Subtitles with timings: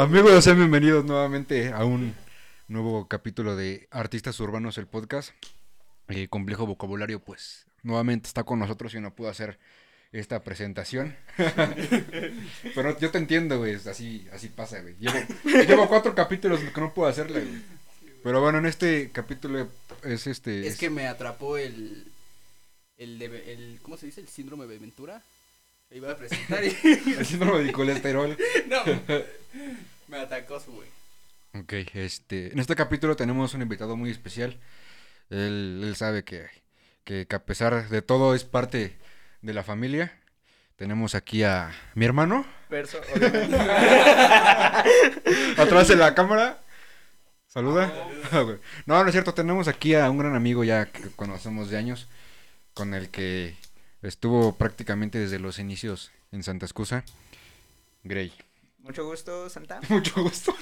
[0.00, 2.14] Amigos, sean bienvenidos nuevamente a un
[2.68, 5.32] nuevo capítulo de Artistas Urbanos, el podcast.
[6.08, 9.58] Eh, complejo vocabulario, pues nuevamente está con nosotros y no pudo hacer
[10.10, 11.14] esta presentación.
[12.74, 14.96] Pero yo te entiendo, güey, así, así pasa, güey.
[14.98, 17.62] Llevo, llevo cuatro capítulos que no puedo hacerle, güey.
[18.22, 19.68] Pero bueno, en este capítulo
[20.02, 20.66] es este...
[20.66, 22.10] Es que me atrapó el,
[22.96, 24.22] el, de- el ¿cómo se dice?
[24.22, 25.22] El síndrome de Ventura.
[25.90, 26.68] Me iba a presentar y...
[27.18, 28.36] El síndrome de colesterol.
[28.68, 28.78] no,
[30.08, 30.88] me atacó su güey.
[31.54, 34.56] Ok, este, en este capítulo tenemos un invitado muy especial.
[35.30, 36.46] Él, él sabe que,
[37.02, 38.96] que, que a pesar de todo es parte
[39.42, 40.16] de la familia.
[40.76, 43.56] Tenemos aquí a mi hermano, obviamente.
[45.58, 46.60] atrás de la cámara.
[47.48, 47.92] Saluda.
[48.30, 48.58] Ah, güey.
[48.86, 52.06] No, no es cierto, tenemos aquí a un gran amigo ya que conocemos de años,
[52.74, 53.56] con el que
[54.02, 57.04] estuvo prácticamente desde los inicios en Santa Excusa.
[58.04, 58.32] Gray.
[58.80, 59.80] Mucho gusto, Santa.
[59.88, 60.54] Mucho gusto.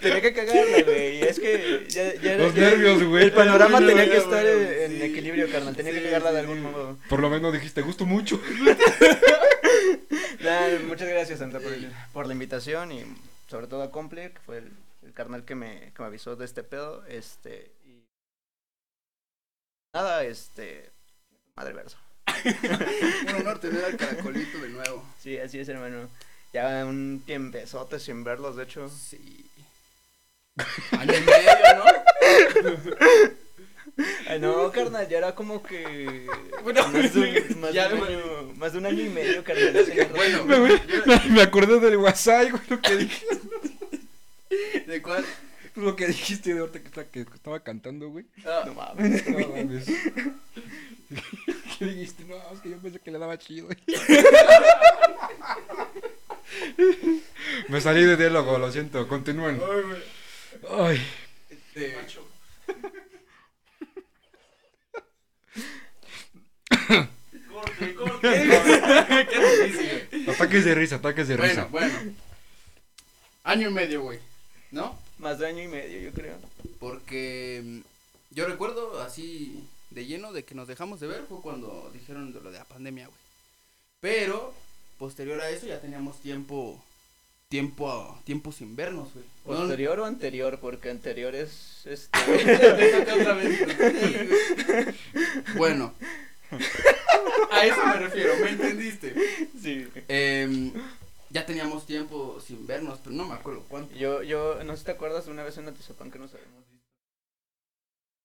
[0.00, 1.22] Tenía que cagarla, güey.
[1.22, 3.24] Es que ya, ya Los ya- nervios, güey.
[3.24, 5.02] El panorama tenía que estar en, en Sí.
[5.02, 5.74] equilibrio, carnal.
[5.74, 6.98] Tenía que cagarla de algún modo.
[7.08, 8.40] Por lo menos dijiste, gusto mucho.
[10.40, 13.02] Nah, muchas gracias, Santa, por, el- por la invitación y
[13.48, 14.70] sobre todo a Comple, que fue el,
[15.04, 17.04] el carnal que me, que me avisó de este pedo.
[17.06, 17.70] Este.
[19.96, 20.90] Nada, este.
[21.54, 21.96] Madre verso.
[23.28, 25.02] Un honor tener al caracolito de nuevo.
[25.22, 26.10] Sí, así es, hermano.
[26.52, 28.90] Ya un tiempezote sin verlos, de hecho.
[28.90, 29.46] Sí.
[30.90, 31.84] Año y medio, ¿no?
[34.28, 36.26] Ay, no, carnal, ya era como que.
[36.62, 38.18] Bueno, más, de un, más, ya, de un bueno.
[38.18, 39.72] año, más de un año y medio, carnal.
[39.86, 40.14] tenía rato.
[40.14, 40.58] Bueno, Me,
[41.06, 43.26] me- me acordé del WhatsApp, güey, lo que dije.
[44.86, 45.24] ¿de cuál?
[45.76, 48.24] Lo que dijiste de ahorita que, esta- que estaba cantando, güey.
[48.46, 49.28] Ah, No mames.
[49.28, 49.86] No mames.
[51.78, 52.24] ¿Qué dijiste?
[52.24, 53.66] No, es que yo pensé que le daba chido.
[53.66, 53.78] güey.
[57.68, 59.06] Me salí de diálogo, lo siento.
[59.06, 59.60] Continúen.
[60.70, 61.00] Ay.
[61.50, 61.96] este,
[67.50, 69.26] corte, corte.
[69.30, 70.30] Qué difícil.
[70.30, 71.64] Ataques de risa, ataques de risa.
[71.70, 72.12] Bueno, bueno.
[73.44, 74.18] Año y medio, güey.
[74.70, 74.98] ¿No?
[75.18, 76.36] Más de año y medio, yo creo.
[76.78, 77.80] Porque mm,
[78.34, 82.40] yo recuerdo así de lleno de que nos dejamos de ver fue cuando dijeron de
[82.40, 83.18] lo de la pandemia, güey.
[84.00, 84.52] Pero
[84.98, 86.82] posterior a eso ya teníamos tiempo
[87.48, 89.24] tiempo tiempo sin vernos, güey.
[89.44, 90.58] ¿Posterior o anterior?
[90.60, 91.86] Porque anterior es.
[91.86, 92.18] Este...
[95.56, 95.94] Bueno.
[97.50, 99.14] A eso me refiero, ¿me entendiste?
[99.60, 99.86] sí.
[100.08, 100.72] Em,
[101.36, 103.94] ya teníamos tiempo sin vernos, pero no me acuerdo cuánto.
[103.94, 106.88] Yo, yo, no sé si te acuerdas una vez en Atizapán que nos habíamos visto.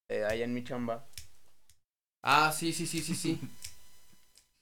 [0.07, 1.05] Eh, allá en mi chamba.
[2.23, 3.37] Ah, sí, sí, sí, sí, sí.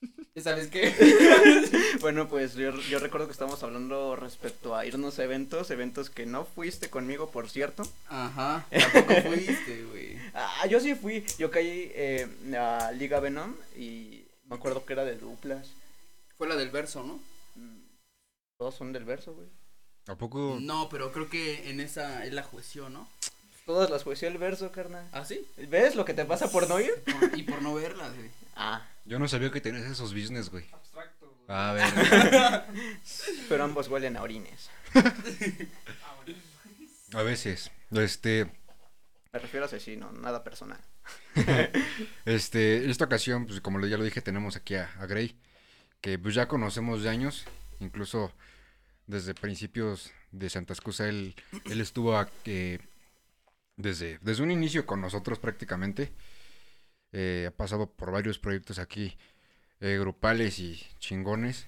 [0.35, 0.91] ¿Ya ¿Sabes qué?
[2.01, 6.25] Bueno, pues yo, yo recuerdo que estábamos hablando respecto a irnos a eventos, eventos que
[6.25, 7.83] no fuiste conmigo, por cierto.
[8.07, 10.17] Ajá, tampoco fuiste, güey.
[10.33, 11.23] Ah, yo sí fui.
[11.37, 12.27] Yo caí eh,
[12.57, 15.67] a Liga Venom y me acuerdo que era de duplas.
[16.37, 17.19] Fue la del verso, ¿no?
[18.59, 19.47] Todos son del verso, güey.
[20.07, 20.57] ¿A poco?
[20.59, 23.07] No, pero creo que en esa es la jueció, ¿no?
[23.65, 25.07] Todas las poesías del verso, carnal.
[25.13, 25.47] ¿Ah, sí?
[25.69, 26.91] ¿Ves lo que te pasa por no ir?
[27.05, 28.29] Por- y por no verlas, güey.
[28.57, 30.65] Ah, Yo no sabía que tenías esos business, güey.
[30.73, 32.65] Abstracto, A ver.
[33.47, 34.69] pero ambos huelen a orines.
[37.13, 37.71] A veces.
[37.91, 38.43] Este.
[39.31, 40.79] Me refiero a asesino, nada personal.
[42.25, 45.39] Este, en esta ocasión, pues como ya lo dije, tenemos aquí a, a Gray,
[46.01, 47.45] que pues ya conocemos de años,
[47.79, 48.31] incluso
[49.07, 51.35] desde principios de Santa Excusa, él,
[51.65, 52.79] él estuvo a- eh,
[53.75, 56.11] desde, desde un inicio con nosotros prácticamente,
[57.11, 59.17] Eh, ha pasado por varios proyectos aquí,
[59.79, 61.65] eh, grupales y chingones.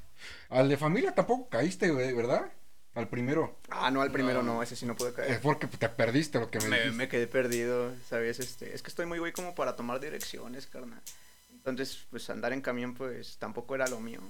[0.49, 2.51] Al de familia tampoco caíste, ¿verdad?
[2.93, 3.57] Al primero.
[3.69, 4.55] Ah, no, al primero No.
[4.57, 5.41] no, ese sí no pude Es caer.
[5.41, 6.95] porque te perdiste lo que me, Me, dijiste.
[6.95, 8.39] me quedé perdido, ¿sabes?
[8.39, 11.01] Este, es que estoy muy güey como para tomar direcciones, carnal.
[11.49, 14.21] Entonces, pues andar en camión, pues tampoco era lo mío.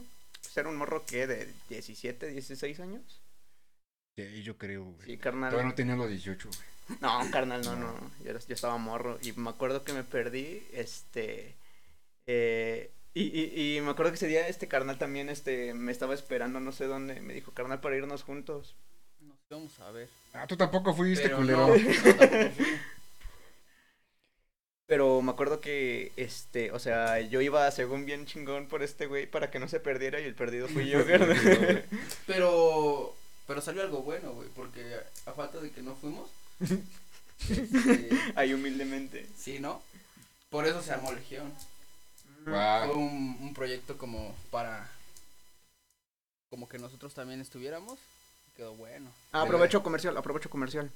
[0.41, 3.21] Pues era un morro que de 17, 16 años.
[4.17, 5.07] Sí, yo creo, güey.
[5.07, 5.51] Sí, carnal.
[5.51, 6.99] Todavía no tenía los 18, güey.
[6.99, 8.11] No, carnal, no, no.
[8.23, 9.17] Yo, era- yo estaba morro.
[9.21, 11.55] Y me acuerdo que me perdí, este.
[12.27, 16.13] eh, y, y, y me acuerdo que ese día este carnal también este, me estaba
[16.13, 17.21] esperando no sé dónde.
[17.21, 18.75] Me dijo, carnal, para irnos juntos.
[19.19, 20.09] Nos vamos a ver.
[20.33, 21.67] Ah, tú tampoco fuiste, Pero culero.
[21.67, 22.65] no, no, tampoco fui.
[24.91, 29.25] Pero me acuerdo que, este, o sea, yo iba según bien chingón por este güey
[29.25, 31.85] para que no se perdiera y el perdido fui yo, carnal.
[32.27, 33.15] Pero,
[33.47, 36.29] pero salió algo bueno, güey, porque a falta de que no fuimos.
[36.59, 39.27] este, Ahí humildemente.
[39.37, 39.81] sí, ¿no?
[40.49, 41.53] Por eso se armó Legión.
[42.45, 42.87] Guau.
[42.87, 44.91] Fue un, un proyecto como para
[46.49, 47.97] como que nosotros también estuviéramos.
[48.57, 49.09] Quedó bueno.
[49.31, 50.91] Ah, aprovecho comercial, aprovecho comercial.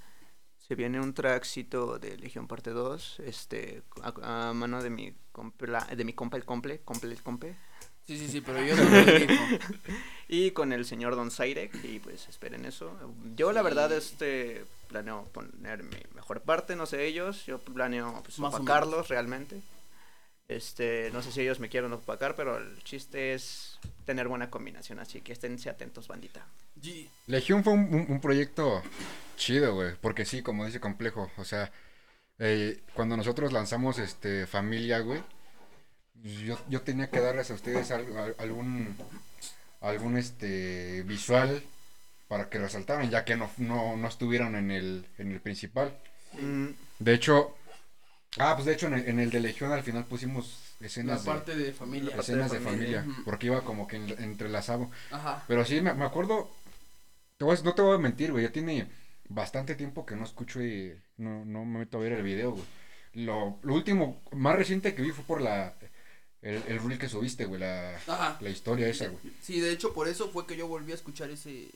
[0.68, 5.68] Se viene un trackcito de Legión Parte 2, este, a, a mano de mi compa,
[5.68, 7.56] la- de mi compa el comple, comple el compe,
[8.08, 9.34] Sí, sí, sí, pero yo no lo digo.
[10.28, 12.92] y con el señor Don Zairek, y pues esperen eso.
[13.36, 18.38] Yo la verdad, este, planeo poner mi mejor parte, no sé ellos, yo planeo pues,
[18.38, 19.60] Más o opacarlos realmente.
[20.48, 25.00] Este, no sé si ellos me quieren opacar, pero el chiste es tener buena combinación,
[25.00, 26.46] así que esténse atentos, bandita.
[26.80, 27.08] G.
[27.28, 28.84] Legión fue un, un- un proyecto
[29.38, 31.72] chido, güey, porque sí, como dice Complejo, o sea,
[32.38, 35.24] eh, cuando nosotros lanzamos este Familia, güey,
[36.46, 38.96] yo, yo tenía que darles a ustedes al- al- algún
[39.82, 41.62] algún este visual
[42.28, 45.96] para que resaltaran, ya que no, no, no estuvieron en el, en el principal.
[46.34, 46.68] Mm,
[47.00, 47.56] De hecho,
[48.38, 51.24] ah, pues de hecho en el, en el de Legión al final pusimos La escenas
[51.24, 52.16] de, parte de familia.
[52.18, 53.02] escenas de familia.
[53.02, 54.90] familia, porque iba como que en- entrelazado.
[55.12, 55.44] Ajá.
[55.48, 56.50] Pero sí, me, me acuerdo.
[57.38, 58.44] te voy no te voy a mentir, güey.
[58.44, 58.88] Ya tiene
[59.30, 62.64] bastante tiempo que no escucho y no, no me meto a ver el video, güey.
[63.14, 65.74] Lo, lo último, más reciente que vi fue por la.
[66.42, 67.60] El, el reel que subiste, güey.
[67.62, 68.38] La, Ajá.
[68.42, 69.34] la historia esa, güey.
[69.42, 71.70] Sí, de hecho, por eso fue que yo volví a escuchar ese,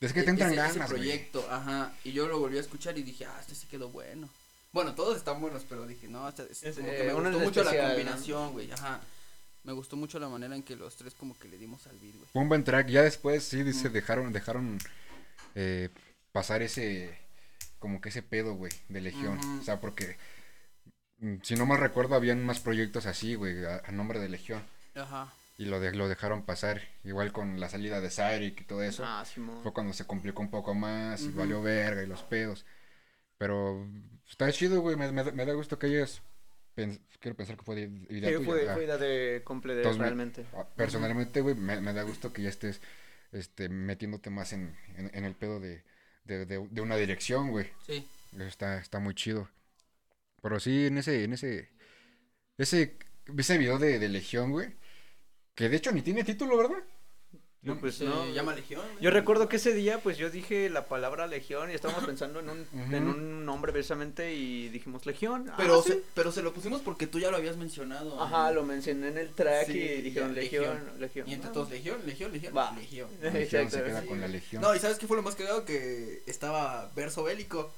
[0.00, 1.02] Es que te entran ese, ese ganas, güey.
[1.02, 1.46] proyecto.
[1.50, 1.92] Ajá.
[2.02, 4.28] Y yo lo volví a escuchar y dije, ah, este sí quedó bueno.
[4.72, 7.38] Bueno, todos están buenos, pero dije, no, este, es Es, como eh, que me gustó
[7.40, 8.72] mucho especial, la combinación, güey.
[8.72, 9.00] Ajá.
[9.64, 12.14] Me gustó mucho la manera en que los tres como que le dimos al beat,
[12.14, 12.26] güey.
[12.32, 12.88] Fue un buen track.
[12.88, 13.92] Ya después sí dice, Mm.
[13.92, 14.78] dejaron, dejaron
[15.54, 15.90] eh,
[16.32, 17.16] pasar ese.
[17.78, 19.38] Como que ese pedo, güey, de Legión.
[19.60, 20.16] O sea, porque.
[21.18, 24.62] mm, Si no mal recuerdo, habían más proyectos así, güey, a, a nombre de Legión.
[24.94, 25.32] Ajá.
[25.58, 26.80] Y lo, de- lo dejaron pasar.
[27.04, 29.04] Igual con la salida de Cyric y todo eso.
[29.06, 29.62] ah, Simón.
[29.62, 32.64] Fue cuando se complicó un poco más y valió verga y los pedos.
[33.38, 33.86] Pero
[34.32, 34.96] está chido, güey.
[34.96, 36.22] Me, me da- me da gusto que hayas.
[36.74, 38.46] pens- quiero pensar que fue de- idea Sí, tuya.
[38.46, 40.46] fue, Ah, fue idea de comple de Entonces, me- realmente.
[40.54, 42.80] ah, Personalmente, güey, me, me da gusto que ya estés
[43.30, 45.84] este, metiéndote más en, en, en el pedo de,
[46.24, 47.66] de, de- de una dirección, güey.
[47.86, 48.06] Sí.
[48.38, 49.48] Está, está muy chido.
[50.42, 51.68] Pero sí, en ese, en ese,
[52.58, 52.96] ese,
[53.36, 54.74] ese video de, de Legión, güey.
[55.54, 56.82] Que de hecho ni tiene título, ¿verdad?
[57.62, 58.28] No, pues Se no.
[58.32, 58.82] llama Legión.
[58.84, 59.04] güey.
[59.04, 62.50] Yo recuerdo que ese día, pues yo dije la palabra Legión y estábamos pensando en
[62.50, 65.48] un, en un nombre precisamente y dijimos Legión.
[65.48, 65.90] ah, Pero, sí.
[65.92, 68.20] se, pero se lo pusimos porque tú ya lo habías mencionado.
[68.20, 68.54] Ajá, ¿no?
[68.54, 71.00] lo mencioné en el track Sí, y dijeron Legión, Legión.
[71.00, 71.28] Legión.
[71.28, 71.52] Y entre Ah.
[71.52, 72.72] todos, Legión, Legión, Legión, Va.
[72.72, 73.08] Legión.
[73.22, 74.26] Legión se queda sí, con la.
[74.26, 74.60] Legión.
[74.60, 75.64] No, y ¿sabes qué fue lo más cagado?
[75.64, 77.72] Que estaba verso bélico.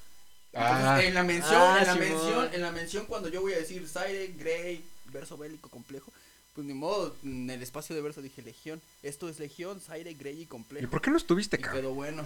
[0.55, 0.77] Ah.
[0.79, 2.09] Entonces, en la mención, Ah, en la Simón.
[2.09, 6.11] mención, en la mención cuando yo voy a decir Zaire, Grey, verso bélico complejo,
[6.55, 8.81] pues ni modo, en el espacio de verso dije Legión.
[9.03, 10.89] Esto es Legión, Zaire, Grey y ¿Y complejo.
[10.89, 11.81] por qué no estuviste, Y cabrón?
[11.81, 12.25] quedó bueno.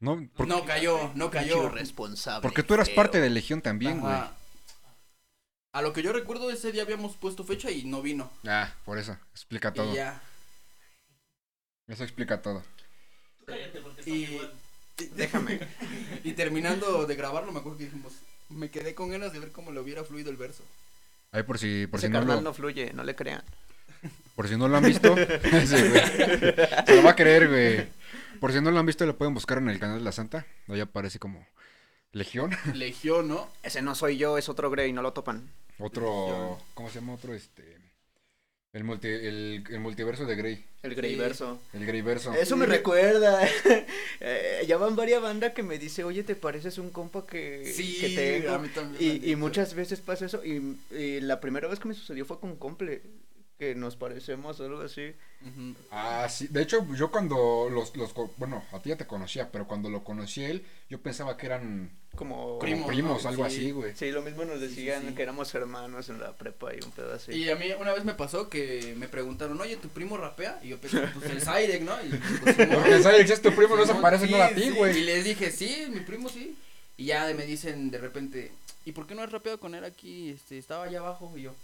[0.00, 1.60] No, por- No cayó, no cayó.
[1.60, 2.42] Pinche irresponsable.
[2.42, 2.96] porque tú eras feo.
[2.96, 4.14] parte de Legión también, güey.
[5.74, 8.30] A lo que yo recuerdo ese día habíamos puesto fecha y no vino.
[8.46, 9.16] Ah, por eso.
[9.32, 9.90] Explica todo.
[9.92, 10.22] Y ya.
[11.88, 12.62] Eso explica todo.
[14.06, 14.38] Y,
[15.16, 15.60] Déjame.
[16.24, 18.12] y terminando de grabarlo, me acuerdo que dijimos,
[18.50, 20.62] me quedé con ganas de ver cómo le hubiera fluido el verso.
[21.32, 23.42] Ahí por si, por Ese si no lo, no fluye, no le crean.
[24.36, 25.14] por si no lo han visto.
[25.66, 26.02] Sí, güey.
[26.86, 27.88] Se lo va a creer, güey.
[28.38, 30.46] Por si no lo han visto, lo pueden buscar en el canal de la Santa.
[30.68, 31.46] Ahí aparece como
[32.12, 32.50] Legión.
[32.74, 33.48] Legión, ¿no?
[33.62, 35.50] Ese no soy yo, es otro Grey, no lo topan.
[35.78, 36.58] Otro.
[36.74, 37.14] ¿Cómo se llama?
[37.14, 37.78] Otro este.
[38.72, 40.64] El, multi, el, el multiverso de Grey.
[40.82, 41.60] El Greyverso.
[41.74, 42.32] El Greyverso.
[42.32, 43.46] Eso me recuerda.
[44.24, 47.96] Eh, ya van varias bandas que me dice, oye, ¿te pareces un compa que, Sí,
[48.00, 48.54] que tengo?
[48.54, 50.44] a mí también Y, y muchas veces pasa eso.
[50.44, 53.02] Y, y la primera vez que me sucedió fue con Comple.
[53.62, 55.12] Que nos parecemos o algo así.
[55.42, 55.76] Ujú.
[55.92, 56.48] Ah, sí.
[56.48, 58.12] De hecho, yo cuando los, los.
[58.12, 61.36] co- Bueno, a ti ya te conocía, pero cuando lo conocí a él, yo pensaba
[61.36, 63.28] que eran Como como Primos, primos, ¿no?
[63.30, 63.54] algo Sí.
[63.56, 63.94] así, güey.
[63.94, 65.14] Sí, lo mismo nos Sí, sí, decían sí.
[65.14, 67.30] que éramos hermanos en la prepa y un pedo así.
[67.34, 70.58] Y a mí una vez me pasó que me preguntaron, oye, ¿tu primo rapea?
[70.64, 71.94] Y yo pensé, pues el Zairek, ¿no?
[72.04, 72.08] Y
[72.42, 72.56] pues.
[72.56, 74.70] Porque sabes que es tu primo, no se parece sí, nada a ti, sí.
[74.70, 74.98] güey.
[74.98, 76.56] Y les dije, sí, mi primo sí.
[76.96, 78.50] Y ya me dicen de repente,
[78.84, 80.30] ¿y por qué no has rapeado con él aquí?
[80.30, 81.32] Este, estaba allá abajo.
[81.36, 81.54] Y yo,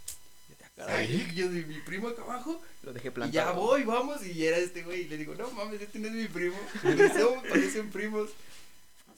[0.78, 1.32] "Vete a caray, ¿Ahí?
[1.34, 2.62] yo de mi primo acá abajo.
[2.82, 3.32] Lo dejé Y plantado.
[3.46, 4.24] ya voy, vamos.
[4.26, 5.02] Y era este güey.
[5.02, 6.56] Y le digo, no mames, este no es mi primo.
[6.84, 8.30] Y me dice, "Oh, parecen primos.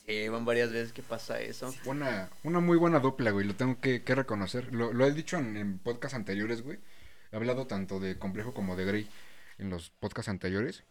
[0.06, 1.72] Sí, van varias veces que pasa eso.
[1.84, 3.46] Una, una muy buena dupla, güey.
[3.46, 4.72] Lo tengo que, que reconocer.
[4.74, 6.78] Lo, lo he dicho en, en podcasts anteriores, güey.
[7.30, 9.08] He hablado tanto de Complejo como de Grey
[9.58, 10.82] en los podcasts anteriores.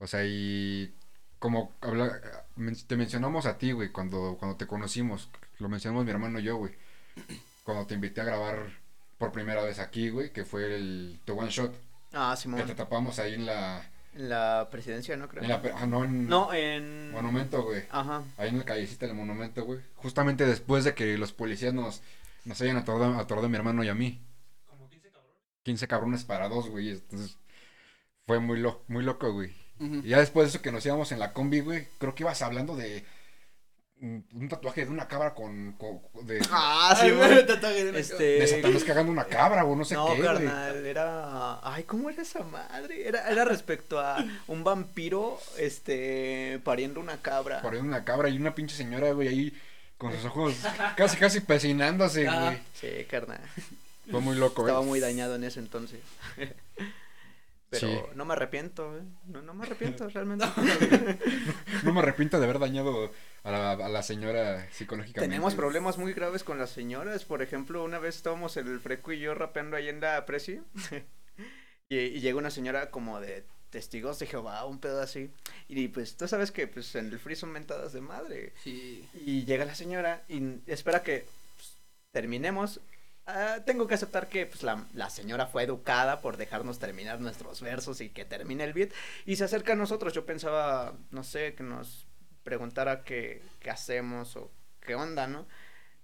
[0.00, 0.92] O sea, y
[1.38, 2.20] como habla,
[2.88, 5.28] te mencionamos a ti, güey, cuando, cuando te conocimos.
[5.58, 6.72] Lo mencionamos mi hermano y yo, güey.
[7.62, 8.70] Cuando te invité a grabar
[9.18, 11.74] por primera vez aquí, güey, que fue el The One Shot.
[12.12, 12.76] Ah, Que te Simón.
[12.76, 13.82] tapamos ahí en la...
[14.14, 15.42] En la presidencia, ¿no creo?
[15.42, 17.12] En la ah, no, en No, en...
[17.12, 17.84] Monumento, güey.
[17.90, 18.22] Ajá.
[18.36, 19.80] Ahí en la callecita del monumento, güey.
[19.96, 22.00] Justamente después de que los policías nos,
[22.44, 24.20] nos hayan atorado, atorado a mi hermano y a mí.
[25.64, 26.90] 15 cabrones para dos, güey.
[26.90, 27.36] Entonces,
[28.26, 29.54] Fue muy, lo, muy loco, güey.
[29.80, 32.42] Y ya después de eso que nos íbamos en la combi, güey, creo que ibas
[32.42, 33.04] hablando de
[34.00, 37.46] un, tatuaje de una cabra con, con- de, Ah, sí, Ay, güey.
[37.46, 38.22] tatuaje de una Este.
[38.24, 41.58] de Satanás cagando una cabra o no sé no, qué, carnal, era.
[41.62, 43.08] Ay, ¿cómo era esa madre?
[43.08, 47.60] Era, era respecto a un vampiro, este, pariendo una cabra.
[47.62, 49.60] Ahí una cabra y una pinche señora, güey, ahí
[49.96, 50.54] con sus ojos
[50.96, 52.40] casi, casi pesinándose, Ah.
[52.44, 52.58] güey.
[52.74, 53.40] Sí, carnal.
[54.10, 54.88] Fue muy loco, Estaba güey.
[54.90, 56.00] muy dañado en ese entonces.
[57.70, 58.00] Pero Sí.
[58.14, 59.02] no me arrepiento, güey.
[59.26, 60.46] No, no me arrepiento, realmente.
[61.84, 65.20] No me arrepiento de haber dañado a la, a la señora psicológicamente.
[65.28, 67.24] Tenemos problemas muy graves con las señoras.
[67.24, 70.60] Por ejemplo, una vez estábamos el Freco y yo rapeando ahí en la Presi.
[71.88, 75.30] y, y llega una señora como de testigos de Jehová, un pedo así.
[75.68, 78.54] Y pues tú sabes que pues en el free son mentadas de madre.
[78.64, 79.06] Sí.
[79.26, 81.76] Y llega la señora y espera que pues,
[82.12, 82.80] terminemos.
[83.30, 87.60] Ah, tengo que aceptar que pues, la, la señora fue educada por dejarnos terminar nuestros
[87.60, 88.90] versos y que termine el beat.
[89.26, 90.14] Y se acerca a nosotros.
[90.14, 92.06] Yo pensaba, no sé, que nos
[92.42, 95.46] preguntara qué, qué hacemos o qué onda, ¿no?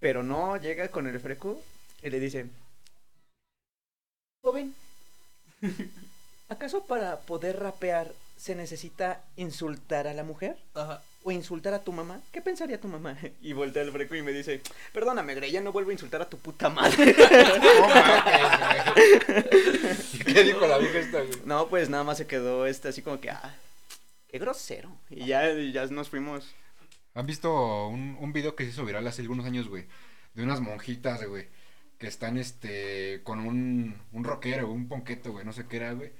[0.01, 1.59] Pero no, llega con el freco
[2.03, 2.51] y le dice,
[4.43, 4.75] joven,
[6.51, 10.59] ¿acaso para poder rapear se necesita insultar a la mujer?
[10.75, 11.03] Ajá.
[11.27, 13.17] O insultar a tu mamá, ¿qué pensaría tu mamá?
[13.41, 14.61] Y voltea el freco y me dice,
[14.93, 17.15] perdóname, Grey, ya no vuelvo a insultar a tu puta madre.
[20.25, 21.39] ¿Qué dijo la vieja esta, güey?
[21.47, 23.57] no, pues nada más se quedó este así como que, ah,
[24.29, 24.91] qué grosero.
[25.09, 26.55] Y ya, y ya nos fuimos.
[27.15, 29.87] ¿Han visto un, un video que se hizo viral hace algunos años, güey?
[30.35, 31.49] De unas monjitas, güey.
[31.99, 35.47] Que están, este, con un, un rockero, un ponqueto, güey.
[35.47, 36.13] No sé qué era, güey.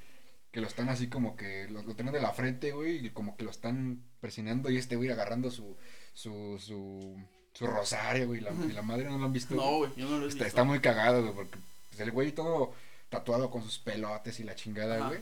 [0.55, 3.05] Que lo están así como que, lo, lo tienen de la frente, güey.
[3.05, 5.77] Y como que lo están presionando y este, güey, agarrando su,
[6.13, 7.21] su, su,
[7.53, 8.41] su rosario, güey.
[8.41, 9.57] La, y la madre no lo han visto.
[9.57, 10.45] No, güey, yo no lo he Está, visto.
[10.45, 11.59] está muy cagado, güey, porque
[11.89, 12.73] pues, el güey todo
[13.09, 15.09] tatuado con sus pelotes y la chingada, Ajá.
[15.09, 15.21] güey.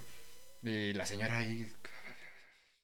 [0.65, 1.67] Y la señora ahí.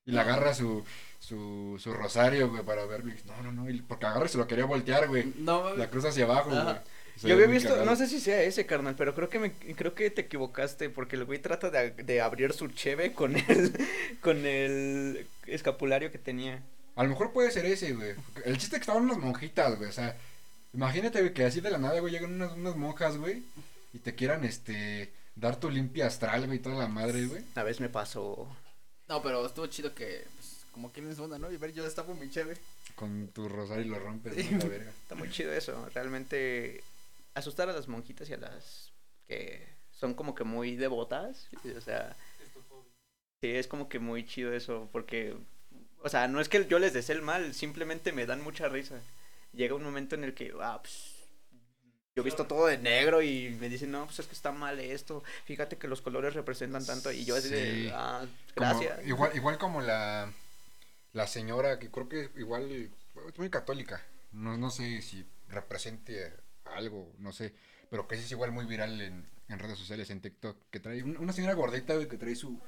[0.06, 0.82] Y le agarra su,
[1.18, 3.02] su, su rosario, güey, para ver.
[3.02, 3.14] güey.
[3.26, 3.68] No, no, no.
[3.70, 5.34] y- porque agarra y se lo quería voltear, güey.
[5.36, 5.78] No, mames.
[5.78, 6.62] La cruz hacia abajo, Ajá.
[6.64, 6.76] güey.
[7.22, 7.86] Yo había visto, cagado.
[7.86, 11.16] no sé si sea ese, carnal, pero creo que me, creo que te equivocaste, porque
[11.16, 13.72] el güey trata de, de abrir su cheve con el,
[14.20, 16.62] con el escapulario que tenía.
[16.96, 18.14] A lo mejor puede ser ese, güey.
[18.44, 19.88] El chiste es que estaban unas monjitas, güey.
[19.88, 20.16] O sea,
[20.72, 23.42] imagínate, güey, que así de la nada, güey, llegan unas, unas monjas, güey.
[23.92, 27.42] Y te quieran, este, dar tu limpia astral, güey, toda la madre, güey.
[27.54, 28.48] Una vez me pasó.
[29.08, 31.50] No, pero estuvo chido que, pues, como que les onda, ¿no?
[31.50, 32.56] Y ver, yo destapo mi cheve.
[32.94, 34.58] Con tu rosario y lo rompes, ¿no?
[34.58, 34.90] La verga.
[34.90, 35.88] Está muy chido eso.
[35.94, 36.82] Realmente
[37.38, 38.92] asustar a las monjitas y a las
[39.26, 41.48] que son como que muy devotas.
[41.76, 42.16] O sea,
[43.40, 44.88] sí, es como que muy chido eso.
[44.92, 45.36] Porque,
[46.02, 49.00] o sea, no es que yo les desee el mal, simplemente me dan mucha risa.
[49.52, 51.14] Llega un momento en el que, ah, pues.
[52.14, 54.80] Yo he visto todo de negro y me dicen, no, pues es que está mal
[54.80, 55.22] esto.
[55.44, 57.12] Fíjate que los colores representan tanto.
[57.12, 57.54] Y yo así Sí.
[57.54, 58.26] de, ah,
[58.56, 59.06] Como- gracias.
[59.06, 60.32] igual, igual como la,
[61.12, 62.90] la señora, que creo que igual
[63.28, 64.04] es muy católica.
[64.32, 66.32] No, no sé si represente
[66.74, 67.54] algo, no sé.
[67.90, 70.56] Pero que es igual muy viral en, en redes sociales, en TikTok.
[70.70, 72.60] Que trae un- una señora gordita, güey, que trae su.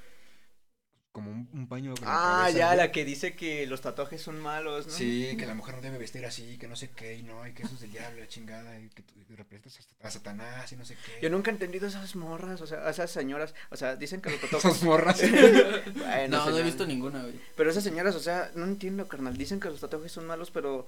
[1.13, 1.93] Como un, un paño.
[2.05, 2.77] Ah, cabeza, ya, güey.
[2.79, 4.93] la que dice que los tatuajes son malos, ¿no?
[4.93, 7.53] Sí, que la mujer no debe vestir así, que no sé qué, y no, y
[7.53, 10.77] que eso es del diablo, la chingada, y que tú representas a, a Satanás y
[10.77, 11.19] no sé qué.
[11.21, 14.41] Yo nunca he entendido esas morras, o sea, esas señoras, o sea, dicen que los
[14.41, 14.71] tatuajes...
[14.71, 15.21] Esas morras.
[15.97, 17.41] Bueno, No, no he visto ninguna, güey.
[17.57, 20.87] Pero esas señoras, o sea, no entiendo, carnal, dicen que los tatuajes son malos, pero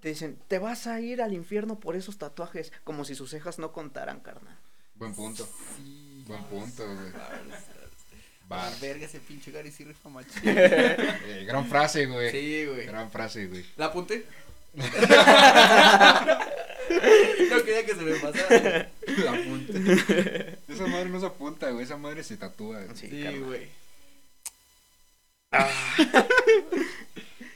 [0.00, 3.58] te dicen, te vas a ir al infierno por esos tatuajes, como si sus cejas
[3.58, 4.56] no contaran, carnal.
[4.94, 5.48] Buen punto.
[5.76, 6.24] Sí.
[6.26, 7.12] Buen punto, güey.
[8.48, 8.72] Bar.
[8.80, 10.40] Verga, ese pinche Gary sí rifa machín.
[10.44, 12.30] Eh, gran frase, güey.
[12.30, 12.86] Sí, güey.
[12.86, 13.64] Gran frase, güey.
[13.76, 14.24] ¿La apunté?
[14.74, 14.84] no
[17.64, 18.88] quería que se me pasara.
[19.18, 19.72] La apunta.
[20.68, 21.84] Esa madre no se apunta, güey.
[21.84, 22.82] Esa madre se tatúa.
[22.82, 22.96] güey.
[22.96, 23.68] Sí, Sí, güey.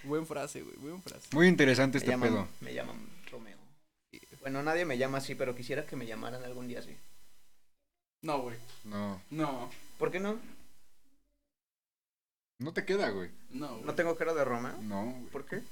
[0.05, 0.77] Buen frase, güey.
[0.77, 1.29] Buen frase.
[1.33, 2.49] Muy interesante Me este llaman, pedo.
[2.61, 2.97] me llaman
[3.31, 3.57] Romeo.
[4.41, 6.97] Bueno, nadie me llama así, pero quisiera que me llamaran algún día así.
[8.23, 8.57] No, güey.
[8.85, 9.21] No.
[9.31, 9.71] No.
[9.99, 10.39] ¿Por qué no?
[12.59, 13.31] No te queda, güey.
[13.51, 13.85] No, güey.
[13.85, 14.77] ¿No tengo cara de Romeo?
[14.83, 15.27] No, güey.
[15.31, 15.63] ¿Por qué?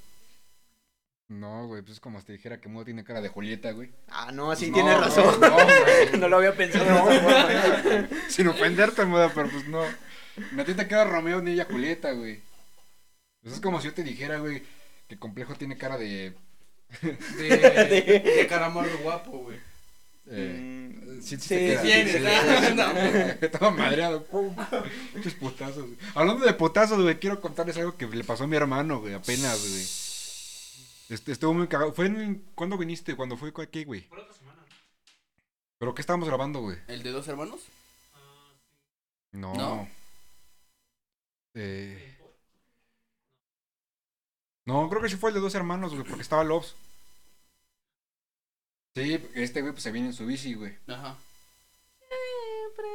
[1.28, 1.82] No, güey.
[1.82, 3.90] Pues es como si te dijera que Mudo tiene cara de Julieta, güey.
[4.08, 5.40] Ah, no, sí No, tienes razón.
[5.40, 6.10] No, güey.
[6.18, 8.08] No lo había pensado No.
[8.28, 9.82] Sin ofenderte, Muda, pero pues no.
[9.82, 12.40] A ti te queda Romeo ni ella Julieta, güey.
[13.42, 14.62] Pues es como si yo te dijera, güey,
[15.08, 16.34] que Complejo tiene cara de.
[17.02, 19.58] De, de caramarro guapo, güey.
[20.26, 23.38] Eh, Mm, sí, sí, sí, te queda, sí.
[23.46, 24.26] Estaba madreado.
[25.14, 25.84] Muchos putazos.
[25.86, 25.96] güey.
[26.14, 29.60] Hablando de putazos, güey, quiero contarles algo que le pasó a mi hermano, güey, apenas,
[29.60, 29.82] güey.
[31.10, 31.92] Este, estuvo muy cagado.
[31.92, 32.44] ¿Fue en.
[32.54, 33.16] ¿Cuándo viniste?
[33.16, 34.02] ¿Cuándo fue aquí, güey?
[34.02, 34.62] Por otra semana.
[35.78, 36.78] ¿Pero qué estábamos grabando, güey?
[36.88, 37.60] ¿El de dos hermanos?
[38.14, 38.52] Ah,
[39.32, 39.36] sí.
[39.38, 39.54] No.
[39.54, 39.88] No.
[41.54, 42.09] Eh...
[44.70, 46.76] No, creo que sí fue el de dos hermanos, güey, porque estaba Lobs.
[48.94, 50.76] Sí, este güey pues se viene en su bici, güey.
[50.86, 51.16] Ajá.
[51.98, 52.88] Siempre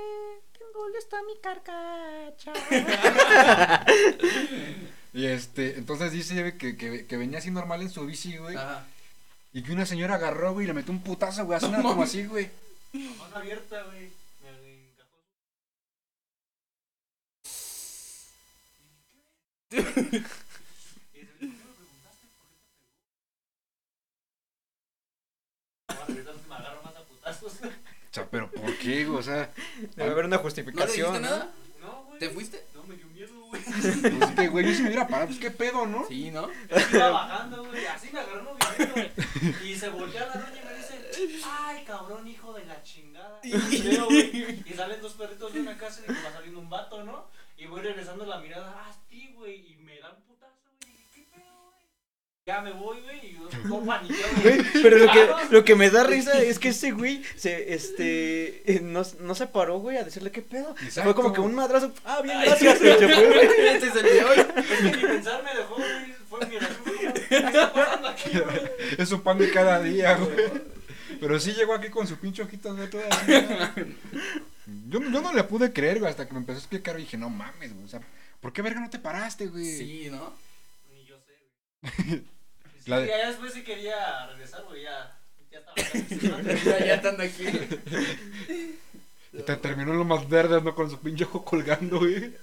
[0.57, 2.53] tengo lista mi carcacha.
[5.13, 8.57] Y este, entonces dice que, que, que venía así normal en su bici, güey.
[8.57, 8.85] Ajá.
[9.53, 12.03] Y que una señora agarró, güey, y le metió un putazo, güey, así nada como
[12.03, 12.51] así, güey.
[12.91, 14.11] La mano abierta, güey.
[14.43, 14.49] Me
[14.89, 15.15] encajó.
[19.73, 19.77] Y
[21.21, 22.93] dice, ¿por qué me preguntaste por qué te pegó?
[25.87, 27.53] Ahora, ahorita me agarro más a putazos.
[27.53, 27.57] O
[28.15, 29.19] sea, pero ¿por qué, güey?
[29.19, 29.51] O sea,
[29.95, 31.13] Debe haber una ¿No le justificación.
[31.13, 31.51] dijiste nada?
[31.81, 32.19] No, güey.
[32.19, 32.65] ¿Te fuiste?
[32.73, 33.61] No, me dio miedo, güey.
[33.61, 36.07] pues que, güey, yo si me hubiera parado, pues qué pedo, ¿no?
[36.07, 36.49] Sí, ¿no?
[36.69, 37.85] Es Iba bajando, güey.
[37.85, 39.11] Así me agarró moviendo, güey.
[39.71, 43.39] Y se voltea la doña y me dice, ay, cabrón, hijo de la chingada.
[43.43, 47.03] Y veo, güey, Y salen dos perritos de una casa y va saliendo un vato,
[47.03, 47.27] ¿no?
[47.57, 49.71] Y voy regresando la mirada, ah, sí, güey.
[49.73, 50.93] Y me dan putazo, güey.
[50.93, 51.85] Y, ¿Qué pedo, güey?
[52.47, 53.25] Ya me voy, güey.
[53.25, 54.83] Y yo todo paniqueado, Güey, güey.
[54.83, 58.81] pero lo que, lo que me da risa es que ese güey se, este, eh,
[58.81, 60.75] no, no se paró, güey, a decirle qué pedo.
[60.83, 61.01] Exacto.
[61.05, 63.47] Fue como que un madrazo, ah, bien, gracias, y se fue, güey.
[63.73, 64.37] Este es el de hoy.
[64.57, 66.13] Es que ni pensar me dejó, güey.
[66.29, 67.13] Fue mi refugio.
[67.29, 68.61] ¿Qué está pasando aquí, güey?
[68.99, 70.35] Es su pan de cada día, güey.
[71.19, 73.05] Pero sí llegó aquí con su pinche ojito de toda
[74.87, 77.17] yo, yo no le pude creer, güey, hasta que me empezó a explicar y dije,
[77.17, 77.85] no mames, güey.
[77.85, 78.01] O sea,
[78.39, 79.65] ¿por qué verga no te paraste, güey?
[79.77, 80.33] Sí, ¿no?
[80.93, 81.33] Ni yo sé,
[82.03, 82.23] güey.
[82.85, 84.83] Sí, La de- ya después sí quería regresar, güey.
[84.83, 85.17] Ya,
[85.51, 85.75] ya estaba.
[86.79, 87.45] Ya, ya estando aquí.
[89.33, 90.73] Y te terminó en lo más verde, ¿no?
[90.75, 92.33] Con su pinche ojo colgando, güey.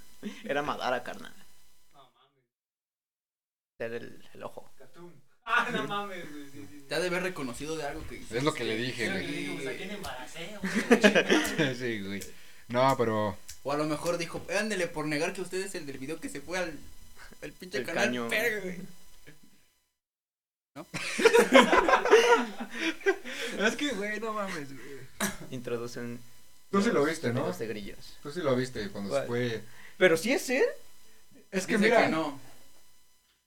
[0.45, 1.33] Era Madara, carnal.
[1.95, 2.43] No mames.
[3.79, 4.71] Era el, el ojo.
[4.79, 5.11] Catum.
[5.45, 6.45] Ah, no mames, güey.
[6.53, 6.85] Sí, sí.
[6.89, 8.39] Te ha de haber reconocido de algo que hiciste.
[8.39, 9.27] Es lo que le dije, güey.
[9.27, 11.75] le digo, pues a quién embaracé, güey.
[11.75, 12.21] sí, güey.
[12.69, 13.37] No, pero.
[13.65, 16.29] O a lo mejor dijo, ándele por negar que usted es el del video que
[16.29, 16.73] se fue al,
[17.43, 18.05] al pinche El canal.
[18.07, 18.27] caño.
[18.29, 18.81] Güey.
[23.59, 24.99] Es que, güey, no mames, güey.
[25.51, 26.19] Introducen.
[26.71, 27.53] Tú sí lo viste, ¿no?
[27.53, 28.17] de grillos.
[28.23, 29.23] Tú sí lo viste cuando ¿Cuál?
[29.23, 29.63] se fue.
[29.99, 30.65] Pero sí es él.
[31.51, 32.39] Es que Dice mira, que no.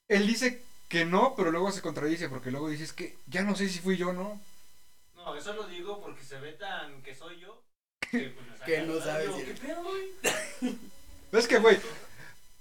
[0.08, 3.68] él dice que no, pero luego se contradice, porque luego dices que ya no sé
[3.68, 4.40] si fui yo, ¿no?
[5.16, 7.60] No, eso lo digo porque se ve tan que soy yo.
[8.10, 10.76] Que, pues, Que no sabes si- ¿Qué pedo, güey?
[11.32, 11.76] Es que, güey,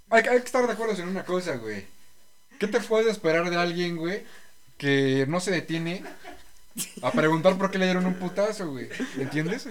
[0.10, 1.86] hay, hay que estar de acuerdo en una cosa, güey.
[2.60, 4.26] ¿Qué te puedes esperar de alguien, güey,
[4.78, 6.04] que no se detiene
[7.02, 8.90] a preguntar por qué le dieron un putazo, güey?
[9.18, 9.68] ¿Entiendes?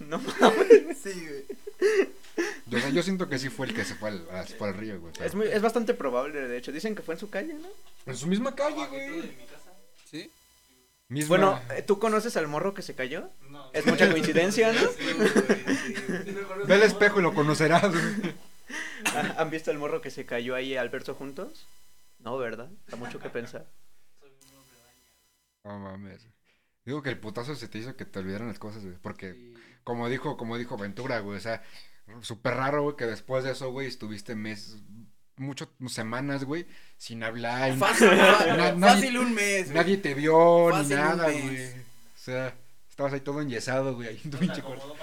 [0.00, 1.44] No Sí, güey.
[2.66, 4.68] Yo, o sea, yo siento que sí fue el que se fue al, a- fue
[4.68, 5.12] al río, güey.
[5.20, 6.72] Es, muy, es bastante probable, de hecho.
[6.72, 7.68] Dicen que fue en su calle, ¿no?
[8.06, 9.30] En su misma calle, de güey.
[10.10, 10.30] ¿Sí?
[11.08, 11.28] Misma...
[11.28, 13.28] Bueno, eh, ¿tú conoces al morro que se cayó?
[13.50, 13.70] No.
[13.72, 14.80] Es mucha coincidencia, ¿no?
[14.80, 16.34] Sí, güey, sí.
[16.66, 18.34] Ve de espejo y lo conocerás, güey.
[19.06, 21.66] Ah, ¿Han visto al morro que se cayó ahí al verso juntos?
[22.20, 22.70] No, ¿verdad?
[22.88, 23.70] Da mucho que pensar.
[24.18, 25.10] Soy un hombre dañado.
[25.64, 26.26] No mames.
[26.84, 28.96] Digo que el putazo se te hizo que te olvidaran las cosas, güey.
[29.02, 29.54] Porque, Sí.
[29.84, 31.62] como dijo, como dijo Ventura, güey, o sea,
[32.22, 34.76] súper raro, güey, que después de eso, güey, estuviste meses,
[35.36, 37.76] muchas semanas, güey, sin hablar.
[37.76, 39.64] Fácil, Na- fácil un mes.
[39.66, 39.76] güey.
[39.76, 41.42] Nadie te vio ni Fácil nada, mes.
[41.42, 41.68] güey.
[41.80, 42.54] O sea,
[42.88, 44.94] estabas ahí todo enyesado, güey, ahí en tu pinche cuarto.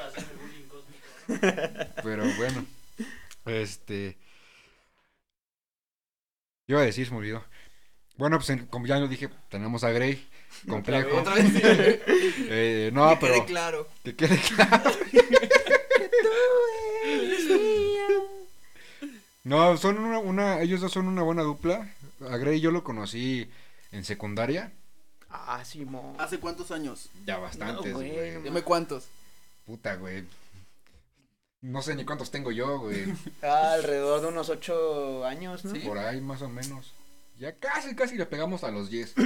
[2.04, 2.66] Pero bueno,
[3.46, 4.18] este.
[6.68, 7.44] Yo iba a decir, se me olvidó.
[8.18, 10.28] Bueno, pues en- como ya lo dije, tenemos a Grey,
[10.68, 11.18] complejo.
[11.20, 11.46] Otra vez.
[12.50, 13.34] Eh, no, que pero.
[13.36, 13.88] quede claro.
[14.04, 14.92] Que quede claro.
[19.44, 21.90] No, son una, una, ellos dos son una buena dupla.
[22.30, 23.50] A Grey yo lo conocí
[23.94, 24.74] en secundaria.
[25.30, 26.16] Ah, Simón.
[26.20, 27.10] ¿Hace cuántos años?
[27.26, 28.34] Ya bastantes, güey, güey.
[28.34, 29.06] no Dime cuántos.
[29.66, 30.26] Puta, güey.
[31.62, 33.06] No sé ni cuántos tengo yo, güey.
[33.42, 35.74] Ah, alrededor de unos ocho años, ¿no?
[35.74, 35.80] Sí.
[35.80, 36.94] Por ahí más o menos.
[37.40, 39.14] Ya casi, casi le pegamos a los 10.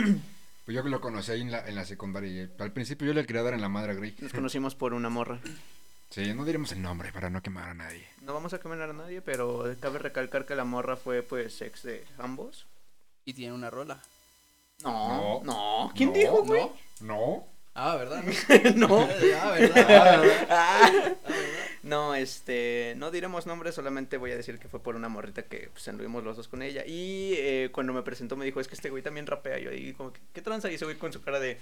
[0.63, 2.29] Pues yo que lo conocí ahí en la, en la secundaria.
[2.29, 4.15] y al principio yo le quería dar en la madre a Grey.
[4.19, 5.39] Nos conocimos por una morra.
[6.11, 8.05] Sí, no diremos el nombre para no quemar a nadie.
[8.21, 11.83] No vamos a quemar a nadie, pero cabe recalcar que la morra fue, pues, ex
[11.83, 12.67] de ambos.
[13.23, 14.01] Y tiene una rola.
[14.83, 15.85] No, No.
[15.85, 15.91] no.
[15.95, 16.63] ¿Quién No, dijo, güey?
[16.99, 17.15] ¿No?
[17.15, 17.47] No.
[17.75, 18.23] Ah, ¿verdad?
[18.75, 19.07] no.
[19.41, 20.23] Ah, ¿verdad?
[20.49, 20.91] Ah.
[21.83, 25.69] No, este, no diremos nombres, solamente voy a decir que fue por una morrita que
[25.71, 26.83] pues anduvimos los dos con ella.
[26.85, 29.57] Y eh, cuando me presentó me dijo, es que este güey también rapea.
[29.59, 30.69] Yo ahí como, que, ¿qué tranza?
[30.71, 31.57] Y ese güey con su cara de,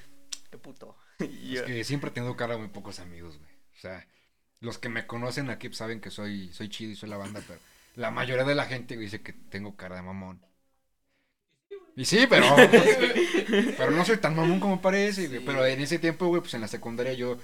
[0.51, 0.95] qué puto.
[1.19, 3.51] Y Es yo, que siempre he tenido cara de muy pocos amigos, güey.
[3.77, 4.05] O sea,
[4.59, 7.41] los que me conocen aquí pues, saben que soy, soy chido y soy la banda,
[7.47, 7.59] pero
[7.95, 10.41] la mayoría de la gente güey, dice que tengo cara de mamón.
[11.95, 12.45] Y sí, pero.
[13.77, 15.39] pero no soy tan mamón como parece, güey.
[15.39, 15.45] Sí.
[15.45, 17.37] Pero en ese tiempo, güey, pues en la secundaria yo.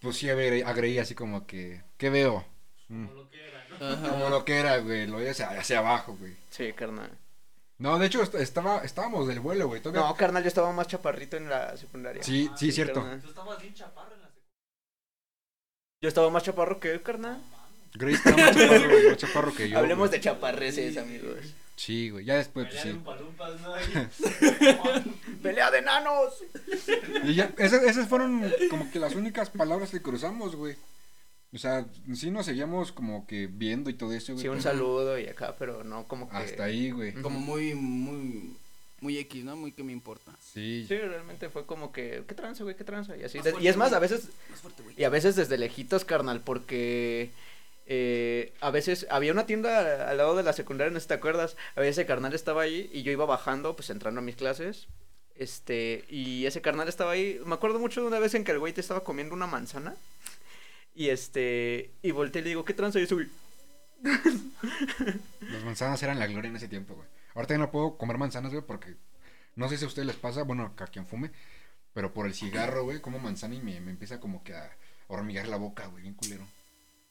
[0.00, 1.82] Pues sí agreí, agreí así como que.
[1.96, 2.44] ¿Qué veo?
[2.88, 3.06] Mm.
[3.06, 3.66] Como lo que era,
[4.00, 4.10] ¿no?
[4.10, 5.06] Como lo que era, güey.
[5.06, 6.36] Lo veía hacia, hacia abajo, güey.
[6.50, 7.10] Sí, carnal.
[7.78, 9.82] No, de hecho, est- estaba, estábamos del vuelo, güey.
[9.82, 10.08] Todavía...
[10.08, 12.22] No, carnal, yo estaba más chaparrito en la secundaria.
[12.22, 13.00] Sí, sí, cierto.
[13.00, 13.20] carnal.
[13.20, 14.52] Tú estabas bien chaparro en la secundaria.
[16.02, 17.38] Yo estaba más chaparro que él, carnal.
[17.94, 19.78] Grace estaba más chaparro, güey, más chaparro que yo.
[19.78, 20.18] Hablemos güey.
[20.18, 21.38] de chaparreces, amigos.
[21.76, 22.24] Sí, güey.
[22.24, 22.94] Ya después, pues Pelea
[23.76, 24.24] de sí.
[24.24, 25.12] ¿no?
[25.42, 26.42] ¡Pelea de enanos!
[27.24, 30.74] Y ya, esas, esas fueron como que las únicas palabras que cruzamos, güey.
[31.52, 34.42] O sea, sí nos seguíamos como que viendo y todo eso, güey.
[34.42, 36.36] Sí, un saludo y acá, pero no como que...
[36.36, 37.12] Hasta ahí, güey.
[37.14, 38.56] Como muy, muy,
[39.00, 39.56] muy X, ¿no?
[39.56, 40.32] Muy que me importa.
[40.52, 40.84] Sí.
[40.88, 42.74] Sí, realmente fue como que, ¿qué tranza, güey?
[42.76, 43.16] ¿Qué tranza?
[43.16, 43.38] Y así.
[43.38, 43.96] Más de- fuerte, y es más, güey.
[43.96, 44.94] a veces, Más fuerte, güey.
[44.98, 47.30] y a veces desde lejitos, carnal, porque
[47.86, 51.14] eh, a veces había una tienda al lado de la secundaria, no sé si te
[51.14, 51.56] acuerdas.
[51.76, 54.88] A veces ese carnal estaba ahí y yo iba bajando, pues entrando a mis clases.
[55.36, 57.40] Este, y ese carnal estaba ahí.
[57.44, 59.94] Me acuerdo mucho de una vez en que el güey te estaba comiendo una manzana.
[60.94, 62.98] Y este, y volteé y le digo, ¿qué tranza?
[62.98, 63.30] Y subí.
[65.40, 67.06] Las manzanas eran la gloria en ese tiempo, güey.
[67.34, 68.96] Ahorita ya no puedo comer manzanas, güey, porque
[69.54, 71.30] no sé si a ustedes les pasa, bueno, a quien fume,
[71.92, 74.70] pero por el cigarro, güey, como manzana y me, me empieza como que a
[75.08, 76.46] hormiguear la boca, güey, bien culero.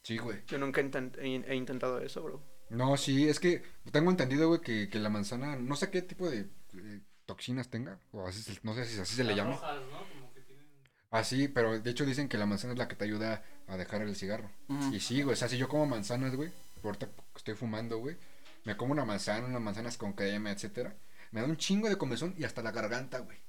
[0.06, 0.38] Sí, güey.
[0.46, 2.44] Yo nunca he, he intentado eso, bro.
[2.70, 6.30] No, sí, es que tengo entendido, güey, que, que la manzana, no sé qué tipo
[6.30, 9.54] de eh, toxinas tenga, o así, se- no sé si así se le llama.
[9.56, 9.98] rojas, ¿no?
[10.14, 10.66] Como que tienen...
[11.10, 14.04] Así, pero de hecho dicen que la manzana es la que te ayuda a dejar
[14.04, 14.52] el cigarro.
[14.92, 16.52] Y sí, güey, o sea, si yo como manzanas, güey,
[16.84, 18.16] ahorita que estoy fumando, güey,
[18.64, 20.96] me como una manzana, unas manzanas con crema, etcétera,
[21.32, 23.40] me da un chingo de comezón y hasta la garganta, güey.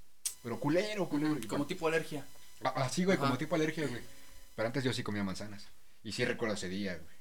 [0.42, 1.36] Pero culero, culero.
[1.48, 2.24] Como tipo alergia.
[2.62, 4.00] Ah, Así, güey, como tipo alergia, güey.
[4.54, 5.68] Pero antes yo sí comía manzanas.
[6.06, 7.16] Y sí recuerdo ese día, güey.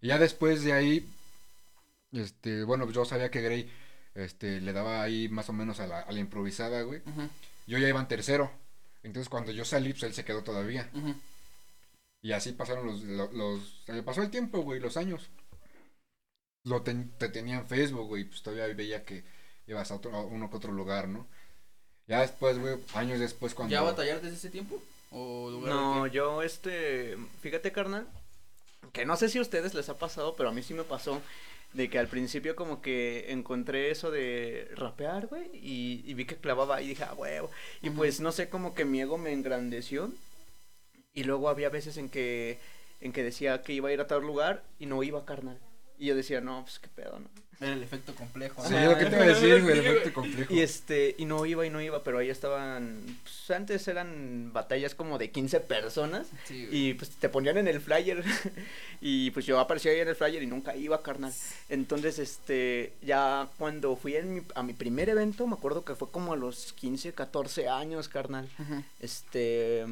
[0.00, 1.08] Y ya después de ahí,
[2.12, 3.70] este, bueno, yo sabía que Grey,
[4.14, 7.00] este, le daba ahí más o menos a la, a la improvisada, güey.
[7.66, 8.50] Yo ya iba en tercero.
[9.02, 10.90] Entonces cuando yo salí, pues él se quedó todavía.
[12.22, 15.28] Y así pasaron los, lo- los, eh, pasó el tiempo, güey, los años.
[16.64, 19.22] Lo ten- te tenía en Facebook, güey, pues todavía veía que
[19.66, 21.26] ibas a, otro, a uno que otro lugar, ¿no?
[22.06, 23.72] Ya después, güey, años después cuando...
[23.72, 24.82] ¿Ya batallar desde ese tiempo?
[25.10, 28.08] ¿O lugar No, yo este, fíjate carnal,
[28.94, 31.20] que no sé si a ustedes les ha pasado, pero a mí sí me pasó
[31.74, 36.36] de que al principio como que encontré eso de rapear, güey, y, y vi que
[36.36, 37.50] clavaba y dije, ah, huevo,
[37.82, 40.12] y pues no sé, como que mi ego me engrandeció,
[41.12, 42.58] y luego había veces en que,
[43.00, 45.58] en que decía que iba a ir a tal lugar y no iba, carnal,
[45.98, 47.28] y yo decía, no, pues qué pedo, ¿no?
[47.60, 48.62] Era el efecto complejo.
[48.66, 48.90] Sí, ¿no?
[48.92, 50.52] lo que te iba a decir, güey, el Sí, efecto complejo.
[50.54, 54.94] Y este, y no iba y no iba, pero ahí estaban, pues antes eran batallas
[54.94, 58.22] como de 15 personas, Sí, y pues te ponían en el flyer
[59.00, 61.32] y pues yo aparecía ahí en el flyer y nunca iba, carnal.
[61.68, 66.10] Entonces, este, ya cuando fui en mi- a mi primer evento, me acuerdo que fue
[66.10, 68.48] como a los 15, 14 años, carnal.
[69.00, 69.84] Este,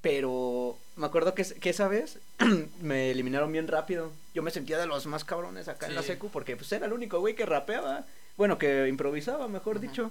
[0.00, 2.18] pero me acuerdo que, que esa vez
[2.80, 4.12] me eliminaron bien rápido.
[4.34, 6.92] Yo me sentía de los más cabrones acá en la secu porque pues era el
[6.92, 8.04] único güey que rapeaba.
[8.36, 10.10] Bueno, que improvisaba, mejor dicho.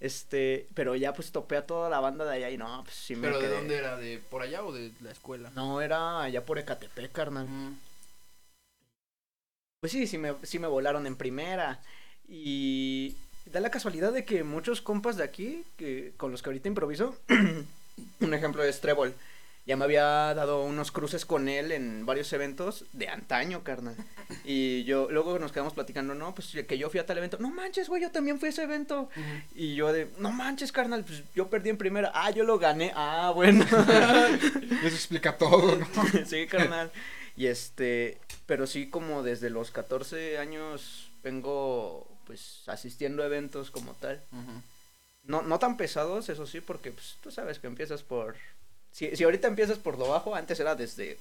[0.00, 3.14] Este, pero ya pues topé a toda la banda de allá y no, pues sí
[3.14, 3.98] me ¿Pero de dónde era?
[3.98, 5.50] ¿De por allá o de la escuela?
[5.54, 7.46] No, era allá por Ecatepec, carnal.
[9.80, 11.80] Pues sí, sí me, sí me volaron en primera.
[12.26, 13.14] Y
[13.46, 17.14] da la casualidad de que muchos compas de aquí, que, con los que ahorita improviso,
[18.20, 19.14] un ejemplo es Trébol.
[19.70, 23.94] Ya me había dado unos cruces con él en varios eventos de antaño, carnal.
[24.44, 27.36] Y yo, luego nos quedamos platicando, no, pues que yo fui a tal evento.
[27.38, 29.10] No manches, güey, yo también fui a ese evento.
[29.54, 32.10] Y yo de, no manches, carnal, pues yo perdí en primera.
[32.12, 32.90] Ah, yo lo gané.
[32.96, 33.64] Ah, bueno.
[34.82, 35.86] Eso explica todo, ¿no?
[36.26, 36.90] sí, carnal.
[37.36, 43.94] Y este, pero sí como desde los 14 años vengo pues asistiendo a eventos como
[43.94, 44.20] tal.
[45.22, 48.34] No, no tan pesados, eso sí, porque pues tú sabes que empiezas por...
[48.92, 51.18] Si, si ahorita empiezas por lo bajo, antes era desde,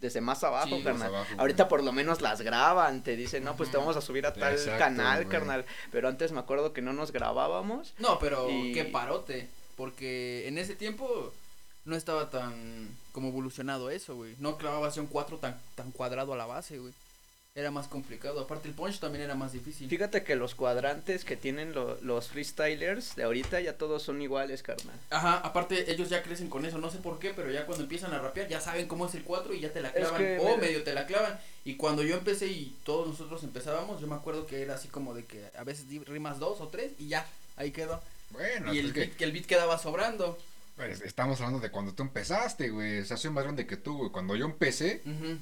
[0.00, 1.10] desde más abajo, Sí, más carnal.
[1.10, 1.24] güey.
[1.38, 4.32] ahorita por lo menos las graban, te dicen, no, pues te vamos a subir a
[4.32, 5.28] tal Exacto, canal, güey.
[5.28, 5.64] carnal.
[5.90, 7.94] Pero antes me acuerdo que no nos grabábamos.
[7.98, 9.48] No, pero Y- qué parote.
[9.76, 11.32] Porque en ese tiempo
[11.84, 14.34] no estaba tan como evolucionado eso, güey.
[14.38, 16.92] No clavabas un 4 tan, tan cuadrado a la base, güey.
[17.54, 18.40] Era más complicado.
[18.40, 19.88] Aparte el punch también era más difícil.
[19.88, 24.62] Fíjate que los cuadrantes que tienen lo- los freestylers de ahorita ya todos son iguales,
[24.62, 24.94] carnal.
[25.10, 28.12] Ajá, aparte ellos ya crecen con eso, no sé por qué, pero ya cuando empiezan
[28.12, 30.38] a rapear ya saben cómo es el 4 y ya te la Es clavan que,
[30.38, 31.40] o mira- medio te la clavan.
[31.64, 35.12] Y cuando yo empecé y todos nosotros empezábamos, yo me acuerdo que era así como
[35.14, 38.00] de que a veces di rimas dos o tres y ya, ahí quedó.
[38.30, 40.38] Bueno, y el que beat, que el beat quedaba sobrando.
[40.76, 43.00] pues, estamos hablando de cuando tú empezaste, güey.
[43.00, 44.10] O sea, soy más grande que tú, güey.
[44.12, 45.36] Cuando yo empecé, Ujú.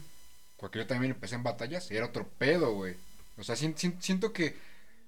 [0.59, 2.95] Porque yo también empecé en batallas, era otro pedo, güey.
[3.37, 4.55] O sea, sien- sien- siento que,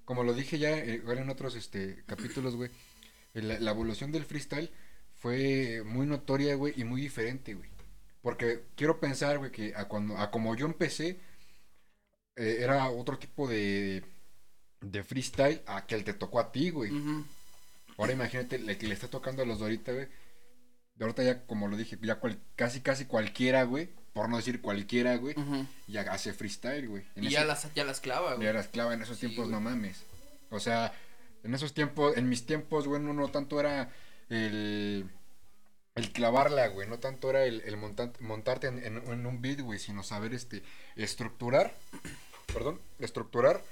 [0.05, 2.69] como lo dije ya eh, en otros este, capítulos, güey,
[3.33, 4.71] la, la evolución del freestyle
[5.15, 7.69] fue muy notoria, güey, y muy diferente, güey.
[8.21, 11.19] Porque quiero pensar, güey, que a, cuando, a como yo empecé,
[12.35, 14.03] eh, era otro tipo de,
[14.81, 16.91] de freestyle a que el te tocó a ti, güey.
[17.97, 20.07] Ahora imagínate el que le está tocando a los de ahorita, güey.
[20.95, 23.89] De ahorita ya, como lo dije, ya cual- casi, casi cualquiera, güey.
[24.13, 25.35] Por no decir cualquiera, güey.
[25.87, 27.03] Ya hace freestyle, güey.
[27.15, 28.43] En Y ese- ya las, ya las clava, güey.
[28.43, 29.51] ya era esclava en esos Sí, tiempos, güey.
[29.51, 30.03] no mames.
[30.49, 30.93] O sea,
[31.43, 33.91] en esos tiempos, en mis tiempos, güey, no, no tanto era
[34.29, 35.09] el,
[35.95, 39.61] el clavarla, güey, no tanto era el, el monta- montarte en, en- en un beat,
[39.61, 40.63] güey, sino saber, este,
[40.95, 41.73] estructurar,
[42.53, 43.63] perdón, estructurar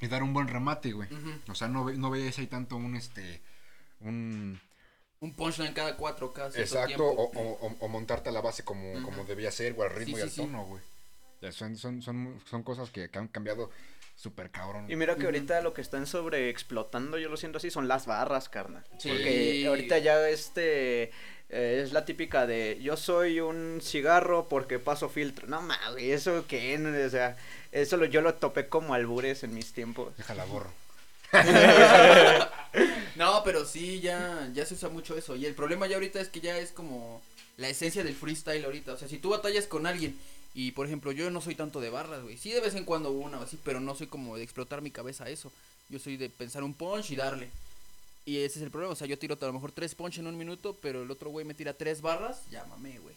[0.00, 1.08] y dar un buen remate, güey.
[1.48, 3.40] O sea, no, no veías ahí tanto un, este,
[4.00, 4.60] un...
[5.26, 9.02] Un punchline cada cuatro, cierto Exacto, o, o- o- o montarte a la base como,
[9.02, 10.40] como debía ser, güey, al ritmo Sí, y al sí, sí.
[10.42, 10.82] tono, güey.
[11.52, 13.70] Son, son, son, son cosas que, que han cambiado
[14.16, 14.90] súper cabrón.
[14.90, 18.48] Y mira que ahorita lo que están sobreexplotando, yo lo siento así, son las barras,
[18.48, 18.84] carnal.
[18.98, 19.08] Sí.
[19.10, 21.10] Porque ahorita ya este
[21.50, 25.46] eh, es la típica de yo soy un cigarro porque paso filtro.
[25.48, 27.36] No mames, eso qué, No, o sea,
[27.72, 30.16] eso lo, yo lo topé como albures en mis tiempos.
[30.16, 30.72] Déjala borro.
[33.16, 35.36] No, pero sí, ya, ya se usa mucho eso.
[35.36, 37.22] Y el problema ya ahorita es que ya es como
[37.56, 38.92] la esencia del freestyle ahorita.
[38.92, 40.16] O sea, si tú batallas con alguien
[40.54, 42.36] y, por ejemplo, yo no soy tanto de barras, güey.
[42.36, 44.90] Sí, de vez en cuando una o así, pero no soy como de explotar mi
[44.90, 45.50] cabeza a eso.
[45.88, 47.48] Yo soy de pensar un punch y darle.
[48.26, 48.92] Y ese es el problema.
[48.92, 51.30] O sea, yo tiro a lo mejor tres punch en un minuto, pero el otro
[51.30, 52.42] güey me tira tres barras.
[52.68, 53.14] Mamé, güey.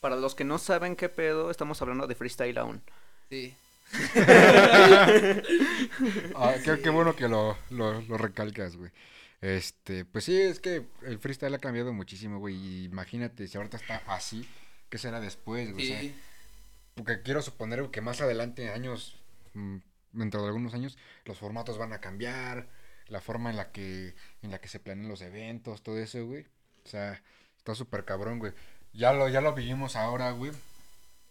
[0.00, 2.80] Para los que no saben qué pedo, estamos hablando de freestyle aún.
[3.28, 3.54] Sí.
[6.36, 8.90] Ah, qué, qué bueno que lo, lo, lo recalcas, güey.
[9.40, 12.84] Este, pues sí, es que el freestyle ha cambiado muchísimo, güey.
[12.84, 14.46] Imagínate, si ahorita está así,
[14.90, 15.84] ¿qué será después, güey?
[15.86, 16.14] O sea, Sí.
[16.94, 19.16] porque quiero suponer que más adelante, años,
[19.54, 19.76] mm,
[20.12, 22.68] dentro de algunos años, los formatos van a cambiar,
[23.08, 26.42] la forma en la que, en la que se planean los eventos, todo eso, güey.
[26.84, 27.22] O sea,
[27.56, 28.52] está súper cabrón, güey.
[28.92, 30.52] Ya lo, ya lo vivimos ahora, güey.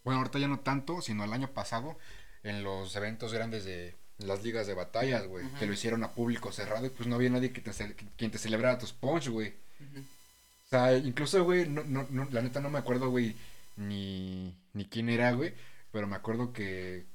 [0.04, 1.98] Bueno, ahorita ya no tanto, sino el año pasado,
[2.44, 5.46] en los eventos grandes de las ligas de batallas, güey.
[5.60, 7.72] Que lo hicieron a público cerrado y pues no había nadie que te,
[8.18, 9.50] quien te celebrara tus punch, güey.
[9.50, 13.36] O sea, incluso, güey, no, no, no, la neta no me acuerdo, güey,
[13.78, 15.54] ni, ni quién era, güey.
[15.92, 17.06] Pero me acuerdo que.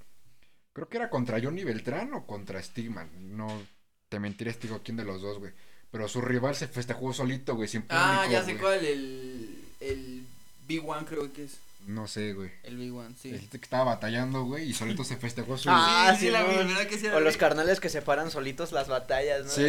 [0.73, 3.37] Creo que era contra Johnny Beltrán o contra Stigman.
[3.37, 3.63] No
[4.09, 5.53] te mentiré, digo quién de los dos, güey.
[5.93, 8.03] Pero su rival se festejó solito, güey, sin público.
[8.05, 8.85] Ah, ya sé cuál.
[8.85, 10.27] El, el
[10.67, 11.59] B1 creo que es.
[11.87, 12.51] No sé, güey.
[12.63, 13.31] El B1, sí.
[13.31, 15.69] El que estaba batallando, güey, y solito se festejó su.
[15.73, 16.43] Ah, sí, sí, la.
[16.43, 19.51] ¿verdad que sí O los carnales que separan solitos las batallas, ¿no?
[19.51, 19.63] Sí.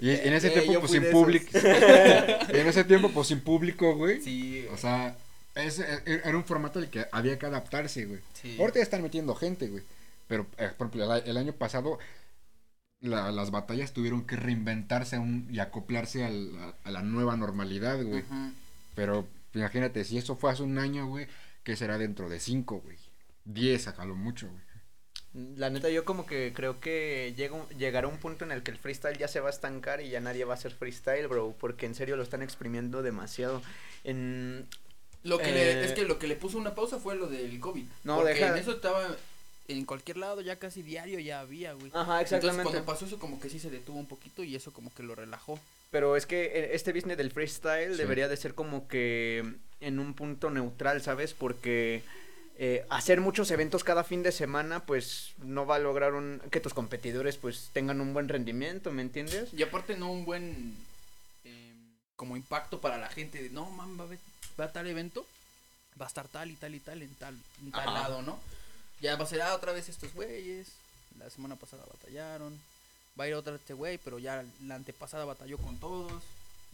[0.00, 1.46] Y en ese eh, tiempo, pues sin público.
[1.54, 4.20] en ese tiempo, pues sin público, güey.
[4.22, 5.16] Sí, O sea,
[5.54, 8.20] ese e- era un formato al que había que adaptarse, güey.
[8.34, 8.56] sí.
[8.58, 9.82] Ahorita ya están metiendo gente, güey.
[10.28, 11.98] Pero, eh, por ejemplo, el, año pasado
[13.00, 18.02] la- las batallas tuvieron que reinventarse un- y acoplarse al- a, a la nueva normalidad,
[18.02, 18.20] güey.
[18.22, 18.52] Ujú.
[18.94, 21.26] Pero imagínate, si eso fue hace un año, güey,
[21.64, 22.96] ¿qué será dentro de cinco, güey?
[23.44, 24.62] Diez, a lo mucho, güey.
[25.56, 28.70] La neta, yo como que creo que llega un- llegará un punto en el que
[28.70, 31.54] el freestyle ya se va a estancar y ya nadie va a hacer freestyle, bro,
[31.60, 33.62] porque en serio lo están exprimiendo demasiado.
[34.04, 34.66] En...
[35.24, 37.58] Lo que Eh, le, es que lo que le puso una pausa fue lo del
[37.60, 37.84] COVID.
[38.04, 39.06] No, porque deja- en eso estaba
[39.68, 41.90] en cualquier lado, ya casi diario ya había, güey.
[41.92, 42.62] Ajá, Entonces exactamente.
[42.70, 45.14] cuando pasó eso como que sí se detuvo un poquito y eso como que lo
[45.14, 45.60] relajó.
[45.90, 47.98] Pero es que eh, este business del freestyle Sí.
[47.98, 51.32] debería de ser como que en un punto neutral, ¿sabes?
[51.34, 52.02] Porque
[52.58, 56.60] eh, hacer muchos eventos cada fin de semana, pues no va a lograr un, que
[56.60, 59.50] tus competidores pues tengan un buen rendimiento, ¿me entiendes?
[59.54, 60.76] Y aparte no un buen
[61.44, 61.74] eh,
[62.16, 64.08] como impacto para la gente de, no, man, va a,
[64.60, 65.24] va a tal evento,
[66.00, 67.92] va a estar tal y tal y tal en tal, en tal Ajá.
[67.92, 68.38] lado, ¿no?
[69.00, 70.72] Ya va a ser ah, otra vez estos güeyes,
[71.20, 72.58] la semana pasada batallaron,
[73.18, 76.22] va a ir otra vez este güey, pero ya la antepasada batalló con todos.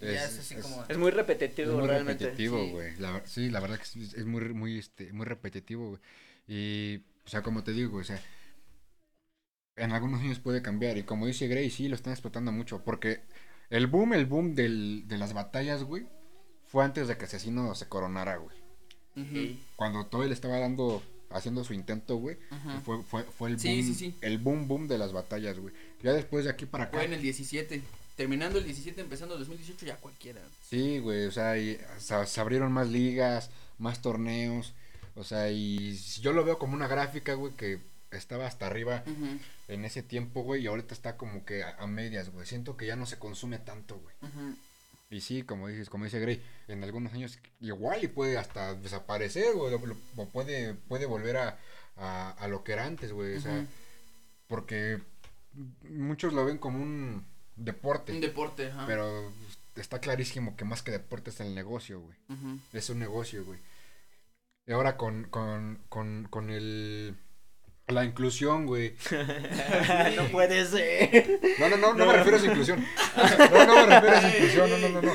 [0.00, 0.84] y ya Es- es así es- como...
[0.88, 2.24] Es muy Es repetitivo muy realmente.
[2.24, 2.70] repetitivo, sí.
[2.72, 2.96] güey.
[2.96, 6.00] La sí, la verdad que es muy, muy, este, muy repetitivo, güey.
[6.48, 8.20] Y, o sea, como te digo, o sea,
[9.76, 10.96] en algunos años puede cambiar.
[10.98, 12.82] Y como dice Gray, sí, lo están explotando mucho.
[12.84, 13.20] Porque
[13.70, 16.06] el boom, el boom del, de las batallas, güey,
[16.66, 18.56] fue antes de que Asesino se coronara, güey.
[19.76, 22.80] Cuando todo él estaba dando, haciendo su intento, güey, ujú.
[22.84, 24.14] fue, fue, fue el boom, Sí, sí, sí.
[24.22, 25.72] el boom, boom de las batallas, güey.
[26.02, 26.98] Ya después de aquí para acá.
[26.98, 27.82] Fue en el 17.
[28.16, 30.40] Terminando el 17, empezando el 2018, ya cualquiera.
[30.68, 34.72] Sí, güey, o sea, y, o sea, se abrieron más ligas, más torneos,
[35.16, 37.80] o sea, y yo lo veo como una gráfica, güey, que
[38.12, 39.02] estaba hasta arriba
[39.66, 42.46] en ese tiempo, güey, y ahorita está como que a, a medias, güey.
[42.46, 44.14] Siento que ya no se consume tanto, güey.
[45.10, 49.54] Y sí, como dices, como dice Gray, en algunos años igual y puede hasta desaparecer,
[49.54, 51.58] güey, o, puede, puede volver a,
[51.96, 53.66] a, a lo que era antes, güey, o sea,
[54.46, 55.00] porque
[55.90, 57.24] muchos lo ven como un
[57.56, 58.84] deporte, Un deporte, ajá.
[58.86, 59.32] pero
[59.76, 62.16] está clarísimo que más que deporte es el negocio, güey.
[62.72, 63.58] Es un negocio, güey.
[64.66, 67.16] Y ahora con, con, con, con el
[67.88, 68.94] La inclusión, güey.
[70.16, 71.40] no puede ser.
[71.58, 72.84] No, no, no, no, me refiero a esa inclusión.
[73.52, 75.12] No, no me refiero a esa inclusión, no, no, no, no.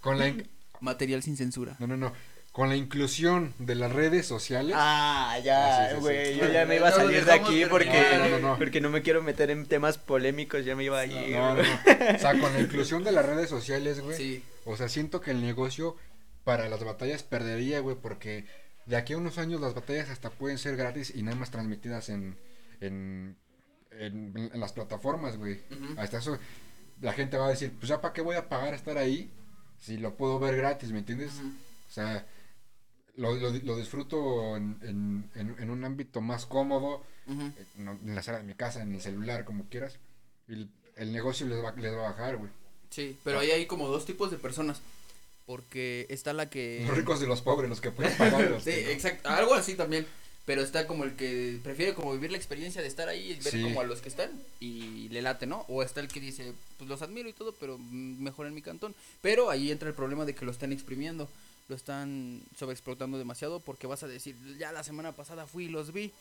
[0.00, 0.48] Con la, in-
[0.80, 1.76] Material sin censura.
[1.80, 2.12] no, no, no.
[2.58, 4.74] Con la inclusión de las redes sociales.
[4.76, 6.40] Ah, Ah, ya, sí, sí, güey, sí.
[6.40, 8.30] yo ya me iba a salir de aquí porque terminar.
[8.30, 8.58] No, no, no.
[8.58, 11.36] porque no me quiero meter en temas polémicos, ya me iba a ir.
[11.36, 11.62] No, no.
[12.16, 14.16] O sea, con la inclusión de las redes sociales, güey.
[14.16, 14.44] Sí.
[14.64, 15.94] O sea, siento que el negocio
[16.42, 18.44] para las batallas perdería, güey, porque
[18.86, 22.08] de aquí a unos años las batallas hasta pueden ser gratis y nada más transmitidas
[22.08, 22.36] en,
[22.80, 23.36] en,
[23.92, 25.60] en, en las plataformas, güey.
[25.70, 25.94] Ujú.
[26.00, 26.36] Hasta eso
[27.00, 29.30] la gente va a decir, pues ya para qué voy a pagar estar ahí
[29.78, 31.34] si lo puedo ver gratis, ¿me entiendes?
[31.88, 32.26] O sea,
[33.18, 38.14] lo, lo, lo disfruto en, en, en, en un ámbito más cómodo, eh, no- en
[38.14, 39.98] la sala de mi casa, en el celular, como quieras.
[40.48, 42.50] Y el, el negocio les va, les va a bajar, güey.
[42.90, 44.80] Sí, pero ahí hay como dos tipos de personas.
[45.46, 46.84] Porque está la que.
[46.86, 48.42] Los ricos y los pobres, los que pueden pagar.
[48.50, 48.90] los Sí, que no.
[48.90, 49.28] exacto.
[49.30, 50.06] Algo así también.
[50.44, 53.52] Pero está como el que prefiere como vivir la experiencia de estar ahí y ver
[53.52, 53.62] Sí.
[53.62, 55.66] como a los que están y le late, ¿no?
[55.68, 58.94] O está el que dice, pues los admiro y todo, pero mejor en mi cantón.
[59.20, 61.28] Pero ahí entra el problema de que lo están exprimiendo,
[61.68, 65.92] lo están sobreexplotando demasiado porque vas a decir, ya la semana pasada fui y los
[65.92, 66.12] vi.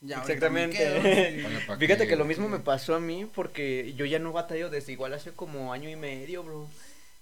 [0.00, 0.96] Ya ahorita me quedo".
[0.96, 1.76] Exactamente.
[1.78, 5.14] Fíjate que lo mismo me pasó a mí porque yo ya no batallo desde igual
[5.14, 6.68] hace como año y medio, bro.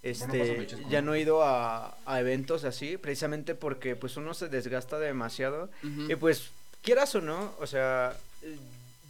[0.02, 4.98] Este, ya no he ido a, a eventos así, precisamente porque pues uno se desgasta
[5.00, 5.68] demasiado
[6.08, 6.50] y pues
[6.82, 8.56] quieras o no, o sea, eh,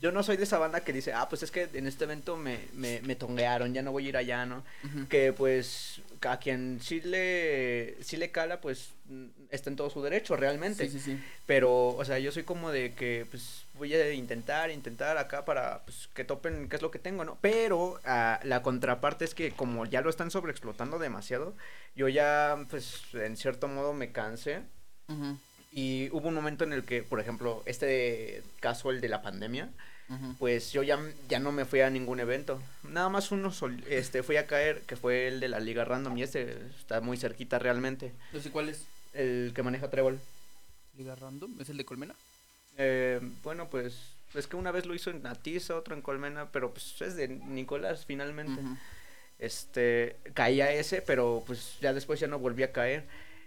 [0.01, 2.39] yo no soy de esa banda que dice, ah, pues es que en este evento
[2.39, 4.65] me, me, me tonguearon, ya no voy a ir allá, ¿no?
[5.11, 10.03] Que pues a quien sí le sí le cala pues mm, está en todo su
[10.03, 10.89] derecho realmente.
[10.89, 11.23] Sí, sí, sí.
[11.47, 15.85] pero o sea yo soy como de que pues voy a intentar intentar acá para
[15.85, 19.51] pues que topen qué es lo que tengo no pero ah, la contraparte es que
[19.51, 21.55] como ya lo están sobreexplotando demasiado
[21.95, 24.63] yo ya pues en cierto modo me cansé.
[25.73, 29.71] Y hubo un momento en el que por ejemplo este caso el de la pandemia
[30.39, 32.63] pues yo ya, ya no me fui a ningún evento.
[32.85, 36.17] Nada más uno sol- este, fui a caer, que fue el de la Liga Random,
[36.17, 38.13] y este está muy cerquita realmente.
[38.33, 38.85] Yo sé cuál es.
[39.15, 40.19] El que maneja Trébol.
[40.97, 42.15] Liga Random, ¿es el de Colmena?
[42.79, 43.95] Eh, bueno, pues
[44.35, 47.29] es que una vez lo hizo en Atiza, otro en Colmena, pero pues es de
[47.29, 48.61] Nicolás finalmente.
[49.39, 53.05] Este, caía ese, pero pues ya después ya no volví a caer.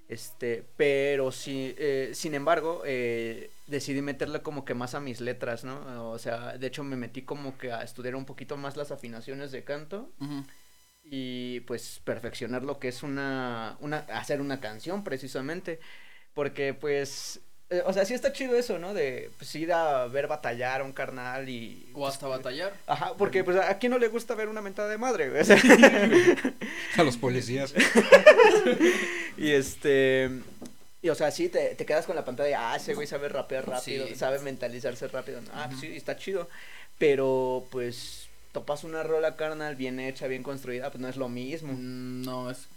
[0.09, 5.63] Este, pero sí, eh, sin embargo, eh, decidí meterle como que más a mis letras,
[5.63, 6.09] ¿no?
[6.09, 9.51] O sea, de hecho me metí como que a estudiar un poquito más las afinaciones
[9.51, 10.11] de canto
[11.03, 15.79] y pues perfeccionar lo que es una, una hacer una canción precisamente,
[16.33, 18.93] porque pues, eh, o sea, sí está chido eso, ¿no?
[18.93, 21.87] De pues ir a ver batallar a un carnal y...
[21.93, 22.73] O hasta batallar.
[22.87, 25.41] Ajá, porque pues a quién no le gusta ver una mentada de madre, güey?
[25.41, 25.57] O sea,
[26.97, 27.73] A los policías.
[29.37, 30.29] Y este.
[31.01, 33.29] Y o sea, sí, te, te quedas con la pantalla de, ah, ese güey sabe
[33.29, 34.15] rapear rápido, Sí.
[34.15, 35.39] sabe mentalizarse rápido.
[35.53, 36.49] Ah, pues sí, está chido.
[36.97, 41.71] Pero, pues, topas una rola carnal bien hecha, bien construida, pues no es lo mismo.
[41.71, 42.67] Mm, No, es.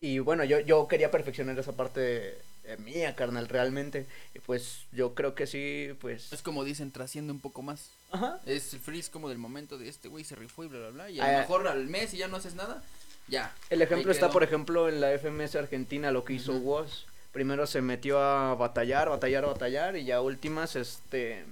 [0.00, 4.06] Y bueno, yo, yo quería perfeccionar esa parte eh, mía, carnal, realmente.
[4.34, 6.32] Y pues, yo creo que sí, pues.
[6.32, 7.90] Es como dicen, trasciende un poco más.
[8.12, 8.40] Ajá.
[8.46, 11.10] Es el freeze como del momento de este güey se rifó y bla, bla, bla.
[11.10, 12.82] Y a lo Ah, mejor al mes y ya no haces nada.
[13.28, 13.54] Ya.
[13.70, 14.32] El ejemplo está, quedó.
[14.32, 16.60] por ejemplo, en la FMS Argentina, lo que hizo Ujú.
[16.70, 17.06] Woz.
[17.32, 21.44] Primero se metió a batallar, batallar, batallar, y ya últimas, este.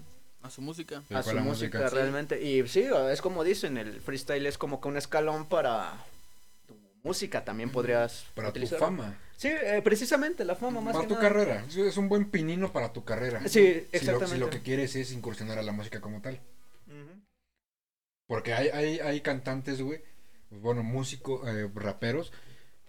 [0.43, 1.03] A su música.
[1.09, 1.43] Sí, a su música,
[1.79, 1.89] música.
[1.89, 1.95] Sí.
[1.95, 2.43] realmente.
[2.43, 5.95] Y sí, es como dicen, el freestyle es como que un escalón para
[6.67, 8.79] tu música también podrías Para tu utilizar.
[8.79, 9.17] fama.
[9.41, 11.27] Sí, eh, precisamente la fama más Para que tu nada.
[11.29, 11.65] carrera.
[11.67, 13.41] Es- un buen pinino para tu carrera.
[13.45, 14.27] Sí, Si lo, exactamente.
[14.35, 16.39] si lo que quieres es incursionar a la música como tal.
[18.27, 20.03] Porque hay, hay, hay cantantes, güey,
[20.51, 22.33] bueno, músicos, eh, raperos,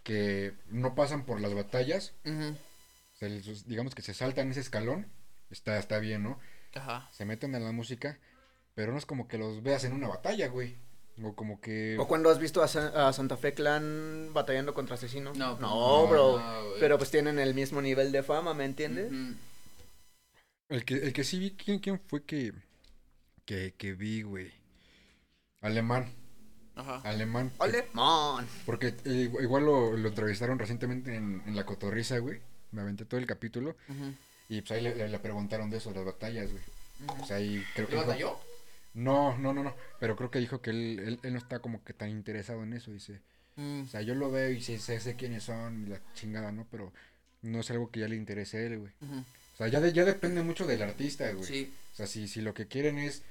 [0.03, 2.13] que no pasan por las batallas,
[3.13, 5.07] se les- digamos que se saltan ese escalón,
[5.51, 6.37] está, está bien, ¿no?
[6.75, 7.07] Ajá.
[7.13, 8.19] Se meten a la música,
[8.75, 10.75] pero no es como que los veas en una batalla, güey.
[11.23, 11.97] O como que...
[11.99, 15.37] ¿O cuando has visto a, Sa- a Santa Fe Clan batallando contra asesinos?
[15.37, 16.39] No, pues, no, bro.
[16.39, 16.63] no.
[16.79, 19.11] Pero pues tienen el mismo nivel de fama, ¿me entiendes?
[20.69, 22.53] El que, el que sí vi, ¿quién, quién fue que,
[23.45, 24.51] que, que vi, güey?
[25.61, 26.11] Alemán,
[26.75, 27.01] Ajá.
[27.03, 27.51] alemán.
[27.59, 28.47] Alemán.
[28.65, 32.39] Porque eh, igual lo, lo entrevistaron recientemente en, en La Cotorriza, güey.
[32.71, 33.75] Me aventé todo el capítulo.
[33.89, 34.13] Ujú.
[34.49, 36.63] Y pues ahí le, le- le preguntaron de eso, las batallas, güey.
[37.05, 37.21] Ujú.
[37.21, 37.95] O sea, ahí creo que...
[37.95, 38.39] ¿Lo dijo- batalló?
[38.93, 39.75] No, no, no, no.
[39.99, 42.73] Pero creo que dijo que él, él, él no está como que tan interesado en
[42.73, 42.91] eso.
[42.91, 43.19] Dice,
[43.57, 43.81] Mm.
[43.81, 46.65] o sea, yo lo veo y sé, sé, sé quiénes son y la chingada, ¿no?
[46.71, 46.93] Pero
[47.41, 48.91] no es algo que ya le interese a él, güey.
[49.01, 49.19] Ujú.
[49.19, 51.43] O sea, ya, de- ya depende mucho del artista, güey.
[51.45, 51.73] Sí.
[51.93, 53.23] O sea, si, si lo que quieren es,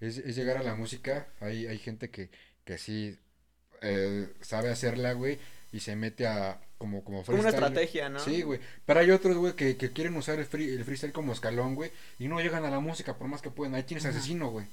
[0.00, 2.28] es, es llegar a la música, hay, hay gente que,
[2.64, 3.16] que sí
[3.80, 5.38] eh, sabe hacerla, güey,
[5.72, 7.64] y se mete a, como, como Como una freestyle.
[7.68, 8.18] estrategia, ¿no?
[8.18, 8.58] Sí, güey.
[8.84, 11.92] Pero hay otros, güey, que, que quieren usar el, free- el freestyle como escalón, güey,
[12.18, 13.74] y no llegan a la música por más que puedan.
[13.76, 14.66] Ahí tienes Asesino, güey.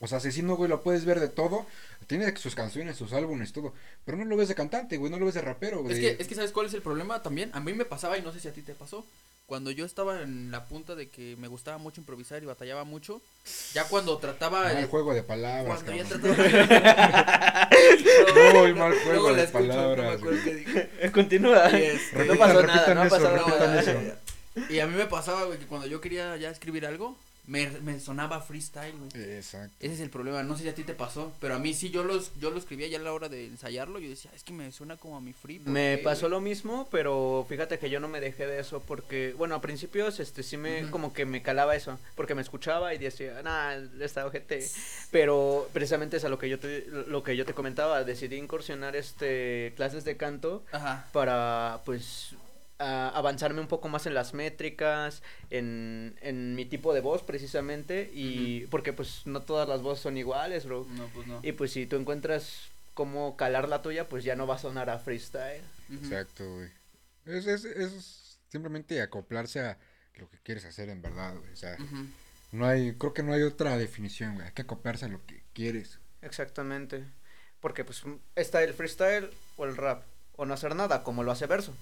[0.00, 1.66] O sea, Asesino, güey, lo puedes ver de todo.
[2.06, 3.72] Tiene sus canciones, sus álbumes, todo.
[4.04, 5.94] Pero no lo ves de cantante, güey, no lo ves de rapero, güey.
[5.94, 7.50] Es que, es que ¿sabes cuál es el problema también?
[7.54, 9.06] A mí me pasaba, y no sé si a ti te pasó,
[9.46, 13.20] cuando yo estaba en la punta de que me gustaba mucho improvisar y batallaba mucho,
[13.74, 14.64] ya cuando trataba...
[14.64, 16.34] Mal de- juego de palabras, cuando ya trataba...
[18.54, 20.90] Muy mal juego de escucho, no me palabras, qué dije.
[21.12, 21.70] Continúa.
[21.78, 23.80] Y este- no pasó nada, no eso, nada.
[23.80, 23.92] eso.
[24.70, 27.16] Y a mí me pasaba, güey, que cuando yo quería ya escribir algo,
[27.46, 29.36] me, me sonaba freestyle, güey.
[29.36, 29.74] Exacto.
[29.80, 31.90] Ese es el problema, no sé si a ti te pasó, pero a mí sí
[31.90, 34.52] yo los yo lo escribía ya a la hora de ensayarlo, yo decía, es que
[34.52, 35.58] me suena como a mi free.
[35.58, 38.80] ¿por Me pasó güey?" lo mismo, pero fíjate que yo no me dejé de eso
[38.80, 42.94] porque, bueno, a principios este sí me como que me calaba eso, porque me escuchaba
[42.94, 44.66] y decía, nah, esta ojete.
[45.10, 48.96] Pero precisamente es a lo que yo te lo que yo te comentaba, decidí incursionar
[48.96, 51.06] este clases de canto Ajá.
[51.12, 52.34] para pues
[52.78, 58.10] a- avanzarme un poco más en las métricas, en, en mi tipo de voz precisamente
[58.12, 60.86] y porque pues no todas las voces son iguales, bro.
[60.90, 61.40] No, pues no.
[61.42, 64.90] Y pues si tú encuentras cómo calar la tuya, pues ya no va a sonar
[64.90, 65.62] a freestyle.
[65.92, 66.68] Exacto, güey.
[67.26, 69.78] Es, es, es simplemente acoplarse a
[70.16, 71.52] lo que quieres hacer en verdad, güey.
[71.52, 71.76] O sea,
[72.52, 74.46] no hay, creo que no hay otra definición, güey.
[74.46, 75.98] Hay que acoplarse a lo que quieres.
[76.22, 77.04] Exactamente.
[77.60, 78.02] Porque pues
[78.36, 80.02] está el freestyle o el rap.
[80.36, 81.74] O no hacer nada, como lo hace verso.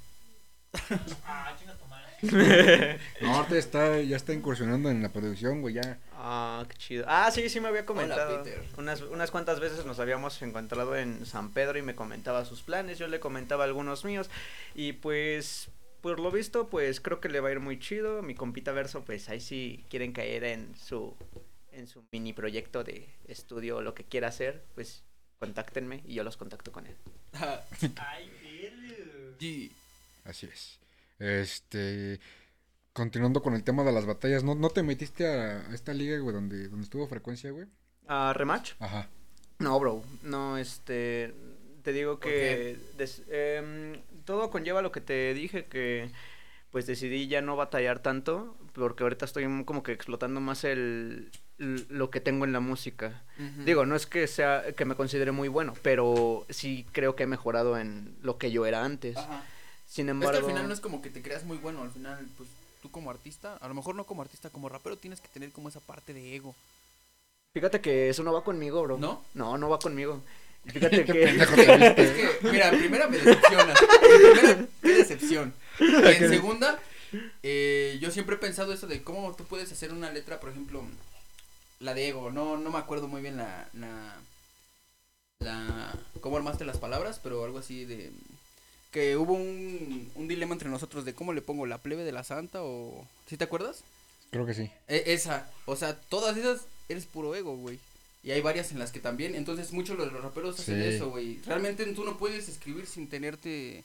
[1.25, 2.99] Ah, chinga tu madre.
[3.21, 5.99] No, ahorita está, ya está incursionando en la producción, güey, ya.
[6.13, 7.05] Ah, qué chido.
[7.09, 8.43] Ah, sí, sí me había comentado.
[8.43, 8.63] Peter.
[8.79, 12.99] Unas, unas cuantas veces nos habíamos encontrado en San Pedro y me comentaba sus planes,
[12.99, 14.31] yo le comentaba algunos míos.
[14.75, 15.69] Y pues,
[16.01, 18.23] por lo visto, pues creo que le va a ir muy chido.
[18.23, 21.17] Mi compita Verso, pues ahí sí quieren caer en su,
[21.73, 25.03] en su mini proyecto de estudio o lo que quiera hacer, pues
[25.41, 26.97] contáctenme y yo los contacto con él.
[27.97, 29.37] Ay, verga.
[29.41, 29.73] Sí.
[30.25, 30.79] Así es.
[31.19, 32.21] Este.
[32.93, 36.19] Continuando con el tema de las batallas, ¿no, no te metiste a, a esta liga,
[36.19, 37.67] güey, donde, donde estuvo frecuencia, güey?
[38.07, 38.73] Ah, ¿Rematch?
[38.81, 39.09] Ajá.
[39.59, 41.33] No, bro, no, este,
[41.83, 43.95] te digo ¿Por que des- em,
[44.27, 46.11] todo conlleva lo que te dije, que
[46.71, 52.11] pues decidí ya no batallar tanto, porque ahorita estoy como que explotando más el, lo
[52.11, 53.23] que tengo en la música.
[53.65, 57.27] Digo, no es que sea, que me considere muy bueno, pero sí creo que he
[57.27, 59.17] mejorado en lo que yo era antes.
[59.17, 59.45] Ajá.
[59.93, 60.33] Sin Es embargo...
[60.33, 62.49] que al final no es como que te creas muy bueno, al final, pues
[62.81, 65.69] tú como artista, a lo mejor no como artista, como rapero tienes que tener como
[65.69, 66.55] esa parte de ego.
[67.53, 68.97] Fíjate que eso no va conmigo, bro.
[68.97, 69.23] ¿No?
[69.35, 70.23] No, no va conmigo.
[70.65, 71.25] Fíjate que...
[71.25, 73.79] Es que, mira, primera me decepcionas.
[73.83, 75.55] En primera, qué decepción.
[75.79, 76.79] Y en segunda,
[77.43, 80.83] eh, yo siempre he pensado eso de cómo tú puedes hacer una letra, por ejemplo,
[81.81, 82.31] la de ego.
[82.31, 84.17] No, no me acuerdo muy bien la, la,
[85.41, 88.11] la, cómo armaste las palabras, pero algo así de
[88.93, 92.23] que hubo un, un dilema entre nosotros de cómo le pongo la plebe de la
[92.23, 93.83] santa o, ¿sí te acuerdas?
[94.31, 94.71] Creo que sí.
[94.87, 97.79] E- esa, o sea, todas esas eres puro ego, güey.
[98.23, 100.95] Y hay varias en las que también, entonces muchos de los raperos hacen Sí.
[100.95, 101.41] eso, güey.
[101.45, 103.83] Realmente tú no puedes escribir sin tenerte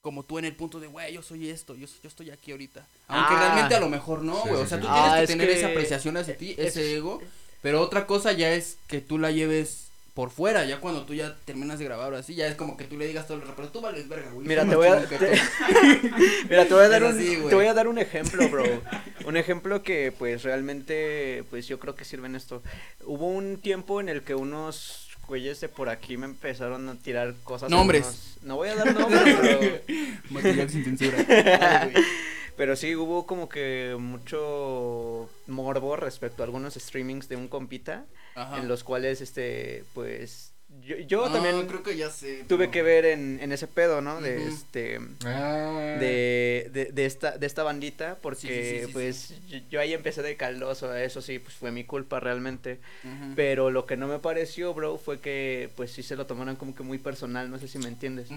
[0.00, 2.50] como tú en el punto de, güey, yo soy esto, yo, soy- yo estoy aquí
[2.52, 2.86] ahorita.
[3.08, 3.38] Aunque Ah.
[3.40, 4.56] realmente a lo mejor no, güey.
[4.56, 4.82] sí, o sea, sí.
[4.84, 7.20] tú Ah, tienes que es tener que esa apreciación hacia ti, es- ese ego.
[7.60, 11.36] Pero otra cosa ya es que tú la lleves por fuera, ya cuando tú ya
[11.44, 13.68] terminas de grabar o así, ya es como que tú le digas todo el rapero,
[13.68, 14.46] tú vales verga, güey.
[14.48, 15.24] Mira, te voy a, te- tú".
[16.50, 18.64] Mira, te voy a dar un, así, te voy a dar un ejemplo, bro.
[19.26, 22.62] un ejemplo que, pues, realmente, pues, yo creo que sirve en esto.
[23.04, 27.34] Hubo un tiempo en el que unos güeyes de por aquí me empezaron a tirar
[27.44, 27.70] cosas.
[27.70, 28.02] Nombres.
[28.06, 29.60] unos- No voy a dar nombres, pero,
[30.30, 31.22] Material sin censura.
[31.22, 31.94] Güey.
[32.58, 38.04] pero sí hubo como que mucho morbo respecto a algunos streamings de un compita,
[38.34, 38.58] Ajá.
[38.58, 40.52] en los cuales, este, pues,
[40.84, 42.44] yo, yo Ah, también creo que ya sé.
[42.46, 44.20] tuve que ver en, en ese pedo, ¿no?
[44.20, 45.00] De, este...
[45.24, 45.96] Ah.
[45.98, 49.80] de, de, de esta de esta bandita porque Sí, sí, sí, sí, pues Yo, yo
[49.80, 52.78] ahí empecé de caldoso eso sí pues fue mi culpa realmente
[53.34, 56.74] pero lo que no me pareció bro fue que pues sí se lo tomaron como
[56.74, 58.28] que muy personal no sé si me entiendes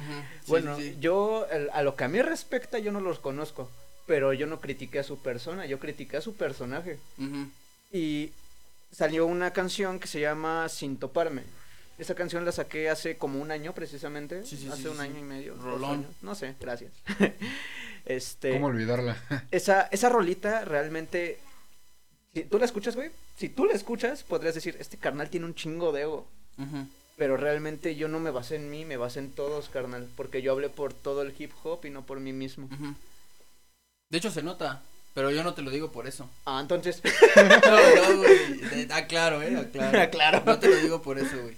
[0.48, 3.70] bueno yo el- a lo que a mí respecta yo no los conozco
[4.06, 6.98] pero yo no critiqué a su persona yo critiqué a su personaje
[7.92, 8.32] y
[8.92, 11.44] salió una canción que se llama Sin toparme.
[11.98, 15.02] Esa canción la saqué hace como un año precisamente, Sí, sí, hace sí, un sí,
[15.02, 15.92] año y medio, dos Rolón.
[16.00, 16.92] años, no sé, gracias.
[18.06, 19.18] este, ¿Cómo olvidarla?
[19.52, 21.38] esa esa rolita realmente
[22.34, 25.56] si tú la escuchas, güey, si tú la escuchas, podrías decir, este carnal tiene un
[25.56, 26.28] chingo de ego.
[27.18, 30.08] Pero realmente yo no me basé en mí, me basé en todos, carnal.
[30.16, 32.68] Porque yo hablé por todo el hip hop y no por mí mismo.
[32.72, 32.96] Ujú.
[34.12, 34.82] De hecho se nota,
[35.16, 36.30] pero yo no te lo digo por eso.
[36.46, 37.02] Ah, entonces.
[37.36, 38.58] No, no, güey.
[38.58, 40.12] De- Ah, claro, eh, ah, claro.
[40.12, 40.44] Claro.
[40.46, 41.56] No te lo digo por eso, güey.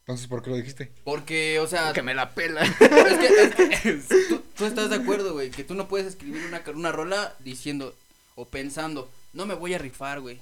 [0.00, 0.90] Entonces, ¿por qué lo dijiste?
[1.04, 2.62] Porque, o sea, Que me la pela.
[2.64, 3.26] es que,
[3.62, 3.92] es que
[4.28, 7.94] tú, tú estás de acuerdo, güey, que tú no puedes escribir una, una rola diciendo
[8.34, 10.40] o pensando, no me voy a rifar, güey.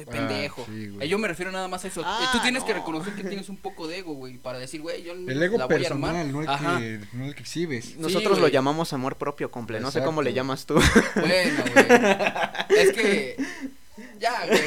[0.00, 0.64] Estoy Ah, pendejo.
[0.66, 0.96] sí.
[1.00, 2.02] Eh, yo me refiero nada más a eso.
[2.04, 2.78] Ah, Eh, tú tienes que no.
[2.80, 5.66] reconocer que tienes un poco de ego, güey, para decir, güey, yo El ego la
[5.66, 6.12] voy a armar.
[6.12, 6.78] personal, no el, Ajá.
[6.78, 7.96] que, no el que exhibes.
[7.96, 9.80] Nosotros lo llamamos amor propio, comple.
[9.80, 10.74] No sé cómo le llamas tú.
[11.14, 12.78] Bueno, güey.
[12.78, 13.36] Es que
[14.18, 14.60] ya, güey.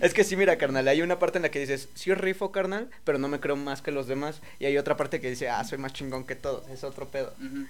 [0.00, 2.88] es que sí, mira, carnal, hay una parte en la que dices, sí rifo, carnal,
[3.04, 4.40] pero no me creo más que los demás.
[4.58, 6.68] Y hay otra parte que dice, ah, soy más chingón que todos.
[6.68, 7.32] Es otro pedo.
[7.38, 7.66] Ujú.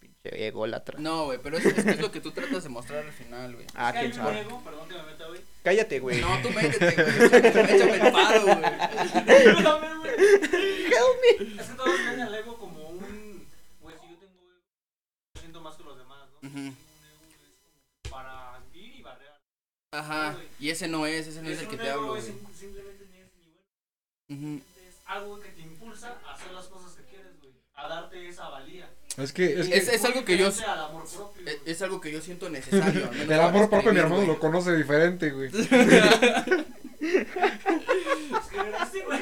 [0.00, 0.98] Pinche ególatra.
[0.98, 3.54] No, güey, pero es, es que es lo que tú tratas de mostrar al final,
[3.54, 3.66] güey.
[3.74, 4.40] Ah, Es que hay quién un sabe.
[4.40, 5.40] ego, perdón que me meta, güey.
[5.68, 6.18] Cállate, güey.
[6.22, 7.36] No, tú métete, güey.
[7.36, 8.56] Échame el paro, güey.
[8.56, 10.14] Ayúdame, güey.
[11.60, 13.46] Es que todos ven al ego como un.
[13.82, 14.62] Güey, si yo tengo ego,
[15.38, 16.48] siento más que los demás, ¿no?
[16.48, 16.54] Ujú.
[16.54, 19.38] Tengo un ego, güey, es como para vivir y barrear.
[19.92, 20.38] Ajá.
[20.58, 22.22] Y ese no es, ese no es el un que te ego, hablo, güey.
[22.22, 24.56] sim- simplemente ni es nivel.
[24.56, 24.64] Ujú.
[24.88, 27.52] Es algo que te impulsa a hacer las cosas que quieres, güey.
[27.74, 28.88] A darte esa valía.
[29.18, 30.62] Es que, es que Es- es algo que yo- Es,
[31.66, 33.06] es algo que yo siento necesario.
[33.06, 34.26] al menos el amor propio mi hermano güey.
[34.28, 35.50] lo conoce diferente, güey.
[35.54, 35.86] Es que
[38.56, 39.20] era así, güey.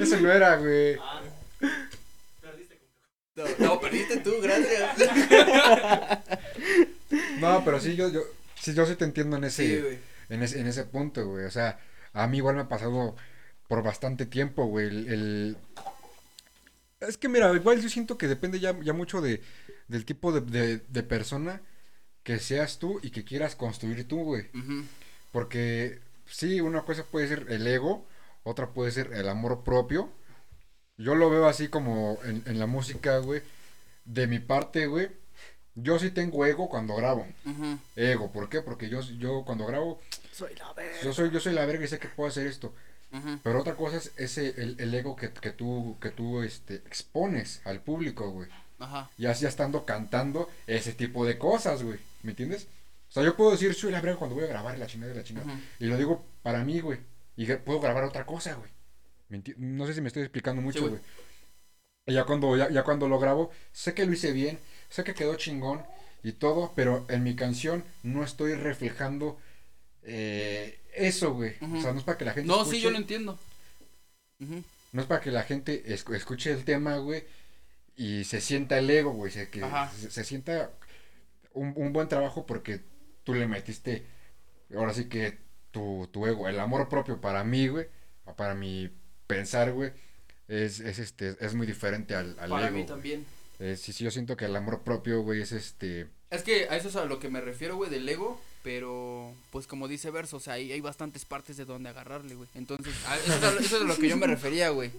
[0.00, 0.96] Ese no era, güey.
[1.00, 1.22] Ah,
[2.40, 2.78] perdiste.
[3.36, 4.90] No, no, perdiste tú, gracias.
[7.40, 8.22] No, pero sí, yo, yo,
[8.60, 9.98] sí, yo sí te entiendo en ese, Sí, güey.
[10.30, 11.44] en ese, en ese punto, güey.
[11.44, 11.78] O sea,
[12.12, 13.14] a mí igual me ha pasado
[13.68, 14.86] por bastante tiempo, güey.
[14.86, 15.56] El, el-
[17.08, 19.42] Es que mira, igual yo siento que depende ya, ya mucho de,
[19.88, 21.60] del tipo de, de, de persona
[22.22, 24.48] que seas tú y que quieras construir tú, güey.
[25.32, 28.06] Porque sí, una cosa puede ser el ego,
[28.44, 30.10] otra puede ser el amor propio.
[30.96, 33.42] Yo lo veo así como en, en la música, güey.
[34.04, 35.08] De mi parte, güey.
[35.74, 37.26] Yo sí tengo ego cuando grabo.
[37.96, 38.62] Ego, ¿por qué?
[38.62, 40.00] Porque yo, yo cuando grabo,
[40.32, 41.00] Soy la verga.
[41.02, 42.72] yo soy, yo soy la verga y sé que puedo hacer esto.
[43.42, 47.60] Pero otra cosa es ese, el, el ego que, que tú, que tú este, expones
[47.64, 48.48] al público, güey.
[48.78, 49.10] Ajá.
[49.16, 51.98] Ya, ya estando cantando ese tipo de cosas, güey.
[52.22, 52.66] ¿Me entiendes?
[53.08, 55.18] O sea, yo puedo decir soy la verga cuando voy a grabar la chingada de
[55.18, 55.46] la chingada.
[55.78, 56.98] Y lo digo para mí, güey.
[57.36, 58.70] Y puedo grabar otra cosa, güey.
[59.28, 60.90] ¿Me enti- No sé si me estoy explicando mucho, güey.
[60.92, 61.02] güey.
[62.06, 64.58] Y ya cuando, ya, ya cuando lo grabo, sé que lo hice bien,
[64.90, 65.82] sé que quedó chingón
[66.22, 69.38] y todo, pero en mi canción no estoy reflejando
[70.02, 71.54] eh, eso, güey.
[71.60, 73.38] O sea, no es para que la gente No, escuche, sí, yo lo entiendo.
[74.92, 77.24] No es para que la gente esc- escuche el tema, güey,
[77.96, 79.62] y se sienta el ego, güey, se, que
[79.98, 80.70] se, se sienta
[81.52, 82.80] un, un buen trabajo porque
[83.24, 84.04] tú le metiste,
[84.76, 85.38] ahora sí que
[85.70, 87.86] tu, tu ego, el amor propio para mí, güey,
[88.36, 88.90] para mi
[89.26, 89.92] pensar, güey,
[90.48, 92.76] es, es, este, es muy diferente al, al Para ego.
[92.76, 92.86] mí güey.
[92.86, 93.26] también.
[93.60, 96.08] Eh, sí, sí, yo siento que el amor propio, güey, es este...
[96.30, 99.66] Es que a eso es a lo que me refiero, güey, del ego, pero pues
[99.66, 102.48] como dice Verso, o sea, hay, hay bastantes partes de donde agarrarle, güey.
[102.54, 104.90] Entonces, a- eso, es a, eso es a lo que yo me refería, güey.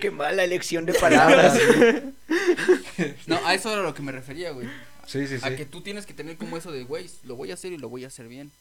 [0.00, 1.58] Qué mala elección de palabras.
[3.26, 4.68] No, a eso era a lo que me refería, güey.
[5.06, 5.44] Sí, sí, sí.
[5.44, 7.78] A que tú tienes que tener como eso de, güey, lo voy a hacer y
[7.78, 8.52] lo voy a hacer bien.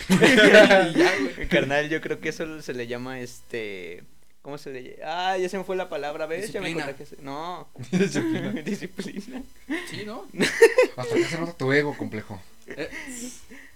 [0.08, 1.48] y ya, güey.
[1.48, 4.02] Carnal, yo creo que eso se le llama este.
[4.42, 4.96] ¿Cómo se le llama?
[5.32, 6.50] Ah, ya se me fue la palabra, ¿ves?
[6.52, 6.90] Ya me Disciplina.
[6.92, 7.68] acordé que se- No.
[7.92, 8.50] Disciplina.
[8.64, 9.42] Disciplina.
[9.88, 10.26] Sí, ¿no?
[10.96, 12.42] Hasta que se nota tu ego, complejo.
[12.66, 12.88] Eh,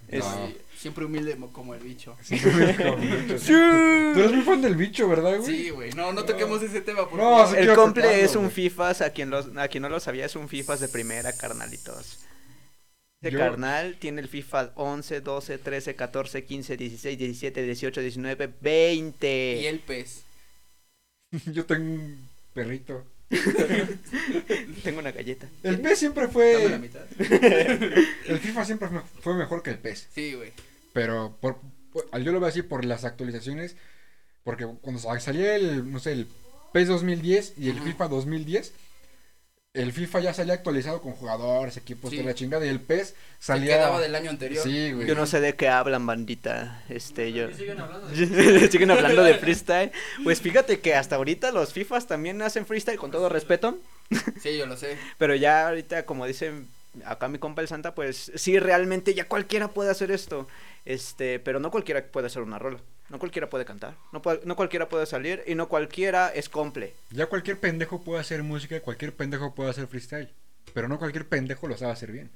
[0.08, 0.46] Es- No.
[0.48, 2.16] sí, siempre humilde mo- como el bicho.
[2.22, 2.50] Sí, Tú
[4.20, 5.44] eres muy fan del bicho, ¿verdad, güey?
[5.56, 5.92] Sí, güey.
[5.92, 8.50] No, no toquemos ese tema, por No, El comple es un.
[8.50, 12.18] FIFAs, a quien, los, a quien no lo sabía, es un FIFAs de primera, carnalitos.
[13.22, 18.50] Este Yo- carnal tiene el FIFA 11, 12, 13, 14, 15, 16, 17, 18, 19,
[18.60, 19.58] 20.
[19.62, 20.22] Y el pez.
[21.52, 23.04] Yo tengo un perrito.
[24.84, 25.48] Tengo una galleta.
[25.64, 26.78] El pez siempre Dame la fue.
[26.78, 27.04] mitad.
[28.28, 30.06] El FIFA siempre fue- fue mejor que el pez.
[30.14, 30.52] Sí, güey.
[30.92, 31.58] Pero por,
[31.92, 33.74] por- yo lo veo así por las actualizaciones.
[34.44, 36.28] Porque cuando sa- salía el, no sé, el
[36.72, 37.80] PES 2010 y el.
[37.80, 38.72] FIFA 2010,
[39.76, 42.16] el FIFA ya salía actualizado con jugadores, equipos, Sí.
[42.16, 42.64] toda la chingada.
[42.66, 43.76] Y el PES Se salía.
[43.76, 44.62] quedaba del año anterior.
[44.64, 45.06] Sí, güey.
[45.06, 46.82] Yo no sé de qué hablan, bandita.
[46.88, 47.50] Este, yo.
[47.54, 49.92] Siguen hablando de Siguen hablando de freestyle.
[50.24, 53.78] Pues fíjate que hasta ahorita los FIFAs también hacen freestyle, con todo respeto.
[54.42, 54.96] Sí, yo lo sé.
[55.18, 56.52] Pero ya ahorita, como dice
[57.04, 60.46] acá mi compa el Santa, pues sí, realmente ya cualquiera puede hacer esto.
[60.84, 62.78] Este, pero no cualquiera puede hacer una rola.
[63.08, 63.94] No cualquiera puede cantar.
[64.12, 66.92] No, puede- no cualquiera puede salir y no cualquiera es comple.
[67.10, 70.28] Ya cualquier pendejo puede hacer música, cualquier pendejo puede hacer freestyle.
[70.74, 72.30] Pero no cualquier pendejo lo sabe hacer bien.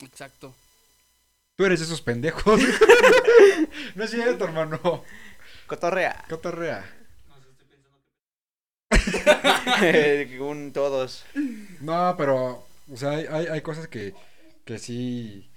[0.00, 0.54] Exacto.
[1.56, 2.58] Tú eres de esos pendejos.
[3.94, 5.04] no es cierto, hermano.
[5.66, 6.24] Cotorrea.
[6.28, 6.90] Cotorrea.
[7.28, 7.98] No sé, estoy pensando
[10.30, 11.24] que Un todos.
[11.80, 14.14] No, pero, o sea, hay, hay, hay cosas que,
[14.64, 15.49] que sí,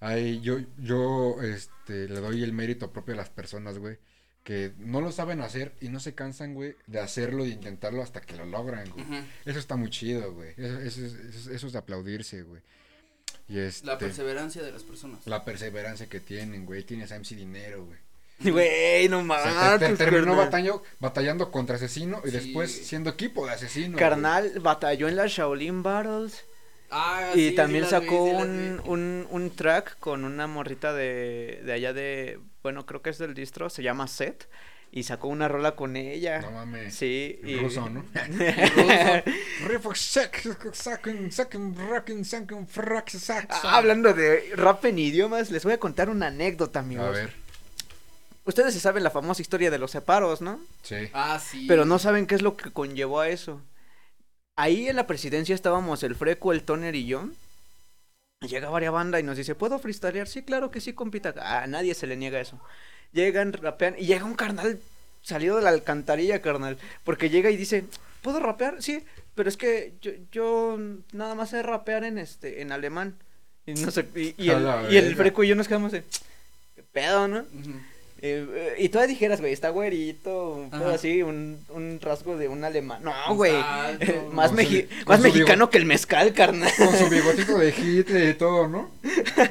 [0.00, 3.98] hay, yo, yo, este, le doy el mérito propio a las personas, güey,
[4.44, 8.20] que no lo saben hacer y no se cansan, güey, de hacerlo y intentarlo hasta
[8.20, 9.04] que lo logran, güey.
[9.44, 10.50] Eso está muy chido, güey.
[10.56, 12.62] Eso, eso es- eso es- eso es de aplaudirse, güey.
[13.48, 15.26] Y este, La perseverancia de las personas.
[15.26, 16.82] la perseverancia que tienen, güey.
[16.84, 17.98] Tienes a MC Dinero, güey.
[18.52, 19.80] Güey, no O sea, te- mames.
[19.80, 20.36] te- terminó carnal.
[20.46, 22.36] batallando, batallando contra asesino y Sí.
[22.36, 23.88] después siendo equipo de asesino.
[23.92, 23.98] güey.
[23.98, 26.44] Carnal batalló en las Shaolin Battles.
[26.90, 30.46] Ah, Y sí, también sí sacó vi, sí las un, un, un track con una
[30.46, 32.40] morrita de, de allá de.
[32.62, 34.48] Bueno, creo que es del distro, se llama Set.
[34.90, 36.40] Y sacó una rola con ella.
[36.40, 36.94] No mames.
[36.94, 37.38] Sí.
[37.44, 38.06] Y- ruso, ¿no?
[43.50, 47.06] Ah, hablando de rap en idiomas, les voy a contar una anécdota, amigos.
[47.06, 47.32] A ver,
[48.46, 50.58] Ustedes se saben la famosa historia de los separos, ¿no?
[50.82, 51.10] sí.
[51.12, 51.66] Ah, sí.
[51.68, 53.60] Pero no saben qué es lo que conllevó a eso.
[54.58, 57.28] Ahí en la presidencia estábamos el Freco, el Toner y yo.
[58.40, 60.26] Y Llega varias banda y nos dice, ¿puedo freestylear?
[60.26, 61.32] Sí, claro que sí, compita.
[61.38, 62.58] A nadie se le niega eso.
[63.12, 64.80] Llegan, rapean y llega un carnal
[65.22, 66.76] salido de la alcantarilla, carnal.
[67.04, 67.84] Porque llega y dice,
[68.20, 68.82] ¿puedo rapear?
[68.82, 69.04] Sí,
[69.36, 70.76] pero es que yo, yo
[71.12, 73.14] nada más sé rapear en este, en alemán.
[73.64, 75.14] Y no sé, y, el, y.
[75.14, 76.02] Freco y yo nos quedamos de,
[76.74, 77.44] ¿qué pedo, no?
[78.20, 80.94] Eh, y tú dijeras, güey, está güerito, Ajá.
[80.94, 83.02] así, un, un rasgo de un alemán.
[83.02, 83.54] No, güey.
[83.54, 84.30] Exacto.
[84.32, 86.72] más su meji- con más su mexicano que el mezcal, carnal.
[86.76, 88.90] Con su bigotito de Hitler y todo, ¿no?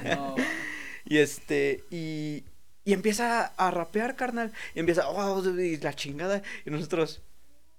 [0.06, 0.36] No.
[1.10, 2.44] Y este, y,
[2.84, 4.52] y empieza a rapear, carnal.
[4.76, 6.42] Y empieza, oh, y la chingada.
[6.66, 7.22] Y nosotros,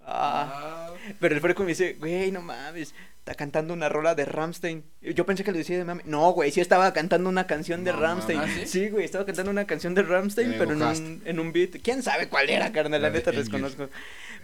[0.01, 0.89] ah.
[0.91, 0.95] Ah.
[1.21, 2.95] Pero el freco me dice, güey, no mames,
[3.29, 4.83] está cantando una rola de Ramstein.
[5.03, 6.03] Yo pensé que lo decía de mame.
[6.07, 8.41] No, güey, sí estaba cantando una canción de No Ramstein.
[8.41, 8.67] ¿Ah, sí?
[8.67, 8.89] sí?
[8.89, 11.83] güey, estaba cantando una canción de Ramstein, pero en un, en un beat.
[11.83, 13.03] ¿Quién sabe cuál era, carnal?
[13.03, 13.91] La neta desconozco.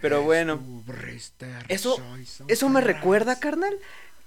[0.03, 0.61] Pero bueno.
[1.69, 1.97] Eso,
[2.49, 3.75] Eso- me recuerda, carnal,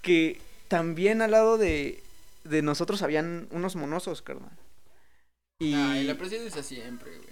[0.01, 2.01] que también al lado de,
[2.43, 4.49] de nosotros habían unos monosos, carnal.
[5.59, 7.29] Y Ay, la presidencia siempre, güey.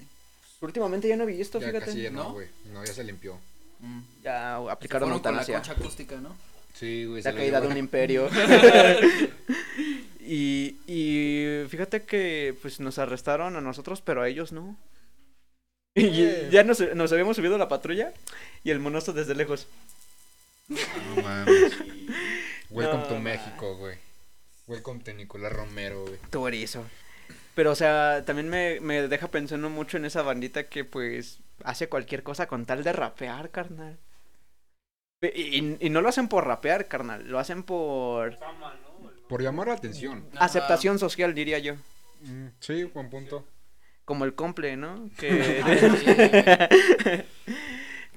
[0.62, 1.86] últimamente ya no he visto, Ya fíjate.
[1.88, 2.34] casi ya no, ¿no?
[2.34, 2.48] güey.
[2.72, 3.40] No, ya se limpió.
[3.80, 4.02] Mm.
[4.24, 5.56] Ya aplicaron fueron con la eutanasia.
[5.56, 6.36] concha acústica, ¿no?
[6.76, 7.24] Sí, güey.
[7.24, 8.30] La caída de un imperio.
[10.20, 14.78] y, y fíjate que pues nos arrestaron a nosotros, pero a ellos no.
[15.96, 18.14] Y ya nos, nos habíamos subido a la patrulla
[18.64, 19.68] y el monoso desde lejos.
[20.68, 21.74] No mames.
[22.70, 23.20] Welcome No, to.
[23.20, 23.98] México, güey.
[24.68, 26.18] Welcome to Nicolás Romero, güey.
[26.30, 26.84] Tu erizo.
[27.54, 31.88] Pero, o sea, también me, me deja pensando mucho en esa bandita que, pues, hace
[31.88, 33.98] cualquier cosa con tal de rapear, carnal.
[35.34, 37.28] Y, y- y no lo hacen por rapear, carnal.
[37.28, 38.38] Lo hacen por
[39.30, 40.26] Por llamar la atención.
[40.38, 41.76] Aceptación social, diría yo.
[42.22, 43.46] Mm, sí, buen punto.
[44.06, 45.10] Como el comple, ¿no?
[45.18, 45.62] Que,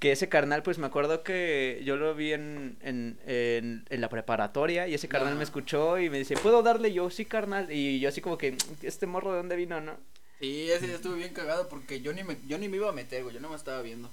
[0.01, 4.09] que ese carnal, pues me acuerdo que yo lo vi en, en, en, en la
[4.09, 7.11] preparatoria y ese carnal me escuchó y me dice, ¿puedo darle yo?
[7.11, 7.73] Sí, carnal.
[7.73, 9.97] Y yo así como que, ¿este morro de dónde vino, no?
[10.41, 12.93] Sí, ese día estuve bien cagado porque yo ni me, yo ni me iba a
[12.93, 13.35] meter, güey.
[13.35, 14.09] Yo no me estaba viendo.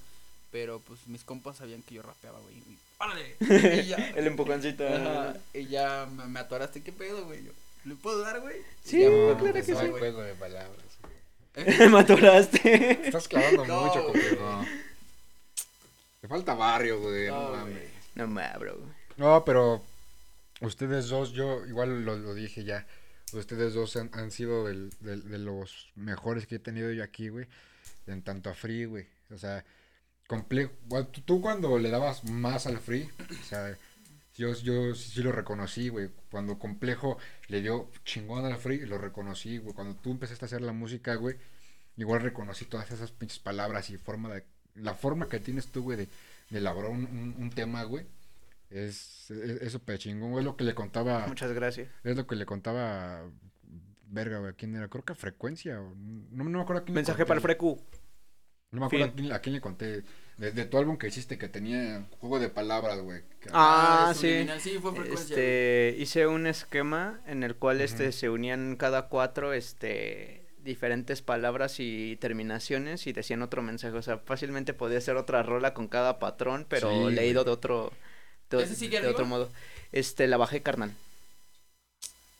[0.51, 2.55] Pero pues mis compas sabían que yo rapeaba, güey.
[2.55, 3.35] y- ¡Órale!
[3.81, 4.09] Y ya.
[4.15, 4.87] El empujoncito.
[4.87, 6.81] Ajá, y ya me, me atoraste.
[6.81, 7.43] ¿Qué pedo, güey?
[7.43, 7.51] Yo,
[7.85, 8.57] ¿Le puedo dar, güey?
[8.83, 9.73] Sí, ya claro que sí.
[9.73, 9.89] güey.
[9.91, 10.85] juego de palabras.
[11.91, 13.07] me atoraste.
[13.07, 14.29] Estás clavando No, mucho, güey.
[14.35, 14.69] compadre.
[16.21, 17.27] Te falta barrio, güey.
[17.27, 17.89] No, No, mames.
[18.15, 18.77] No ma, bro.
[19.17, 19.83] No, pero
[20.61, 22.85] ustedes dos, yo igual lo, lo dije ya.
[23.33, 27.29] Ustedes dos han, han sido del- del- de los mejores que he tenido yo aquí,
[27.29, 27.45] güey.
[28.07, 29.05] En tanto a Free, güey.
[29.33, 29.63] O sea,
[30.27, 30.71] complejo.
[30.85, 33.09] bueno, tú, tú cuando le dabas más al Free,
[33.41, 33.75] o sea,
[34.35, 36.09] yo, yo sí lo reconocí, güey.
[36.29, 37.17] Cuando complejo
[37.47, 39.73] le dio chingón al Free, lo reconocí, güey.
[39.73, 41.37] Cuando tú empezaste a hacer la música, güey,
[41.97, 44.43] igual reconocí todas esas pinches palabras y forma de.
[44.75, 46.09] La forma que tienes tú, güey, de,
[46.49, 48.05] de elaborar un, un- un tema, güey.
[48.69, 50.41] Es, es, es súper chingón, güey.
[50.41, 51.25] Es lo que le contaba.
[51.27, 51.87] Muchas gracias.
[52.03, 53.23] Es lo que le contaba.
[54.07, 54.53] Verga, güey.
[54.55, 54.89] ¿Quién era?
[54.89, 55.75] Creo que frecuencia.
[55.75, 57.81] No, no me acuerdo quién Mensaje para el frecu.
[58.75, 60.03] No me acuerdo a quién, a quién le conté.
[60.37, 63.21] De, de tu álbum que hiciste que tenía juego de palabras, güey.
[63.53, 64.45] Ah, es sí.
[64.59, 64.91] Sí, fue.
[65.13, 71.79] Este, hice un esquema en el cual este se unían cada cuatro este diferentes palabras
[71.79, 76.17] y terminaciones y decían otro mensaje, o sea, fácilmente podía ser otra rola con cada
[76.17, 77.93] patrón, pero Sí, leído de otro
[78.49, 79.49] de, ¿Ese sigue de otro modo.
[79.91, 80.91] Este, la bajé carnal.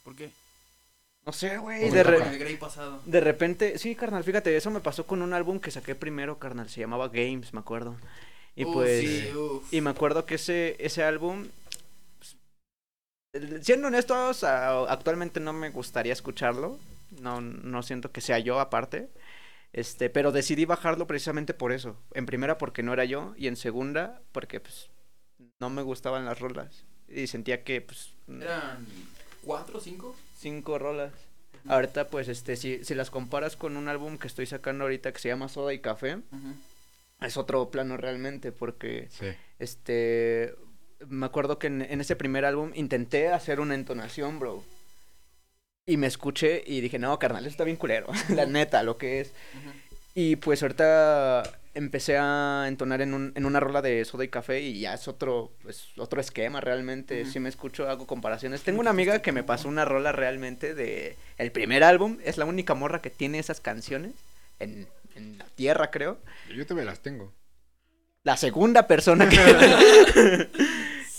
[0.04, 0.32] ¿Por qué?
[1.26, 2.20] No sé, güey, de, re-
[3.06, 6.70] de repente, sí, carnal, fíjate, eso me pasó con un álbum que saqué primero, carnal,
[6.70, 7.96] se llamaba Games, me acuerdo.
[8.56, 9.32] Y Uf, pues sí.
[9.72, 11.48] Y me acuerdo que ese, ese álbum,
[12.20, 12.38] pues,
[13.62, 16.78] siendo honestos, actualmente no me gustaría escucharlo.
[17.22, 19.10] No, no siento que sea yo aparte.
[19.74, 21.98] Este, pero decidí bajarlo precisamente por eso.
[22.14, 24.90] En primera porque no era yo y en segunda porque pues
[25.60, 28.86] no me gustaban las rolas y sentía que pues ¿Eran
[29.44, 30.16] cuatro o cinco?
[30.46, 31.12] Cinco rolas.
[31.68, 35.18] Ahorita, pues, este, si, si las comparas con un álbum que estoy sacando ahorita que
[35.20, 36.18] se llama Soda y Café,
[37.22, 39.26] es otro plano realmente, porque, Sí.
[39.58, 40.54] este,
[41.08, 44.64] me acuerdo que en, en ese primer álbum intenté hacer una entonación, bro.
[45.88, 49.22] Y me escuché y dije, no, carnal, eso está bien culero, la neta, lo que
[49.22, 49.34] es.
[50.14, 51.42] Y pues ahorita
[51.76, 55.08] empecé a entonar en, un, en una rola de soda y café y ya es
[55.08, 57.26] otro, pues, otro esquema realmente.
[57.26, 58.64] Si me escucho, hago comparaciones.
[58.64, 62.18] Tengo una amiga que me pasó una rola realmente de el primer álbum.
[62.24, 64.14] Es la única morra que tiene esas canciones
[64.60, 66.18] en, en la tierra, creo.
[66.56, 67.34] Yo también las tengo.
[68.24, 69.38] La segunda persona que,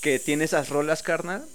[0.02, 1.46] que tiene esas rolas, carnal.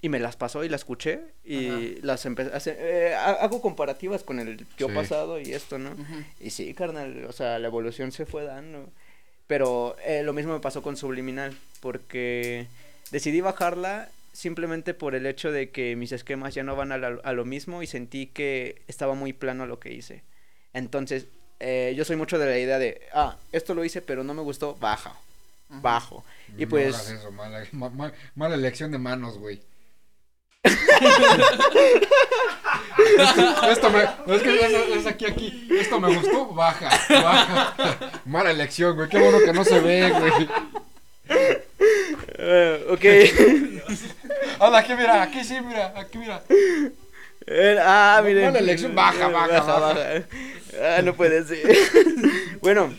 [0.00, 1.78] Y me las pasó y las escuché y Ajá.
[2.02, 2.76] las empecé a hacer.
[2.78, 4.94] eh, ha- hago comparativas con el yo Sí.
[4.94, 5.90] pasado y esto, ¿no?
[6.40, 8.88] Y sí, carnal, o sea, la evolución se fue dando.
[9.48, 12.66] Pero eh, lo mismo me pasó con Subliminal, porque
[13.10, 17.18] decidí bajarla simplemente por el hecho de que mis esquemas ya no van a, la-
[17.24, 20.22] a lo mismo y sentí que estaba muy plano lo que hice.
[20.74, 21.26] Entonces,
[21.58, 24.42] eh, yo soy mucho de la idea de, ah, esto lo hice, pero no me
[24.42, 25.16] gustó, baja,
[25.70, 25.80] Ujú.
[25.80, 26.24] bajo.
[26.56, 26.94] Y No pues...
[26.94, 29.60] hagas eso, mala, ma- ma- mala elección de manos, güey.
[33.70, 34.02] Esto me.
[34.34, 35.68] Es que es, es aquí, aquí.
[35.70, 37.74] Esto me gustó, baja, baja.
[38.24, 39.08] Mala elección, güey.
[39.08, 40.48] Qué bueno que no se ve, güey.
[42.38, 43.04] eh, ok.
[44.60, 46.42] Anda, aquí, mira, aquí sí, mira, aquí, mira.
[47.46, 48.46] Eh, ah, miren.
[48.46, 50.22] mala elección, baja, baja, baja.
[50.82, 51.76] Ah, no puede ser.
[52.60, 52.92] bueno,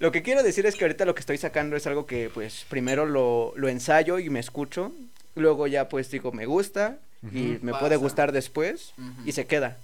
[0.00, 2.66] lo que quiero decir es que ahorita lo que estoy sacando es algo que, pues,
[2.68, 4.92] primero lo, lo ensayo y me escucho.
[5.36, 7.80] Luego ya, pues, digo, me gusta y me Pasa.
[7.80, 8.92] puede gustar después
[9.24, 9.76] y se queda.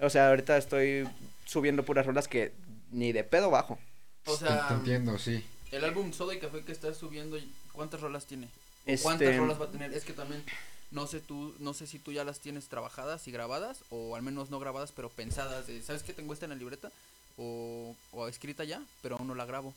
[0.00, 1.08] O sea, ahorita estoy
[1.46, 2.52] subiendo puras rolas que
[2.92, 3.78] ni de pedo bajo.
[4.26, 5.42] O sea, te entiendo, sí.
[5.72, 7.38] el álbum Soda y Café que estás subiendo,
[7.72, 8.46] ¿cuántas rolas tiene?
[8.46, 9.92] ¿O ¿Cuántas Este, rolas va a tener?
[9.94, 10.44] Es que también
[10.90, 14.22] no sé tú, no sé si tú ya las tienes trabajadas y grabadas o al
[14.22, 16.90] menos no grabadas, pero pensadas de, ¿sabes qué tengo esta en la libreta?
[17.38, 19.72] O, o escrita ya, pero aún no la grabo.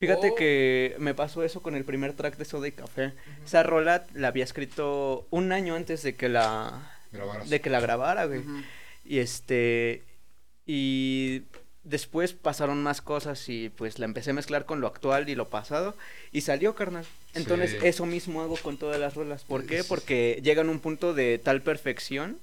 [0.00, 0.34] Fíjate Oh.
[0.36, 3.14] que me pasó eso con el primer track de Soda y Café.
[3.44, 7.50] Esa rola la había escrito un año antes de que la, Grabaras.
[7.50, 8.42] de que la grabara, güey.
[9.04, 10.04] Y este.
[10.66, 11.42] Y
[11.82, 15.48] después pasaron más cosas y pues la empecé a mezclar con lo actual y lo
[15.48, 15.96] pasado.
[16.30, 17.04] Y salió, carnal.
[17.34, 17.78] Entonces, Sí.
[17.82, 19.42] eso mismo hago con todas las rolas.
[19.42, 19.82] ¿Por qué?
[19.82, 22.38] Porque llegan a un punto de tal perfección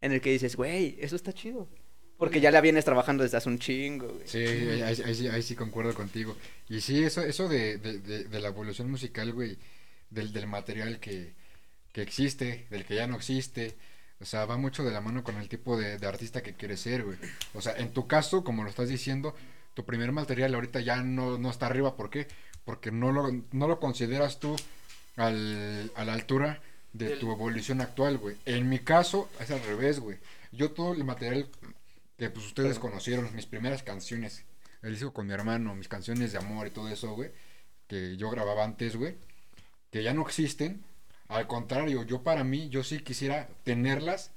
[0.00, 1.68] en el que dices, güey, eso está chido.
[2.22, 4.28] Porque ya la vienes trabajando desde hace un chingo, güey.
[4.28, 6.36] Sí, ahí, ahí- ahí sí, ahí sí concuerdo contigo.
[6.68, 9.58] Y sí, eso, eso de, de, de, de la evolución musical, güey,
[10.08, 11.32] del, del material que,
[11.92, 13.74] que existe, del que ya no existe,
[14.20, 16.78] o sea, va mucho de la mano con el tipo de, de artista que quieres
[16.78, 17.18] ser, güey.
[17.54, 19.34] O sea, en tu caso, como lo estás diciendo,
[19.74, 22.28] tu primer material ahorita ya no, no está arriba, ¿por qué?
[22.64, 24.54] Porque no lo, no lo consideras tú
[25.16, 26.60] al, a la altura
[26.92, 28.36] de tu evolución actual, güey.
[28.46, 30.18] En mi caso, es al revés, güey.
[30.52, 31.48] Yo todo el material
[32.16, 34.44] que pues ustedes conocieron, mis primeras canciones,
[34.82, 37.32] el disco con mi hermano, mis canciones de amor y todo eso, güey,
[37.86, 39.16] que yo grababa antes, güey,
[39.90, 40.84] que ya no existen.
[41.28, 44.32] Al contrario, yo para mí, yo sí quisiera tenerlas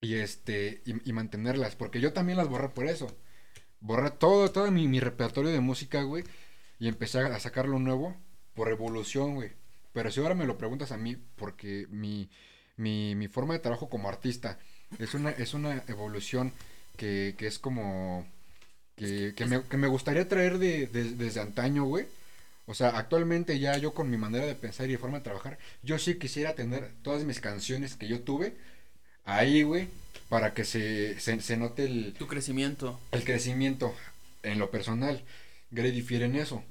[0.00, 3.16] y este y, y mantenerlas, porque yo también las borré por eso.
[3.80, 6.24] Borré todo, todo mi, mi repertorio de música, güey,
[6.78, 8.16] y empecé a sacarlo nuevo
[8.54, 9.52] por evolución, güey.
[9.92, 12.30] Pero si ahora me lo preguntas a mí, porque mi,
[12.76, 14.58] mi, mi forma de trabajo como artista
[14.98, 16.52] es una, es una evolución
[16.96, 18.26] que, que es como...
[18.96, 22.06] Que, que me, que me gustaría traer de, de- desde antaño, güey.
[22.66, 25.58] O sea, actualmente ya yo con mi manera de pensar y de forma de trabajar,
[25.82, 28.56] yo sí quisiera tener todas mis canciones que yo tuve
[29.24, 29.88] ahí, güey,
[30.28, 32.98] para que se, se, se note el, Tu crecimiento.
[33.12, 33.94] el crecimiento
[34.42, 35.24] en lo personal.
[35.70, 36.62] Grey difiere en eso.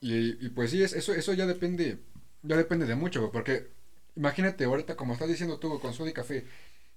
[0.00, 1.98] Y, y pues sí, es, eso, eso ya depende,
[2.42, 3.68] ya depende de mucho, güey, porque
[4.16, 6.44] imagínate ahorita como estás diciendo tú, güey, con Soda y Café,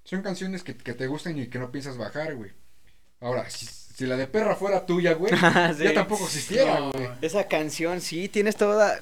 [0.06, 2.52] son canciones que, que te gustan y que no piensas bajar, güey.
[3.20, 5.34] Ahora, si, si la de perra fuera tuya, güey,
[5.78, 5.84] Sí.
[5.84, 7.10] ya tampoco existiera, No, güey.
[7.22, 9.00] Esa canción, sí, tienes toda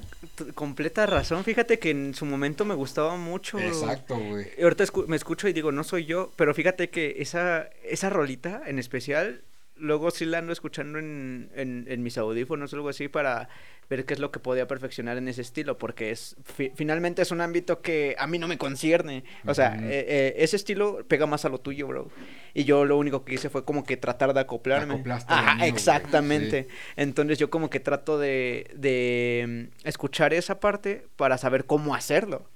[0.56, 1.43] completa razón.
[1.43, 3.60] Fíjate que en su momento me gustaba mucho.
[3.60, 4.47] Exacto, güey.
[4.58, 8.10] Y Ahorita escu- me escucho y digo, no soy yo, pero fíjate que esa, esa
[8.10, 9.41] rolita en especial,
[9.76, 13.49] luego sí la ando escuchando en, en, en mis audífonos o algo así para
[13.89, 17.32] ver qué es lo que podía perfeccionar en ese estilo, porque es fi- finalmente es
[17.32, 19.24] un ámbito que a mí no me concierne.
[19.45, 22.09] O sea, eh, eh, ese estilo pega más a lo tuyo, bro.
[22.53, 24.93] Y yo lo único que hice fue como que tratar de acoplarme.
[24.93, 26.67] acoplaste Ajá, mío, exactamente.
[26.95, 32.49] Entonces yo como que trato de, de mm, escuchar esa parte para saber cómo hacerlo.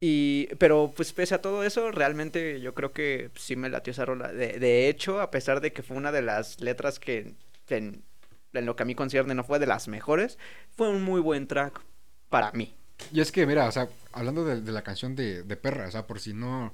[0.00, 4.04] Y, pero pues pese a todo eso, realmente yo creo que sí me latió esa
[4.04, 4.30] rola.
[4.32, 7.34] De, de hecho, a pesar de que fue una de las letras que
[7.70, 8.02] en,
[8.52, 10.38] en lo que a mí concierne no fue de las mejores,
[10.76, 11.80] fue un muy buen track
[12.28, 12.74] para mí.
[13.12, 15.90] Y es que, mira, o sea, hablando de, de la canción de, de perra, o
[15.90, 16.72] sea, por si no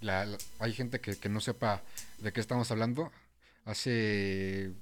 [0.00, 1.82] la- la- hay gente que, que no sepa
[2.18, 3.12] de qué estamos hablando.
[3.64, 4.72] Hace.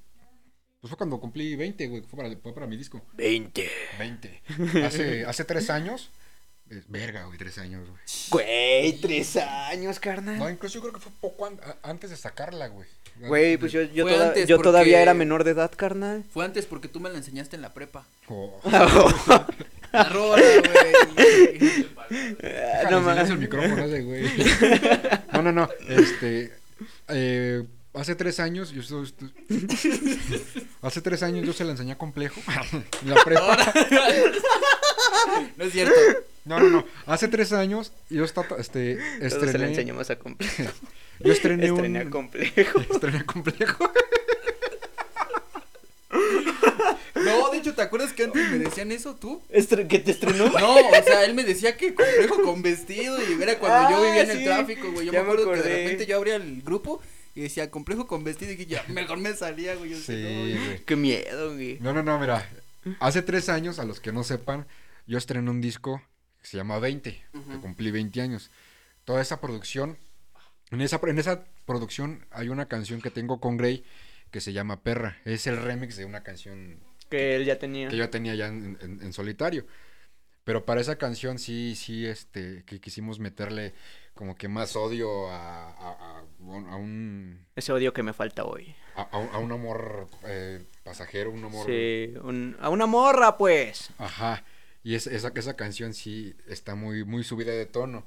[0.80, 2.02] Pues fue cuando cumplí 20, güey.
[2.02, 3.00] Fue para, fue para mi disco.
[3.14, 3.70] 20.
[3.98, 4.42] 20.
[4.84, 6.10] Hace, hace tres años.
[6.72, 8.00] Eh, Verga, güey, tres años, güey.
[8.30, 10.38] Güey, tres años, carnal.
[10.38, 12.88] No, incluso yo creo que fue poco an- antes de sacarla, güey.
[13.20, 16.24] Güey, pues yo, yo, Fue toda- antes yo porque- todavía era menor de edad, carnal.
[16.32, 18.06] Fue antes porque tú me la enseñaste en la prepa.
[18.28, 18.58] Oh.
[19.92, 21.86] La rola, güey.
[22.90, 23.28] No mames.
[23.28, 24.24] el micrófono ese, güey.
[25.34, 25.68] No, no, no.
[25.86, 26.50] Este.
[27.08, 27.62] eh,
[27.92, 28.80] hace tres años, yo
[30.82, 32.40] Hace tres años yo se la enseñé a complejo.
[33.02, 33.72] en la prepa.
[35.58, 35.94] No es cierto.
[36.44, 36.84] No, no, no.
[37.06, 38.68] Hace tres años yo este, Todos
[39.20, 39.68] se estrené.
[39.68, 40.72] enseñamos a complejo.
[41.20, 41.76] Yo estrené un.
[41.84, 42.80] Estrené a complejo.
[42.80, 43.92] Estrené a complejo.
[47.14, 49.40] No, de hecho, ¿te acuerdas que antes me decían eso tú?
[49.88, 50.48] ¿Que te estrenó?
[50.48, 54.06] No, o sea, él me decía que complejo con vestido y era cuando yo Ah,
[54.06, 54.44] vivía en el sí.
[54.44, 55.06] tráfico, güey.
[55.06, 57.00] Yo Ya me me acuerdo que de repente yo abría el grupo
[57.36, 59.90] y decía complejo con vestido y que ya mejor me salía, güey.
[59.90, 60.66] Yo Sí, decía, no, güey.
[60.66, 60.84] güey.
[60.84, 61.78] Qué miedo, güey.
[61.80, 62.48] No, no, no, mira.
[62.98, 64.66] Hace tres años, a los que no sepan,
[65.06, 66.02] yo estrené un disco
[66.42, 68.50] que se llama 20, que cumplí 20 años.
[69.04, 69.96] Toda esa producción,
[70.70, 73.84] en esa, en esa producción hay una canción que tengo con Grey
[74.30, 75.18] que se llama Perra.
[75.24, 76.78] Es el remix de una canción
[77.08, 77.88] Que él ya tenía.
[77.88, 79.66] que yo tenía ya en, en- en solitario.
[80.44, 83.74] Pero para esa canción sí, sí, este, que quisimos meterle
[84.14, 88.44] como que más odio a, a- a un- a un, Ese odio que me falta
[88.44, 88.74] hoy.
[88.96, 91.66] a, a un- a un amor eh, pasajero, un amor...
[91.66, 93.90] Sí, un- a una morra, pues.
[93.98, 94.42] Ajá.
[94.84, 98.04] Y es, esa, esa canción sí está muy, muy subida de tono.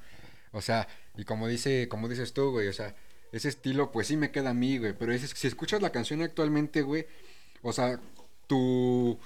[0.51, 2.95] O sea, y como dice, como dices tú, güey, o sea,
[3.31, 4.93] ese estilo, pues sí me queda a mí, güey.
[4.93, 7.05] Pero es, si escuchas la canción actualmente, güey,
[7.61, 7.99] o sea,
[8.47, 9.19] tu,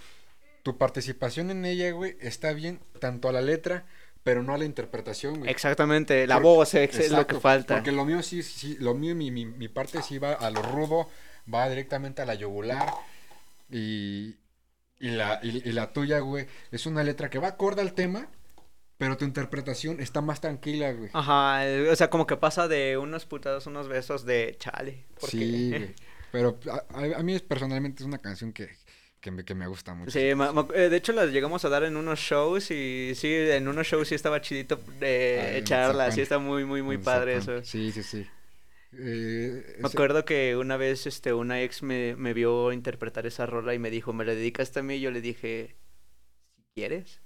[0.63, 3.85] tu participación en ella, güey, está bien, tanto a la letra,
[4.23, 5.49] pero no a la interpretación, güey.
[5.51, 7.75] Exactamente, la Por- voz es, es lo que falta.
[7.75, 10.61] Porque lo mío sí, sí, lo mío, mi, mi, mi parte sí va a lo
[10.61, 11.09] rudo,
[11.51, 12.91] va directamente a la yugular.
[13.71, 14.35] Y,
[14.99, 18.27] y, la, y, y la tuya, güey, es una letra que va acorde al tema,
[18.97, 21.09] pero tu interpretación está más tranquila, güey.
[21.13, 25.05] Ajá, eh, o sea, como que pasa de unos putados, unos besos de chale.
[25.19, 25.37] Porque...
[25.37, 25.95] Sí, güey.
[26.31, 28.69] Pero a, mí personalmente es una canción que,
[29.19, 30.11] que, me, que me gusta mucho.
[30.11, 33.33] Sí, ma- ma- eh, de hecho las llegamos a dar en unos shows y sí,
[33.33, 36.97] en unos shows sí estaba chidito de Ah, en echarla, sí está muy, muy, muy
[36.99, 37.57] padre Zapan.
[37.59, 37.65] eso.
[37.65, 38.27] Sí, sí, sí.
[38.91, 43.45] Eh, Me ese- acuerdo que una vez este una ex me, me vio interpretar esa
[43.45, 44.95] rola y me dijo, ¿me la dedicaste a mí?
[44.95, 45.75] Y yo le dije,
[46.55, 47.21] si quieres.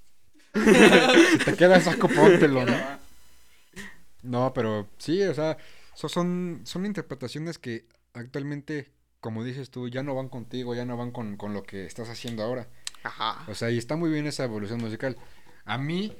[0.54, 2.76] Si te queda saco, póntelo, ¿no?
[4.22, 5.56] No, pero sí, o sea,
[5.94, 10.96] so- son, son interpretaciones que actualmente, como dices tú, ya no van contigo, ya no
[10.96, 12.68] van con, con lo que estás haciendo ahora.
[13.02, 13.44] Ajá.
[13.50, 15.16] O sea, y está muy bien esa evolución musical.
[15.64, 16.16] A mí,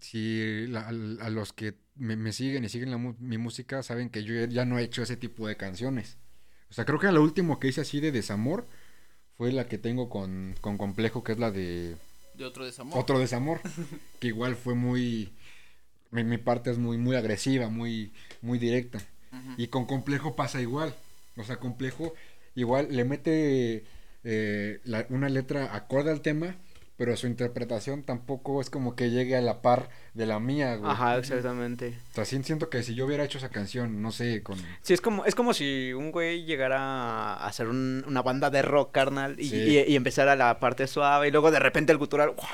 [0.00, 4.10] si la- a, a los que me, me siguen y siguen la mi música, saben
[4.10, 6.18] que yo ya no he hecho ese tipo de canciones.
[6.70, 8.66] O sea, creo que lo último que hice así de desamor
[9.36, 11.96] fue la que tengo con, con Complejo, que es la de
[12.34, 12.98] De otro desamor.
[12.98, 13.60] otro desamor,
[14.20, 15.32] que igual fue muy...
[16.10, 19.00] Mi, mi parte es muy, muy agresiva, muy, muy directa.
[19.56, 20.94] Y con Complejo pasa igual.
[21.36, 22.14] O sea, Complejo
[22.54, 23.84] igual le mete
[24.22, 26.56] eh, la- una letra acorde al tema,
[26.96, 30.90] pero su interpretación tampoco es como que llegue a la par de la mía, güey.
[30.92, 31.98] Ajá, exactamente.
[32.12, 34.56] O sea, sí siento que si yo hubiera hecho esa canción, no sé, con...
[34.82, 36.78] Sí, es como, es como si un güey llegara
[37.34, 39.56] a hacer un- una banda de rock, carnal, y, Sí.
[39.56, 42.48] y, y empezara la parte suave, y luego de repente el gutural, ¡guau!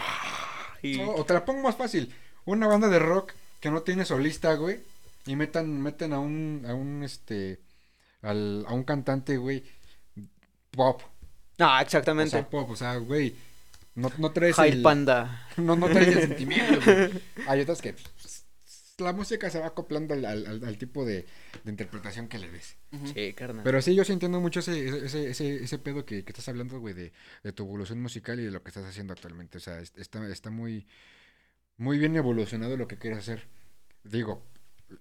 [0.82, 2.11] y No, o te la pongo más fácil.
[2.47, 4.80] Una banda de rock que no tiene solista, güey,
[5.26, 7.61] y metan, meten a un, a un, este,
[8.22, 9.62] al, a un cantante, güey,
[10.70, 11.03] pop.
[11.59, 12.30] Ah, O exactamente.
[12.30, 13.34] sea, pop, o sea, güey,
[13.95, 14.82] no, no traes el...
[14.82, 15.49] Panda.
[15.57, 17.11] No, no traes el sentimiento, güey.
[17.49, 18.47] Hay otras que pues,
[18.99, 21.24] la música se va acoplando al, al- tipo de,
[21.64, 22.76] de interpretación que le des.
[23.14, 23.64] Sí, carnal.
[23.64, 26.78] Pero sí, yo sí entiendo mucho ese, ese, ese, ese pedo que, que estás hablando,
[26.80, 27.12] güey, de,
[27.43, 29.57] de tu evolución musical y de lo que estás haciendo actualmente.
[29.59, 30.86] O sea, es- está, está muy,
[31.78, 33.49] muy bien evolucionado lo que quieres hacer.
[34.05, 34.47] Digo,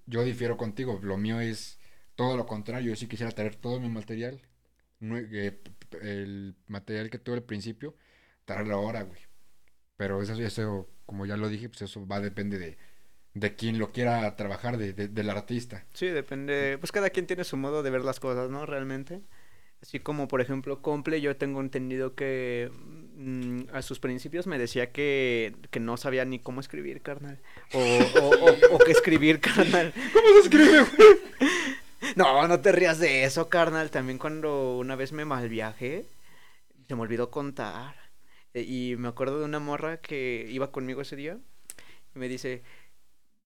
[0.05, 1.77] yo difiero contigo, lo mío es
[2.15, 2.89] todo lo contrario.
[2.91, 4.41] Yo sí quisiera traer todo mi material,
[5.01, 5.59] eh,
[6.01, 7.95] el material que tuve al principio,
[8.49, 9.21] traerlo ahora, güey.
[9.97, 12.77] Pero eso, eso, como ya lo dije, pues eso va a depende de,
[13.33, 15.85] de quien lo quiera trabajar, de, de- del artista.
[15.93, 16.77] Sí, depende.
[16.79, 18.65] Pues cada quien tiene su modo de ver las cosas, ¿no?
[18.65, 19.21] Realmente.
[19.81, 22.71] Así como, por ejemplo, Comple, yo tengo entendido que
[23.17, 27.39] mm, a sus principios me decía que, que no sabía ni cómo escribir, carnal.
[27.73, 29.93] O, o, o, o que escribir, carnal.
[30.13, 31.19] ¿Cómo se escribe, güey?
[32.15, 33.91] No, no te rías de eso, carnal.
[33.91, 36.05] También cuando una vez me malviajé,
[36.87, 37.95] se me olvidó contar.
[38.59, 41.37] E- Y me acuerdo de una morra que iba conmigo ese día.
[42.15, 42.63] Y me dice,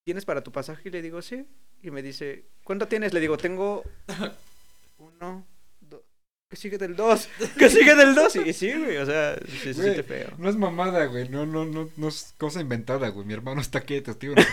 [0.06, 0.90] ¿tienes para tu pasaje?
[0.90, 1.46] Y le digo, sí.
[1.82, 3.14] y me dice, ¿cuánto tienes?
[3.14, 3.84] Le digo, tengo
[4.98, 5.46] uno,
[5.82, 6.02] dos.
[6.50, 7.28] ¿Qué sigue del dos?
[7.58, 8.36] ¿Qué sigue del dos?
[8.36, 10.30] Y sí, güey, o sea, sí se Güey, siente feo.
[10.38, 11.28] No es mamada, güey.
[11.30, 13.26] No, no, no, no es cosa inventada, güey.
[13.26, 14.36] Mi hermano está aquí de testigo.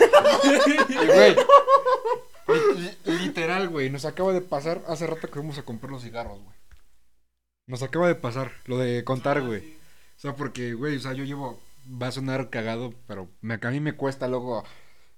[0.89, 1.37] Y, güey.
[2.77, 3.91] li- li- Literal, güey.
[3.91, 6.57] Nos acaba de pasar hace rato que fuimos a comprar los cigarros, güey.
[7.69, 9.75] Nos acaba de pasar lo de contar, güey.
[10.21, 11.59] O sea, porque, güey, o sea, yo llevo.
[11.91, 14.63] Va a sonar cagado, pero me, a mí me cuesta luego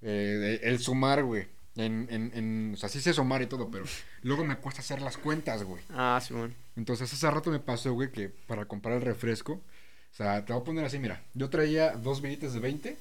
[0.00, 1.48] eh, el sumar, güey.
[1.74, 3.84] En, en, en, o sea, sí sé sumar y todo, pero
[4.22, 5.82] luego me cuesta hacer las cuentas, güey.
[5.90, 6.54] Ah, Simón.
[6.76, 10.62] Entonces hace rato me pasó, güey, que para comprar el refresco, o sea, te voy
[10.62, 12.96] a poner así, mira, yo traía dos billetes de 20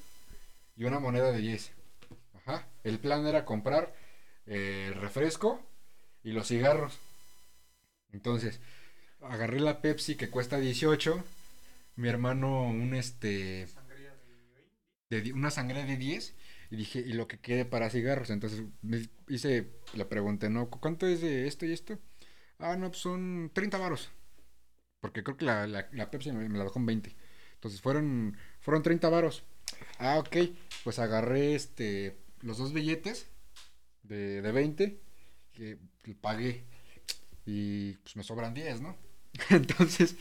[0.76, 1.70] y una moneda de 10.
[2.34, 2.66] Ajá.
[2.82, 3.94] El plan era comprar
[4.46, 5.60] eh, el refresco
[6.24, 6.98] y los cigarros.
[8.12, 8.58] Entonces,
[9.20, 11.22] agarré la Pepsi que cuesta 18,
[11.96, 13.68] mi hermano un este
[15.10, 16.34] de una sangre de 10
[16.70, 18.30] y dije, y lo que quede para cigarros.
[18.30, 20.70] Entonces me hice, le pregunté, ¿no?
[20.70, 21.98] ¿Cuánto es de esto y esto?
[22.58, 24.10] Ah, no, pues son 30 varos.
[25.00, 27.16] Porque creo que la, la, la Pepsi me, la dejó en 20.
[27.54, 29.44] Entonces fueron, fueron 30 varos.
[29.98, 30.36] Ah, ok.
[30.84, 33.28] Pues agarré este los dos billetes
[34.02, 34.98] de, de 20
[35.52, 35.78] que
[36.20, 36.64] pagué.
[37.44, 38.96] Y pues me sobran 10, ¿no?
[39.50, 40.14] Entonces,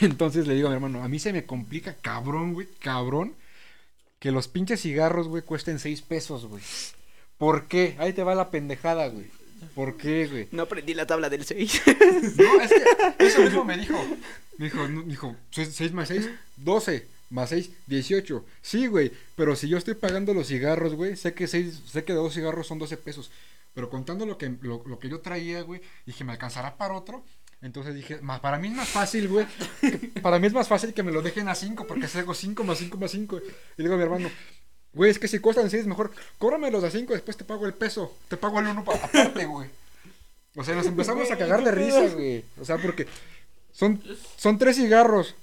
[0.00, 3.34] entonces le digo a mi hermano, a mí se me complica cabrón, güey, cabrón,
[4.18, 6.62] que los pinches cigarros, güey, cuesten 6 pesos, güey.
[7.38, 7.96] ¿Por qué?
[7.98, 9.26] Ahí te va la pendejada, güey.
[9.74, 10.48] ¿Por qué, güey?
[10.52, 11.82] No aprendí la tabla del 6.
[12.36, 12.72] No, es
[13.16, 13.96] que eso mismo me dijo.
[14.56, 17.06] Me dijo, no, dijo, 6 más 6, 12.
[17.30, 18.44] Más 6, 18.
[18.62, 19.12] Sí, güey.
[19.36, 22.66] Pero si yo estoy pagando los cigarros, güey, sé que seis, sé que dos cigarros
[22.66, 23.30] son 12 pesos.
[23.74, 27.24] Pero contando lo que, lo, lo que yo traía, güey, dije, ¿me alcanzará para otro?
[27.60, 29.46] Entonces dije, "Ma- para mí es más fácil, güey.
[30.22, 32.78] Para mí es más fácil que me lo dejen a 5, porque hago 5 más
[32.78, 33.40] 5 más 5.
[33.76, 34.30] Y digo a mi hermano,
[34.92, 38.14] güey, es que si cuestan 6, mejor cóbramelos a 5, después te pago el peso.
[38.28, 39.68] Te pago el 1 aparte, güey.
[40.56, 42.44] O sea, nos empezamos a cagar de risa, güey.
[42.60, 43.06] O sea, porque
[43.72, 44.02] son,
[44.36, 45.34] son tres cigarros.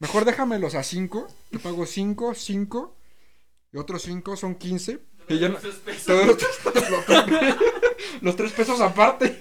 [0.00, 1.26] Mejor déjamelos a 5.
[1.50, 2.94] Te pago 5, 5.
[3.72, 4.98] Y otros 5 son 15.
[5.28, 5.56] Y ya no-
[6.06, 7.56] todos los, tres- los tres-
[8.20, 9.38] los tres pesos aparte.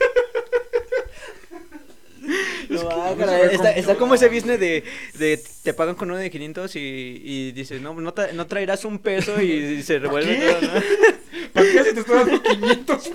[2.92, 4.84] Ah, se está, está como ese business de,
[5.16, 6.80] de te pagan con uno de 500 y,
[7.24, 10.46] y dices, no, no, tra- no traerás un peso y, se revuelve qué?
[10.48, 10.74] todo, ¿no?
[11.54, 13.12] ¿Para qué si te estoy dando 500?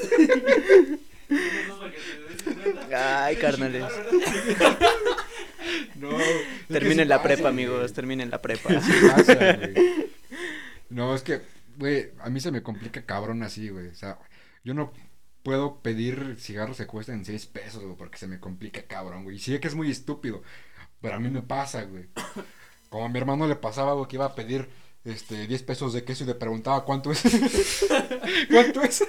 [2.95, 3.85] Ay, carnales.
[5.97, 6.17] No.
[6.69, 7.53] Terminen la pasa, prepa, güey.
[7.65, 8.81] amigos, terminen la prepa.
[8.81, 9.75] Sí pasa, güey.
[10.89, 11.41] No, es que,
[11.77, 13.89] güey, a mí se me complica cabrón así, güey.
[13.89, 14.19] O sea,
[14.65, 14.93] yo no
[15.49, 19.37] puedo pedir cigarros que cuesten 6 pesos, güey, porque se me complica cabrón, güey.
[19.37, 20.43] Y sí que es muy estúpido,
[21.01, 22.05] pero a mí me pasa, güey.
[22.91, 24.69] Como a mi hermano le pasaba, güey, que iba a pedir
[25.07, 27.23] este 10 pesos de queso y le preguntaba cuánto es.
[28.51, 29.03] ¿Cuánto es?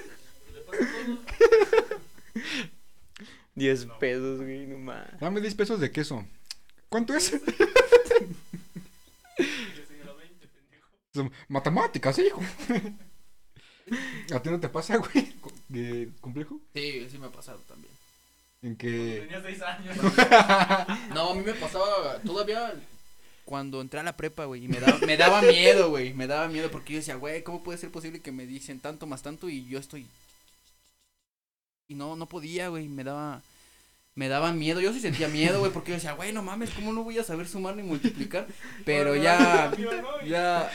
[3.56, 5.20] 10 pesos, güey, no más.
[5.20, 6.26] Dame 10 pesos de queso.
[6.88, 7.34] ¿Cuánto es?
[11.50, 12.40] Matemáticas, hijo.
[14.34, 15.34] ¿A ti no te pasa, güey?
[15.68, 16.60] ¿De complejo?
[16.74, 17.94] Sí, sí me ha pasado también.
[18.62, 19.28] En que.
[19.28, 19.98] Tenía 6 años.
[21.14, 22.74] No, a mí me pasaba todavía
[23.50, 26.48] cuando entré a la prepa, güey, y me daba, me daba miedo, güey, me daba
[26.48, 29.50] miedo porque yo decía, güey, ¿cómo puede ser posible que me dicen tanto más tanto
[29.50, 30.06] y yo estoy...
[31.88, 33.42] Y no, no podía, güey, me daba...
[34.14, 36.94] Me daba miedo, yo sí sentía miedo, güey, porque yo decía, güey, no mames, ¿cómo
[36.94, 38.46] no voy a saber sumar ni multiplicar?
[38.86, 39.72] Pero ya,
[40.28, 40.72] ya,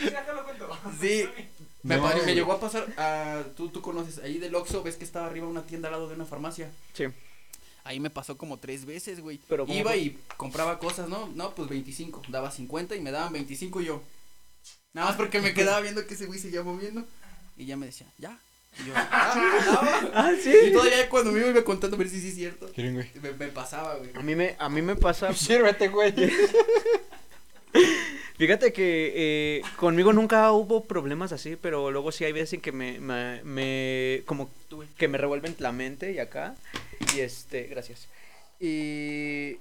[0.99, 1.23] Sí,
[1.85, 5.03] me, No, me llegó a pasar, a, tú, tú conoces, ahí del Oxxo, ves que
[5.05, 6.71] estaba arriba una tienda al lado de una farmacia.
[6.93, 7.05] Sí.
[7.83, 9.39] Ahí me pasó como tres veces, güey.
[9.47, 9.99] Pero ¿cómo Iba fue?
[9.99, 11.27] y compraba cosas, ¿no?
[11.35, 12.23] No, pues 25.
[12.29, 14.01] Daba 50 y me daban 25 yo.
[14.93, 17.05] Nada más porque me quedaba viendo que ese güey seguía moviendo.
[17.57, 18.39] Y ya me decía, ¿ya?
[18.83, 20.31] Y yo, ah, Ah, ah.
[20.41, 20.51] sí.
[20.65, 22.67] Y todavía cuando me iba contando a ver si sí es cierto.
[22.73, 23.11] ¿Quieren, güey?
[23.21, 24.09] Me, me pasaba, güey.
[24.15, 26.13] A mí me, a mí me pasa, Sírvete, güey.
[28.37, 32.71] fíjate que eh, conmigo nunca hubo problemas así, pero luego sí hay veces en que
[32.71, 34.49] me, me, me- como
[34.97, 36.55] que me revuelven la mente y acá,
[37.15, 38.07] y este, gracias.
[38.59, 39.53] Y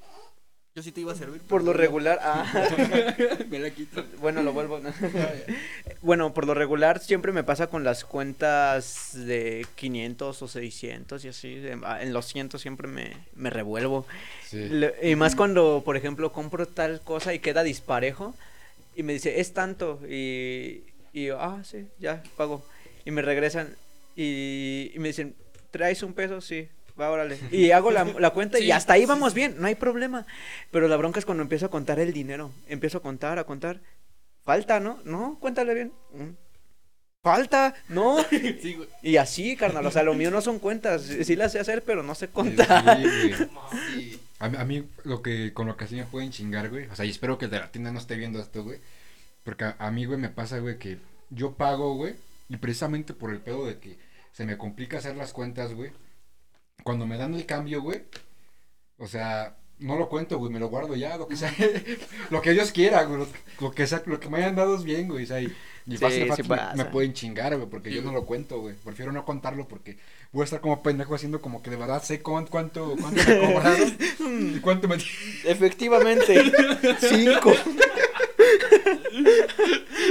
[0.75, 1.41] Yo sí te iba a servir.
[1.43, 2.45] por lo regular, ah,
[3.49, 4.05] me la quito.
[4.21, 4.79] bueno, lo vuelvo.
[4.81, 4.91] ¿no?
[6.03, 11.29] Bueno, por lo regular siempre me pasa con las cuentas de 500 o 600 y
[11.29, 11.63] así.
[11.85, 14.07] ah, En los cientos siempre me, me revuelvo.
[14.49, 14.69] Sí.
[14.69, 18.35] Le- Y más cuando, por ejemplo, compro tal cosa y queda disparejo
[18.97, 20.01] y me dice, es tanto.
[20.09, 22.65] Y, y yo, ah, sí, ya, pago.
[23.05, 23.75] Y me regresan
[24.17, 25.35] y, y me dicen,
[25.71, 26.41] ¿traes un peso?
[26.41, 26.69] Sí.
[27.01, 27.39] Va, órale.
[27.51, 29.41] Y hago la, la cuenta y hasta ahí vamos sí.
[29.41, 30.27] bien, no hay problema.
[30.71, 32.53] Pero la bronca es cuando empiezo a contar el dinero.
[32.69, 33.81] Empiezo a contar, a contar.
[34.43, 35.01] Falta, ¿no?
[35.05, 35.93] No, cuéntale bien.
[37.25, 38.19] Falta, no.
[38.31, 38.89] Sí, güey.
[39.03, 41.03] Y así, carnal, o sea, lo mío no son cuentas.
[41.03, 42.85] Sí las sé hacer, pero no sé Sí, contar.
[42.85, 43.33] güey.
[43.95, 44.21] Sí.
[44.39, 46.87] A, mí- a mí lo que con lo que así me pueden chingar, güey.
[46.87, 48.79] O sea, y espero que el de la tienda no esté viendo esto, güey.
[49.43, 50.99] Porque a, a mí, güey, me pasa, güey, que
[51.31, 52.15] yo pago, güey.
[52.51, 53.97] Y precisamente por el pedo de que
[54.33, 55.93] se me complica hacer las cuentas, güey.
[56.83, 58.03] Cuando me dan el cambio, güey.
[58.99, 61.55] O sea, no lo cuento, güey, me lo guardo ya, lo que sea.
[62.31, 63.21] lo que Dios quiera, güey.
[63.21, 63.29] Lo,
[63.61, 65.25] lo que sea, lo que me hayan dado es bien, güey.
[65.25, 65.51] O sea, y,
[65.87, 66.75] y Sí, fácil, sí fácil me- pasa.
[66.77, 68.75] me, pueden chingar, güey, porque Sí, yo no lo cuento, güey.
[68.75, 69.99] Prefiero no contarlo porque
[70.33, 73.39] voy a estar como pendejo haciendo como que de verdad sé cuánto, cuánto, cuánto me
[73.55, 73.97] cobraron
[74.57, 74.97] y cuánto me...
[75.45, 76.53] Efectivamente,
[77.01, 77.53] cinco.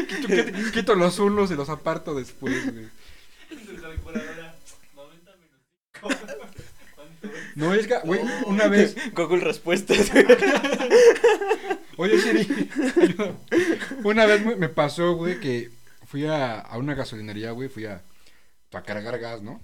[0.08, 2.88] Quito, quito- quito los unos y los aparto después, güey.
[3.50, 4.56] Tu calculadora,
[4.96, 5.60] 90 menos
[6.02, 6.10] 5.
[6.96, 7.43] ¿Cuánto es?
[7.56, 8.96] No, es que, güey, una vez...
[9.14, 10.12] Google respuestas.
[11.98, 12.70] Oye, Siri,
[14.04, 15.70] una vez me, pasó, güey, que
[16.06, 18.02] fui a, a una gasolinería, güey, fui a,
[18.72, 19.62] a cargar gas, ¿no?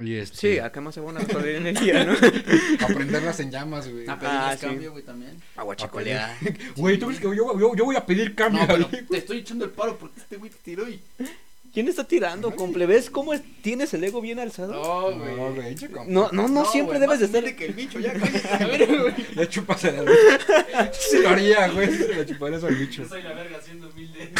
[0.00, 0.36] Y este...
[0.36, 2.12] Sí, acá más se va una gasolinería, ¿no?
[2.80, 4.08] A prenderlas en llamas, güey.
[4.08, 4.66] A pedir Ah, sí.
[4.66, 5.42] cambio, güey, también.
[5.56, 6.38] Agua chicolea.
[6.76, 8.60] Güey, ¿tú crees que yo, yo, yo voy a pedir cambio?
[8.60, 11.00] No, pero te estoy echando el paro porque este güey te tiró y.
[11.78, 12.86] ¿Quién está tirando, comple?
[12.86, 14.72] ¿Ves cómo es- tienes el ego bien alzado?
[14.72, 15.76] No, No, güey.
[15.76, 16.04] chico.
[16.08, 17.54] No, no, no, siempre debes de estar.
[17.54, 19.14] que el bicho, ya cállate, a ver, güey.
[19.36, 20.02] Le chupas a la
[20.92, 21.86] Sí lo haría, güey.
[21.96, 23.04] Se le chuparías al bicho.
[23.04, 24.28] Yo soy la verga siendo humilde.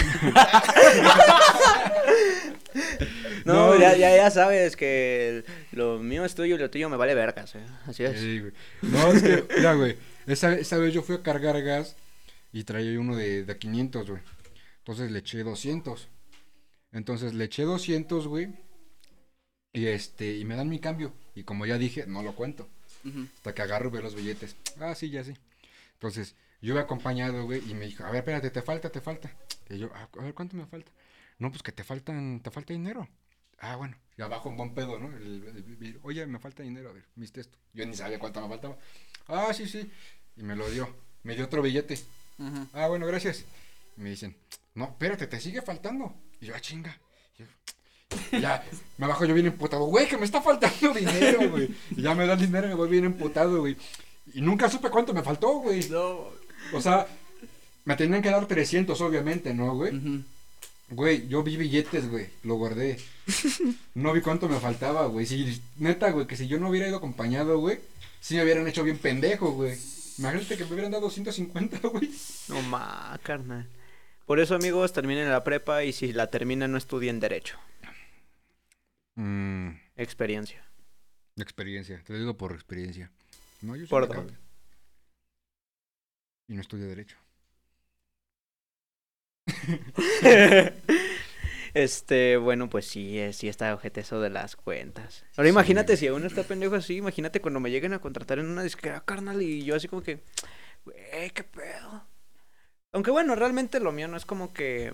[3.45, 5.45] No, No, ya, ya, ya sabes que el-
[5.78, 7.61] lo mío es tuyo y lo tuyo me vale vergas, ¿eh?
[7.86, 8.18] Así es.
[8.18, 8.53] Sí, güey.
[8.82, 9.95] No, es que, mira, güey.
[10.26, 11.95] Esa, esa vez yo fui a cargar gas
[12.53, 14.22] y traía uno de, de 500, güey.
[14.78, 16.09] Entonces le eché 200.
[16.93, 18.49] Entonces le eché 200, güey.
[19.72, 21.12] Y este, y me dan mi cambio.
[21.34, 22.68] Y como ya dije, no lo cuento.
[23.36, 24.57] Hasta que agarro y veo los billetes.
[24.80, 25.34] Ah, sí, ya sí.
[25.95, 29.34] Entonces, yo iba acompañado, güey, y me dijo, a ver, espérate, te falta, te falta.
[29.68, 30.91] Y yo, "Ah, a ver, ¿cuánto me falta?
[31.39, 33.09] No, pues que te faltan, te falta dinero.
[33.61, 35.09] Ah, bueno, y abajo un buen pedo, ¿no?
[35.16, 37.59] El- el- el- Oye, me falta dinero, a ver, viste esto.
[37.72, 38.78] Yo ni sabía cuánto me faltaba.
[39.26, 39.91] Ah, sí, sí.
[40.36, 40.89] Y me lo dio.
[41.24, 41.99] Me dio otro billete.
[42.72, 43.45] Ah, bueno, gracias.
[43.97, 44.36] Y me dicen,
[44.74, 46.14] no, espérate, te sigue faltando.
[46.41, 46.99] Y yo, ah, chinga.
[47.39, 48.64] Y yo, ya,
[48.97, 51.70] me bajo yo bien emputado, güey, que me está faltando dinero, güey.
[51.97, 53.76] Y ya me da el dinero y me voy bien emputado, güey.
[54.34, 55.89] Y nunca supe cuánto me faltó, güey.
[55.89, 56.28] No.
[56.72, 57.07] O sea,
[57.84, 60.24] me tenían que dar 300, obviamente, ¿no, güey?
[60.91, 62.99] Güey, yo vi billetes, güey, lo guardé.
[63.95, 65.26] No vi cuánto me faltaba, güey.
[65.26, 67.80] Si, neta, güey, que si yo no hubiera ido acompañado, güey,
[68.20, 69.78] sí me hubieran hecho bien pendejo, güey.
[70.18, 72.11] Imagínate que me hubieran dado 150, güey.
[72.49, 73.66] No ma, carnal.
[74.29, 77.59] Por eso, amigos, terminen la prepa y si la terminan, no estudien Derecho.
[79.14, 80.62] Mmm, Experiencia.
[81.39, 83.11] experiencia, te lo digo por experiencia.
[83.62, 83.95] No, yo sí.
[86.49, 87.16] Y no estudio Derecho.
[91.72, 95.24] Este, bueno, pues sí, eh, sí está ojete eso de las cuentas.
[95.37, 98.62] Ahora imagínate si uno está pendejo así, imagínate cuando me lleguen a contratar en una
[98.62, 100.22] disquera, carnal, y yo así como que,
[100.85, 102.07] güey, qué pedo.
[102.93, 104.93] Aunque bueno, realmente lo mío no es como que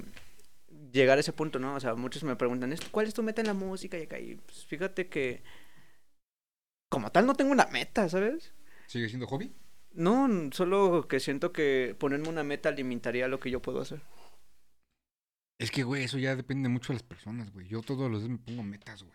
[0.93, 1.75] llegar a ese punto, ¿no?
[1.77, 3.99] O sea, muchos me preguntan, "¿Es- ¿cuál es tu meta en la música?
[3.99, 5.43] Y acá, y pues, fíjate que
[6.91, 8.53] como tal no tengo una meta, ¿sabes?
[8.87, 9.53] ¿Sigue siendo hobby?
[9.93, 14.01] No, solo que siento que ponerme una meta limitaría lo que yo puedo hacer.
[15.59, 17.69] Es que, güey, eso ya depende mucho de las personas, güey.
[17.69, 19.15] Yo todos los días me pongo metas, güey.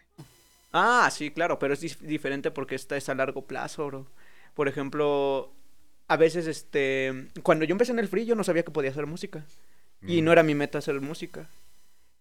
[0.71, 4.07] Ah, sí, claro, pero es dif- diferente porque esta es a largo plazo, bro.
[4.53, 5.53] Por ejemplo,
[6.09, 9.05] a veces, este, cuando yo empecé en el free, yo no sabía que podía hacer
[9.05, 9.45] música.
[10.05, 10.25] Y Mm.
[10.25, 11.47] no era mi meta hacer música.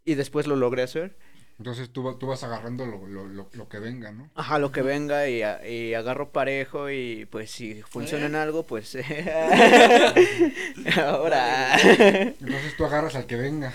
[0.05, 1.17] Y después lo logré hacer.
[1.59, 4.31] Entonces tú, tú vas agarrando lo, lo, lo, lo que venga, ¿no?
[4.37, 8.65] Ajá, lo que venga y, a- y agarro parejo y pues si funciona en algo,
[8.65, 8.97] pues...
[10.97, 13.73] Ahora, Entonces tú agarras al que venga.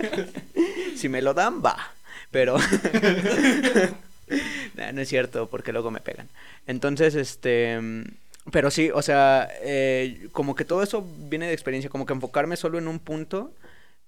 [0.96, 1.76] si me lo dan, va.
[2.32, 2.56] Pero...
[4.74, 6.28] Nah, no es cierto, porque luego me pegan.
[6.66, 7.78] Entonces, este...
[8.52, 12.56] Pero sí, o sea, eh, como que todo eso viene de experiencia, como que enfocarme
[12.56, 13.52] solo en un punto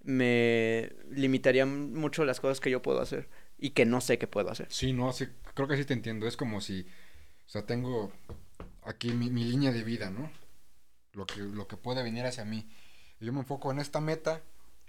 [0.09, 3.29] me limitaría mucho las cosas que yo puedo hacer
[3.59, 4.67] y que no sé que puedo hacer.
[4.71, 6.27] Sí, no, sí, creo que sí te entiendo.
[6.27, 6.87] Es como si,
[7.47, 8.13] o sea, tengo
[8.85, 10.31] aquí mi, mi línea de vida, ¿no?
[11.13, 12.69] Lo que, lo que puede venir hacia mí.
[13.21, 14.41] Y Yo me enfoco en esta meta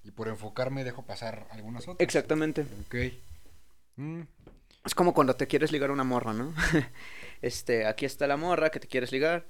[0.04, 1.98] y por enfocarme dejo pasar algunas otras.
[2.00, 2.66] Exactamente.
[2.86, 2.96] Ok.
[3.98, 4.22] Mm,
[4.86, 6.54] Es como cuando te quieres ligar a una morra, ¿no?
[7.42, 9.46] Este, aquí está la morra que te quieres ligar.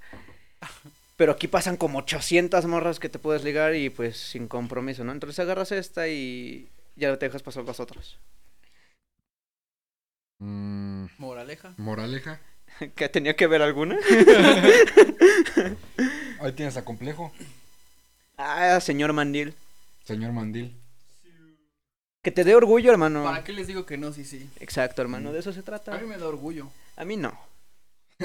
[1.16, 5.10] Pero aquí pasan como 800 morras que te puedes ligar y pues sin compromiso, ¿no?
[5.10, 8.16] Entonces agarras esta y ya te dejas pasar las otras.
[10.38, 11.74] mm, Moraleja.
[11.78, 12.40] moraleja.
[12.94, 13.98] ¿Que tenía que ver alguna?
[16.40, 17.32] Ahí tienes a complejo,
[18.36, 19.54] Ah, señor Mandil.
[20.04, 20.74] señor Mandil.
[22.22, 23.24] Que te dé orgullo, hermano.
[23.24, 24.12] ¿Para qué les digo que no?
[24.12, 24.48] Sí, sí.
[24.60, 25.96] Exacto, hermano, de eso se A trata.
[25.98, 26.68] mí me da orgullo.
[26.96, 27.32] A mí no.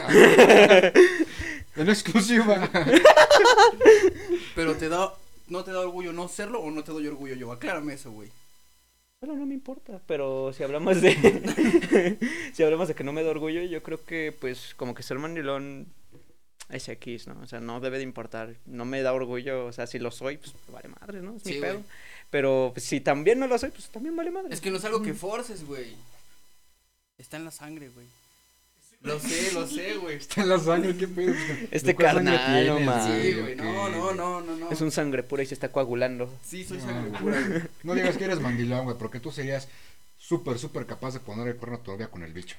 [1.78, 2.70] En exclusiva.
[4.56, 5.14] Pero te da,
[5.50, 7.52] ¿no te da orgullo no serlo o no te doy orgullo yo?
[7.52, 8.30] Aclárame eso, güey.
[9.20, 12.18] Bueno, no me importa, pero si hablamos de
[12.54, 15.18] si hablamos de que no me da orgullo, yo creo que pues como que ser
[15.20, 15.88] mandilón
[16.70, 17.40] es X, ¿no?
[17.42, 18.56] O sea, no debe de importar.
[18.66, 21.36] No me da orgullo, o sea, si lo soy, pues vale madre, ¿no?
[21.38, 21.74] Es mi Sí, pedo.
[21.76, 21.86] güey.
[22.30, 24.54] Pero pues, si también no lo soy, pues también vale madre.
[24.54, 25.96] Es que no es algo que forces, güey.
[27.18, 28.06] Está en la sangre, güey.
[29.02, 30.18] Lo sé, lo sé, güey.
[30.18, 31.34] Está en la sangre, qué pedo.
[31.72, 33.24] Este ¿De cuál sangre carnal, no mames.
[33.24, 33.56] Sí, güey?
[33.56, 33.60] güey.
[33.60, 34.72] ¿O No, no, no, no, no.
[34.72, 36.34] Es un sangre pura y se está coagulando.
[36.44, 37.62] Sí, soy No, sangre pura, güey.
[37.84, 39.68] No digas que eres mandilón, güey, porque tú serías
[40.18, 42.58] súper, súper capaz de poner el cuerno todavía con el bicho.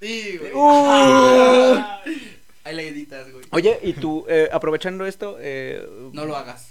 [0.00, 0.52] Sí, güey.
[0.52, 1.82] Uh.
[2.64, 3.46] Ahí la editas, güey.
[3.50, 6.68] Oye, y tú, eh, aprovechando esto, eh, No lo hagas.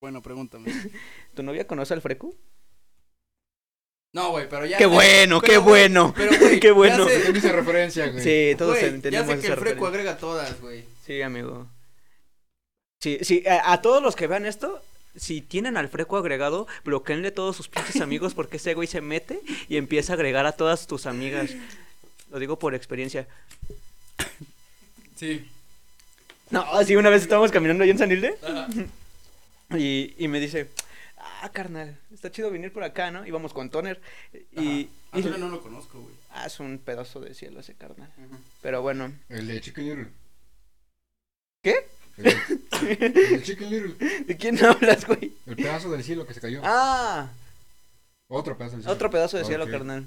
[0.00, 0.72] Bueno, pregúntame.
[1.34, 2.34] ¿Tu novia conoce al Frecu?
[4.12, 4.76] No, güey, pero ya.
[4.78, 6.12] ¡Qué bueno, pero, qué bueno!
[6.16, 7.06] Pero, güey, ¡Qué bueno!
[7.08, 8.24] Ya sé, ¿Quién dice referencia, güey?
[8.24, 9.88] Sí, todos güey, entendemos ya sé que el freco referencia.
[9.88, 10.84] agrega todas, güey.
[11.06, 11.68] Sí, amigo.
[13.00, 14.82] Sí, sí, a, a todos los que vean esto,
[15.14, 19.40] si tienen al freco agregado, bloqueenle todos sus pinches amigos porque ese güey se mete
[19.68, 21.50] y empieza a agregar a todas tus amigas.
[22.30, 23.28] Lo digo por experiencia.
[25.14, 25.46] Sí.
[26.50, 28.66] No, sí, una vez estábamos caminando ahí en San Hilde Ajá.
[29.76, 30.68] Y, y me dice,
[31.18, 33.26] ah, carnal, está chido venir por acá, ¿no?
[33.26, 34.00] Íbamos con Toner
[34.32, 34.38] y...
[34.58, 34.62] Ajá.
[34.64, 36.14] y- Antonio no lo conozco, güey.
[36.30, 38.08] Ah, es un pedazo de cielo ese carnal.
[38.62, 39.12] Pero bueno.
[39.28, 40.08] El de Chicken Little.
[41.62, 41.86] ¿Qué?
[42.16, 44.20] El, de- el Chicken Little.
[44.26, 45.32] ¿De quién hablas, güey?
[45.46, 46.60] El pedazo del cielo que se cayó.
[46.64, 47.28] Ah,
[48.28, 48.94] Otro pedazo del cielo.
[48.94, 50.06] Otro pedazo de cielo, carnal.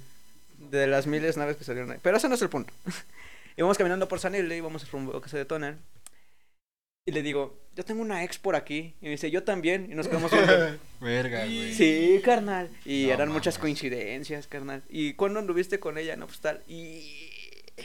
[0.57, 1.99] De las miles de naves que salieron ahí.
[2.01, 2.73] Pero ese no es el punto.
[3.57, 5.75] íbamos caminando por San Hilde, íbamos rumbo a casa de Toner.
[7.05, 8.95] Y le digo, yo tengo una ex por aquí.
[9.01, 9.91] Y me dice, yo también.
[9.91, 10.77] Y nos quedamos viendo.
[11.01, 11.73] Verga, güey.
[11.73, 12.69] sí, carnal.
[12.85, 14.83] Y No eran muchas coincidencias, carnal.
[14.89, 16.15] ¿Y cuándo anduviste con ella?
[16.15, 16.63] No, pues tal.
[16.67, 17.29] Y...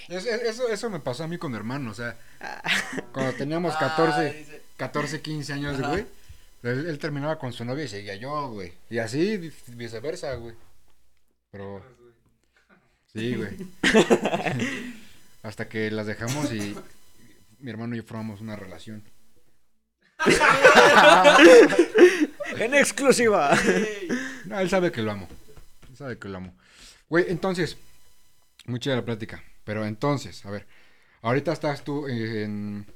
[0.08, 2.62] Es- es- eso, eso me pasó a mí con mi hermano, o sea, Ah,
[3.12, 5.88] cuando teníamos Ah, 14, dice- 14 15 años, Ajá.
[5.88, 6.04] güey.
[6.62, 8.72] Él, él terminaba con su novia y seguía yo, güey.
[8.90, 10.54] Y así vi- viceversa, güey.
[11.50, 11.82] Pero.
[13.12, 13.50] Sí, güey.
[15.42, 16.76] Hasta que las dejamos y
[17.59, 19.05] mi hermano y yo formamos una relación.
[22.59, 23.56] en exclusiva.
[24.47, 25.28] No, él sabe que lo amo.
[25.89, 26.56] Él sabe que lo amo.
[27.09, 27.76] Güey, entonces,
[28.66, 29.43] mucha la plática.
[29.64, 30.66] Pero entonces, a ver,
[31.22, 32.86] ahorita estás tú en,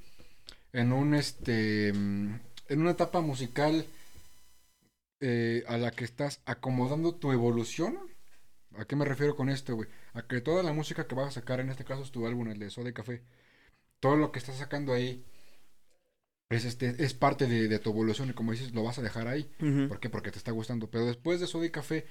[0.73, 3.87] en un este, en una etapa musical
[5.21, 7.99] eh, a la que estás acomodando tu evolución.
[8.77, 9.89] ¿A qué me refiero con esto, güey?
[10.15, 12.49] A que toda la música que vas a sacar, en este caso es tu álbum,
[12.49, 13.23] el de Soda y Café,
[14.03, 15.25] todo lo que estás sacando ahí
[16.51, 19.29] es, este, es parte de, de tu evolución y como dices, lo vas a dejar
[19.29, 19.49] ahí.
[19.89, 20.11] ¿Por qué?
[20.11, 20.91] Porque te está gustando.
[20.91, 22.05] Pero después de Soda y Café,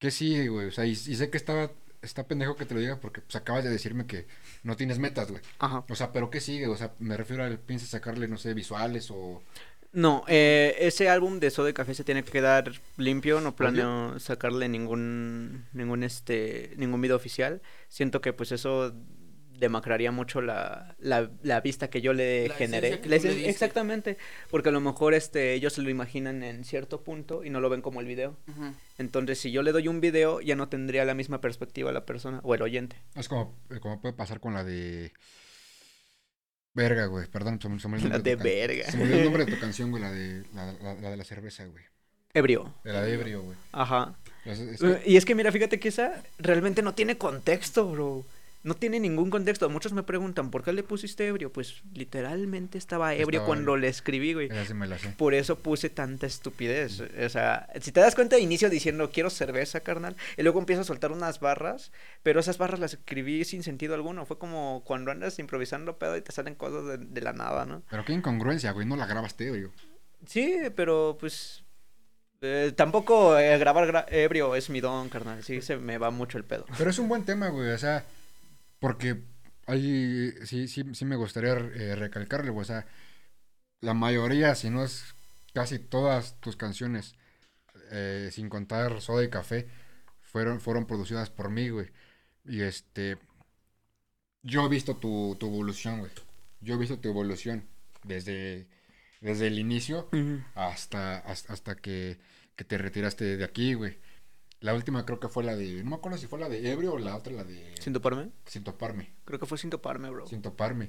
[0.00, 0.66] ¿qué sigue, güey?
[0.66, 1.70] O sea, y, y sé que estaba,
[2.02, 4.26] está pendejo que te lo diga porque pues, acabas de decirme que
[4.64, 5.40] no tienes metas, güey.
[5.60, 5.84] Ajá.
[5.88, 6.66] O sea, ¿pero qué sigue?
[6.66, 9.40] O sea, me refiero al piensas sacarle, no sé, visuales o...
[9.92, 14.18] No, eh, ese álbum de Soda y Café se tiene que quedar limpio, no planeo
[14.18, 17.60] sacarle ningún ningún este ningún video oficial.
[17.88, 18.94] Siento que pues eso
[19.58, 22.88] demacraría mucho la, la, la vista que yo le La generé.
[22.88, 23.50] esencia que La tú le esen- diste.
[23.50, 24.18] exactamente,
[24.50, 27.70] porque a lo mejor este ellos se lo imaginan en cierto punto y no lo
[27.70, 28.36] ven como el video.
[28.48, 28.74] Ujú.
[28.98, 32.40] Entonces, si yo le doy un video, ya no tendría la misma perspectiva la persona
[32.42, 32.96] o el oyente.
[33.14, 35.12] Es como, eh, como puede pasar con la de...
[36.74, 38.90] Verga, güey, perdón, se me, se me olvidó el La nombre de verga.
[38.90, 41.16] Se me olvidó el nombre de tu canción, güey, la de la, la- la de
[41.18, 41.84] la cerveza, güey.
[42.34, 42.72] Ebrio.
[42.82, 43.56] De la de ebrio, güey.
[43.72, 44.14] Ajá.
[44.46, 47.90] Es- es Eh, que- Y es que mira, fíjate que esa realmente no tiene contexto,
[47.90, 48.24] bro.
[48.64, 49.68] No tiene ningún contexto.
[49.68, 51.52] Muchos me preguntan, ¿por qué le pusiste ebrio?
[51.52, 53.76] Pues literalmente estaba ebrio Estaba cuando ebrio.
[53.82, 54.48] le escribí, güey.
[55.16, 57.00] Por eso puse tanta estupidez.
[57.00, 60.14] O sea, si te das cuenta, inicio diciendo quiero cerveza, carnal.
[60.36, 61.90] Y luego empiezo a soltar unas barras.
[62.22, 64.26] Pero esas barras las escribí sin sentido alguno.
[64.26, 67.82] Fue como cuando andas improvisando pedo y te salen cosas de, de la nada, ¿no?
[67.90, 69.72] Pero qué incongruencia, güey, no la grabaste ebrio.
[70.24, 71.64] Sí, pero pues.
[72.42, 75.42] eh, tampoco eh, grabar gra- ebrio es mi don, carnal.
[75.42, 76.64] Sí, se me va mucho el pedo.
[76.78, 78.04] Pero es un buen tema, güey, o sea,
[78.82, 79.22] porque
[79.66, 82.84] ahí sí, sí, sí me gustaría eh, recalcarle, güey, o sea,
[83.80, 85.14] la mayoría, si no es
[85.54, 87.14] casi todas tus canciones,
[87.92, 89.68] eh, sin contar Soda y Café,
[90.20, 91.90] fueron, fueron producidas por mí, güey.
[92.44, 93.18] Y este,
[94.42, 96.10] yo he visto tu, tu evolución, güey.
[96.60, 97.68] Yo he visto tu evolución
[98.02, 98.66] desde,
[99.20, 100.08] desde el inicio
[100.56, 102.18] hasta, hasta, hasta que,
[102.56, 103.98] que te retiraste de aquí, güey.
[104.62, 105.82] La última creo que fue la de.
[105.84, 107.74] No me acuerdo si fue la de Ebrio o la otra, la de.
[107.80, 108.30] ¿Sin toparme?
[108.46, 109.10] Sin toparme.
[109.24, 110.26] Creo que fue sin toparme, bro.
[110.26, 110.88] Sin toparme.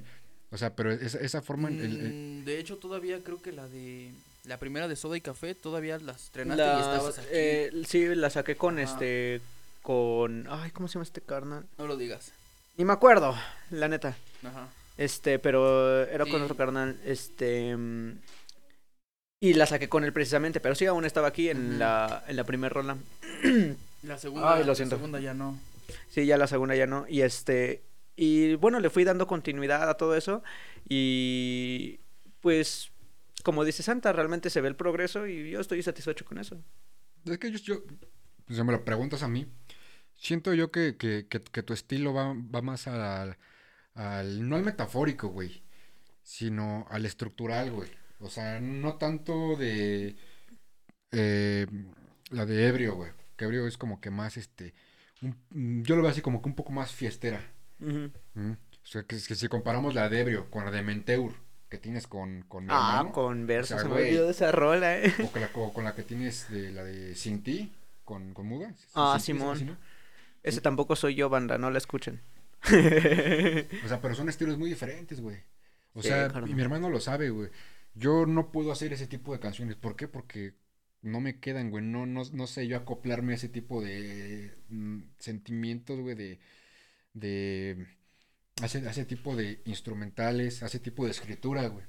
[0.50, 1.68] O sea, pero esa, esa forma.
[1.68, 4.12] el- el- Mm, de hecho, todavía creo que la de.
[4.44, 7.28] La primera de soda y café todavía las estrenaste y estabas aquí.
[7.32, 9.40] eh, sí, la saqué con este.
[9.82, 10.46] Con.
[10.48, 11.66] Ay, ¿cómo se llama este carnal?
[11.78, 12.32] No lo digas.
[12.76, 13.34] Ni me acuerdo,
[13.70, 14.16] la neta.
[14.44, 14.68] Ajá.
[14.96, 16.98] Este, pero era con otro carnal.
[17.04, 17.76] Este.
[19.44, 22.44] Y la saqué con él precisamente, pero sí, aún estaba aquí en la, en la
[22.44, 22.96] primera rola.
[24.02, 24.96] La segunda, Ay, lo siento.
[24.96, 25.58] La segunda ya no.
[26.08, 27.06] Sí, ya la segunda ya no.
[27.08, 27.82] Y este.
[28.16, 30.42] Y bueno, le fui dando continuidad a todo eso.
[30.88, 32.00] Y.
[32.40, 32.90] Pues.
[33.42, 36.62] Como dice Santa, realmente se ve el progreso y yo estoy satisfecho con eso.
[37.26, 37.82] Es que yo, yo
[38.46, 39.46] pues, si me lo preguntas a mí,
[40.14, 43.36] siento yo que, que, que, que tu estilo va, va más al,
[43.94, 45.62] al, no al metafórico, güey,
[46.22, 47.90] sino al estructural, güey.
[48.24, 50.16] O sea, no tanto de
[51.12, 51.66] eh,
[52.30, 53.12] la de ebrio, güey.
[53.36, 54.74] Que ebrio es como que más, este,
[55.22, 57.40] un- yo lo veo así como que un poco más fiestera.
[57.78, 58.06] ¿Mm?
[58.52, 61.32] O sea, que, que si comparamos la de ebrio con la de Menteur
[61.68, 63.76] que tienes con, con mi Ah, hermano, con versos.
[63.76, 65.12] o sea, se me olvidó de esa rola, eh.
[65.22, 67.72] o con la, o con la que tienes de la de Sin Ti,
[68.04, 68.72] con, con Muda.
[68.78, 69.66] ¿Sí- Ah, Sin Simón.
[69.66, 69.76] no?
[70.42, 72.20] Ese tampoco soy yo, banda, no la escuchen.
[72.64, 75.38] O sea, pero son estilos muy diferentes, güey.
[75.94, 76.46] O Sí, sea, claro.
[76.46, 77.48] y mi hermano lo sabe, güey.
[77.94, 79.76] Yo no puedo hacer ese tipo de canciones.
[79.76, 80.08] ¿Por qué?
[80.08, 80.54] Porque
[81.02, 81.84] no me quedan, güey.
[81.84, 86.38] No, no, no sé yo acoplarme a ese tipo de mm, sentimientos, güey, de,
[87.12, 87.86] de
[88.62, 91.84] a ese, a ese tipo de instrumentales, a ese tipo de escritura, güey.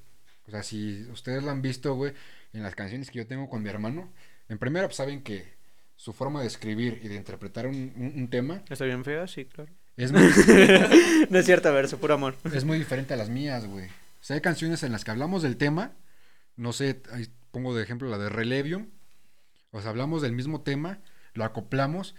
[0.48, 2.14] O sea, si ustedes lo han visto, güey,
[2.54, 4.12] en las canciones que yo tengo con mi hermano,
[4.48, 5.44] en primera, pues saben que
[5.96, 9.28] su forma de escribir y de interpretar un, un- un tema ¿Está bien fea?
[9.28, 9.72] Sí, claro.
[9.98, 10.22] es muy,
[11.30, 12.36] no es cierto, verso, puro amor.
[12.54, 13.88] es muy diferente a las mías, güey.
[14.26, 15.94] O sea, hay canciones en las que hablamos del tema,
[16.56, 18.90] no sé, ahí pongo de ejemplo la de Relevium,
[19.70, 21.00] o sea, hablamos del mismo tema,
[21.36, 22.16] lo acoplamos,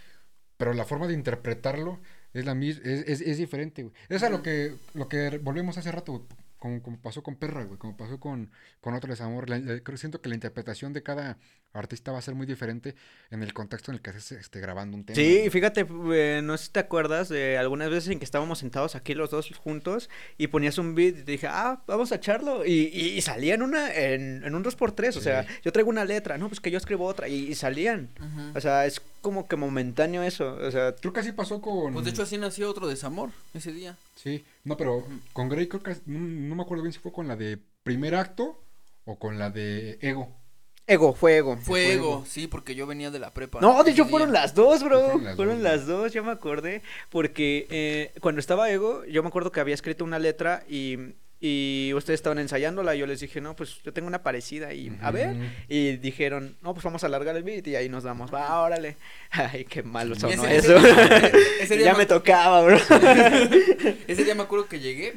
[0.57, 1.99] pero la forma de interpretarlo
[2.33, 3.93] es la mis es, es, diferente, güey.
[4.09, 7.77] Es a lo que, lo que volvemos hace rato, güey, como, pasó con Perra, güey,
[7.77, 9.51] como pasó con, con Otro Desamor.
[9.51, 11.39] La- la- siento que la interpretación de cada
[11.79, 12.95] artista va a ser muy diferente
[13.31, 15.17] en el contexto en el que estés esté grabando un tema.
[15.17, 18.95] Sí, fíjate, eh, no sé si te acuerdas de algunas veces en que estábamos sentados
[18.95, 22.65] aquí los dos juntos y ponías un beat y te dije, ah, vamos a echarlo.
[22.65, 26.05] Y, y, y salía en, una, en, en un 2x3, o sea, yo traigo una
[26.05, 28.09] letra, no, pues que yo escribo otra y, y salían.
[28.55, 31.93] O sea, es como que momentáneo eso, o sea, Creo que así pasó con...
[31.93, 33.97] Pues de hecho así nació otro desamor ese día.
[34.15, 37.29] Sí, no, pero con Grey creo que no, no me acuerdo bien si fue con
[37.29, 38.61] la de primer acto
[39.05, 40.35] o con la de Ego.
[40.87, 41.57] Ego, fue ego.
[41.57, 43.61] Fuego, sí, porque yo venía de la prepa.
[43.61, 45.01] No, de hecho fueron las dos, bro.
[45.01, 46.83] Fueron las Fueron dos, las dos, ya me acordé.
[47.11, 50.97] Porque eh, cuando estaba Ego, yo me acuerdo que había escrito una letra y,
[51.41, 52.95] y ustedes estaban ensayándola.
[52.95, 55.35] Y yo les dije, no, pues yo tengo una parecida y a ver.
[55.69, 58.33] Y dijeron, no, pues vamos a alargar el beat y ahí nos damos.
[58.33, 58.97] Va, órale.
[59.31, 60.77] Ay, qué malo sonó Ese- eso.
[60.77, 61.33] ese-
[61.63, 62.77] ese día ya me tocaba, bro.
[64.07, 65.15] Ese día me acuerdo que llegué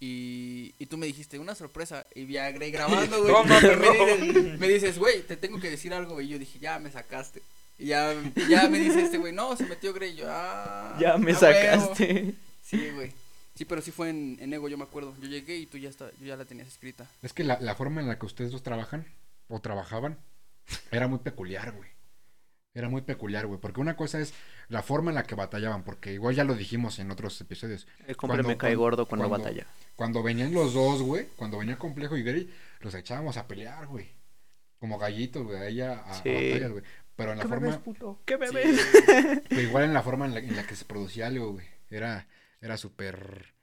[0.00, 3.34] y, y tú me dijiste una sorpresa y vi a Grey grabando, güey.
[3.46, 6.20] Me, dices, me dices, güey, te tengo que decir algo.
[6.20, 7.42] Y yo dije, ya me sacaste.
[7.78, 8.14] Y ya,
[8.48, 10.12] ya me dice este güey, no, se metió Grey.
[10.12, 10.96] Y yo, ah.
[11.00, 11.40] ya me a huevo".
[11.40, 12.34] sacaste.
[12.62, 13.12] Sí, güey.
[13.54, 15.14] Sí, pero sí fue en, en Ego, yo me acuerdo.
[15.20, 17.10] Yo llegué y tú ya está, yo ya la tenías escrita.
[17.22, 19.04] Es que la, la forma en la que ustedes dos trabajan
[19.48, 20.16] o trabajaban
[20.92, 21.90] era muy peculiar, güey.
[22.78, 23.60] Era muy peculiar, güey.
[23.60, 24.32] Porque una cosa es
[24.68, 27.88] la forma en la que batallaban, porque igual ya lo dijimos en otros episodios.
[28.06, 29.66] El Cuando- me cae cuando- gordo cuando, cuando- batalla.
[29.96, 32.48] Cuando venían los dos, güey, cuando venía Complejo y Grey,
[32.80, 34.10] los echábamos a pelear, güey.
[34.78, 36.28] Como gallitos, güey, ahí a, a- a Sí.
[36.30, 36.84] batallas, güey.
[37.16, 38.22] Pero en la ¿Qué me forma, puto?
[38.24, 38.80] ¿Qué me Sí, ves?
[39.48, 41.66] pero igual en la forma en la, en la que se producía algo, güey.
[41.90, 42.28] Era,
[42.60, 43.54] era súper,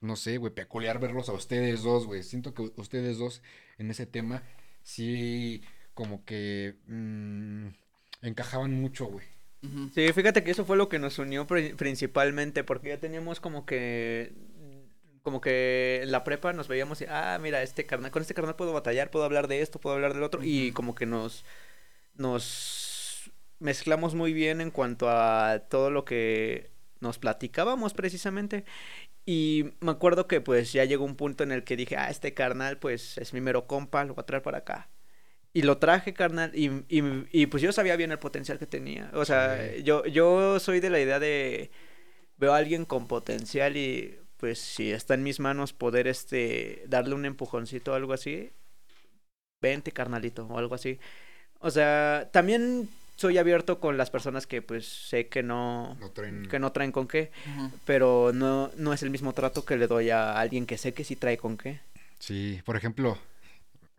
[0.00, 2.22] no sé, güey, peculiar verlos a ustedes dos, güey.
[2.22, 3.42] Siento que ustedes dos
[3.78, 4.44] en ese tema
[4.84, 7.66] sí como que mm,
[8.22, 9.26] encajaban mucho, güey.
[9.94, 13.66] Sí, fíjate que eso fue lo que nos unió pri- principalmente, porque ya teníamos como
[13.66, 14.32] que,
[15.22, 18.56] como que en la prepa nos veíamos y, ah, mira, este carnal, con este carnal
[18.56, 21.44] puedo batallar, puedo hablar de esto, puedo hablar del otro, y como que nos,
[22.14, 26.70] nos mezclamos muy bien en cuanto a todo lo que
[27.00, 28.64] nos platicábamos precisamente.
[29.26, 32.34] Y me acuerdo que pues ya llegó un punto en el que dije, ah, este
[32.34, 34.89] carnal pues es mi mero compa, lo voy a traer para acá.
[35.52, 37.02] Y lo traje, carnal, y, y,
[37.32, 39.10] y, pues yo sabía bien el potencial que tenía.
[39.14, 39.82] O sea, Sí.
[39.82, 41.70] yo, yo soy de la idea de,
[42.36, 47.14] veo a alguien con potencial y pues si está en mis manos poder este, darle
[47.14, 48.50] un empujoncito o algo así,
[49.60, 50.98] vente, carnalito, o algo así.
[51.58, 56.46] O sea, también soy abierto con las personas que pues sé que no, traen...
[56.48, 57.30] que no traen con qué,
[57.84, 61.04] pero no, no es el mismo trato que le doy a alguien que sé que
[61.04, 61.80] sí trae con qué.
[62.18, 63.18] Sí, por ejemplo,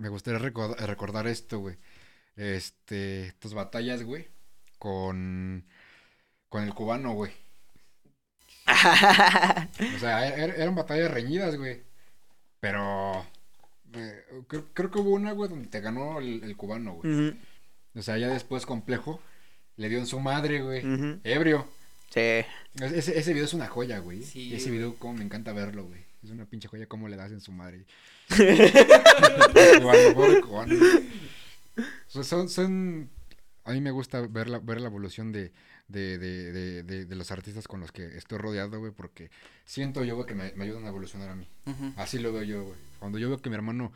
[0.02, 1.78] me gustaría recor- recordar esto, güey.
[2.36, 4.28] Este, tus batallas, güey,
[4.80, 5.64] con,
[6.50, 7.32] con el cubano, güey.
[8.68, 11.82] O sea, er- er- eran batallas reñidas, güey.
[12.60, 13.26] Pero
[13.94, 17.38] eh, creo, creo que hubo una, güey, donde te ganó el, el cubano, güey.
[17.96, 19.22] O sea, ya después complejo,
[19.78, 20.86] le dio en su madre, güey.
[20.86, 21.20] ujú.
[21.24, 21.68] Ebrio.
[22.10, 22.44] Sí.
[22.80, 24.24] Ese, ese video es una joya, güey.
[24.24, 26.04] Sí, ese video, como me encanta verlo, güey.
[26.24, 27.86] Es una pinche joya, cómo le das en su madre.
[32.08, 33.10] Son, son,
[33.64, 35.52] a mí me gusta ver la, ver la evolución de,
[35.88, 39.32] de, de, de, de, de los artistas con los que estoy rodeado, güey, porque
[39.66, 41.48] siento yo, güey, que me, me ayudan a evolucionar a mí.
[41.96, 42.78] Así lo veo yo, güey.
[43.00, 43.94] Cuando yo veo que mi hermano,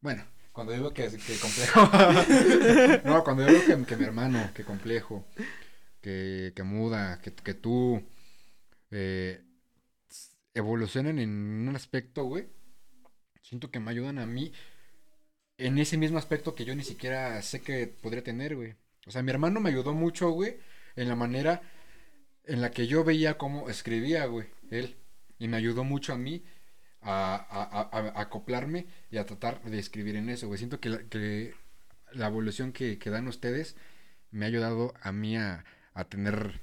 [0.00, 1.80] bueno, cuando yo veo que, que complejo,
[3.04, 5.26] no, cuando yo veo que, que mi hermano, que complejo,
[6.00, 8.02] que, que muda, que, que tú
[8.90, 9.42] eh,
[10.54, 12.46] evolucionen en un aspecto, güey,
[13.44, 14.52] siento que me ayudan a mí
[15.58, 18.74] en ese mismo aspecto que yo ni siquiera sé que podría tener, güey.
[19.06, 20.56] O sea, mi hermano me ayudó mucho, güey,
[20.96, 21.62] en la manera
[22.44, 24.96] en la que yo veía cómo escribía, güey, él.
[25.38, 26.42] Y me ayudó mucho a mí
[27.02, 30.58] a, a- a- a acoplarme y a tratar de escribir en eso, güey.
[30.58, 31.54] Siento que la, que
[32.12, 33.76] la evolución que, que dan ustedes
[34.30, 36.60] me ha ayudado a mí a, a tener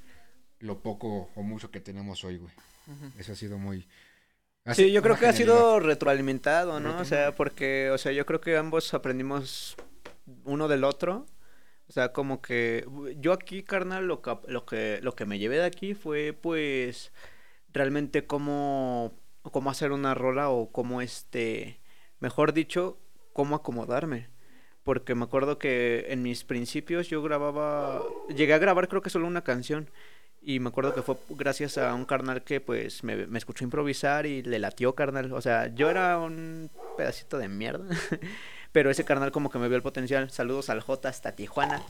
[0.59, 2.51] lo poco o mucho que tenemos hoy, güey.
[3.17, 3.87] Eso ha sido muy...
[4.73, 6.99] Sí, yo creo que ha sido retroalimentado, ¿no?
[6.99, 9.75] O sea, porque, o sea, yo creo que ambos aprendimos
[10.43, 11.25] uno del otro.
[11.87, 12.85] O sea, como que
[13.17, 17.11] yo aquí, carnal, lo que, lo que, lo que me llevé de aquí fue, pues,
[17.73, 21.81] realmente cómo, cómo hacer una rola o cómo, este,
[22.19, 22.97] mejor dicho,
[23.33, 24.29] cómo acomodarme.
[24.83, 28.03] Porque me acuerdo que en mis principios yo grababa,
[28.35, 29.89] llegué a grabar creo que solo una canción.
[30.43, 34.25] Y me acuerdo que fue gracias a un carnal que pues me, me escuchó improvisar
[34.25, 35.31] y le latió carnal.
[35.33, 37.85] O sea, yo era un pedacito de mierda.
[38.71, 40.31] Pero ese carnal como que me vio el potencial.
[40.31, 41.83] Saludos al J hasta Tijuana.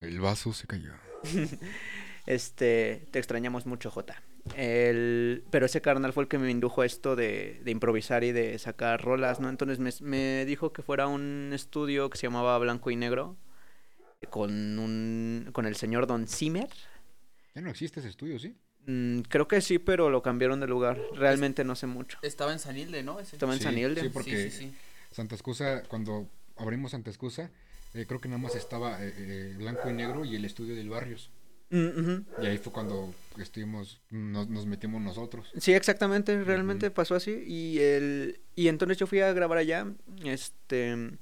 [0.00, 0.92] El vaso se cayó.
[2.26, 4.14] Este, te extrañamos mucho, J.
[4.54, 8.32] El, pero ese carnal fue el que me indujo a esto de, de improvisar y
[8.32, 9.48] de sacar rolas, ¿no?
[9.48, 13.38] Entonces me, me dijo que fuera un estudio que se llamaba Blanco y Negro
[14.28, 16.68] con un con el señor Don Zimmer.
[17.54, 18.56] Ya no existe ese estudio, ¿sí?
[18.86, 21.00] Mm, creo que sí, pero lo cambiaron de lugar.
[21.14, 22.18] Realmente no sé mucho.
[22.22, 23.20] Estaba en Sanilde, ¿no?
[23.20, 23.36] Ese.
[23.36, 24.00] Estaba en Sí, San Hilde.
[24.02, 24.74] sí, porque- Sí, sí, sí.
[25.12, 27.50] Santa Excusa, cuando abrimos Santa Excusa,
[27.94, 30.88] eh, creo que nada más estaba eh, eh, blanco y negro y el estudio del
[30.90, 31.30] Barrios.
[31.70, 32.42] Mm.
[32.42, 35.50] Y ahí fue cuando estuvimos, nos, nos metimos nosotros.
[35.58, 39.86] Sí, exactamente, realmente pasó así y el y entonces yo fui a grabar allá,
[40.24, 41.18] este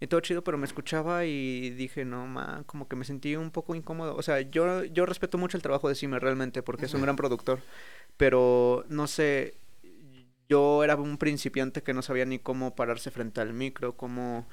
[0.00, 3.50] y todo chido, pero me escuchaba y dije, "No, ma, como que me sentí un
[3.50, 6.94] poco incómodo." O sea, yo yo respeto mucho el trabajo de Zimmer realmente porque es
[6.94, 7.60] un gran productor,
[8.16, 9.54] pero no sé,
[10.48, 14.46] yo era un principiante que no sabía ni cómo pararse frente al micro, cómo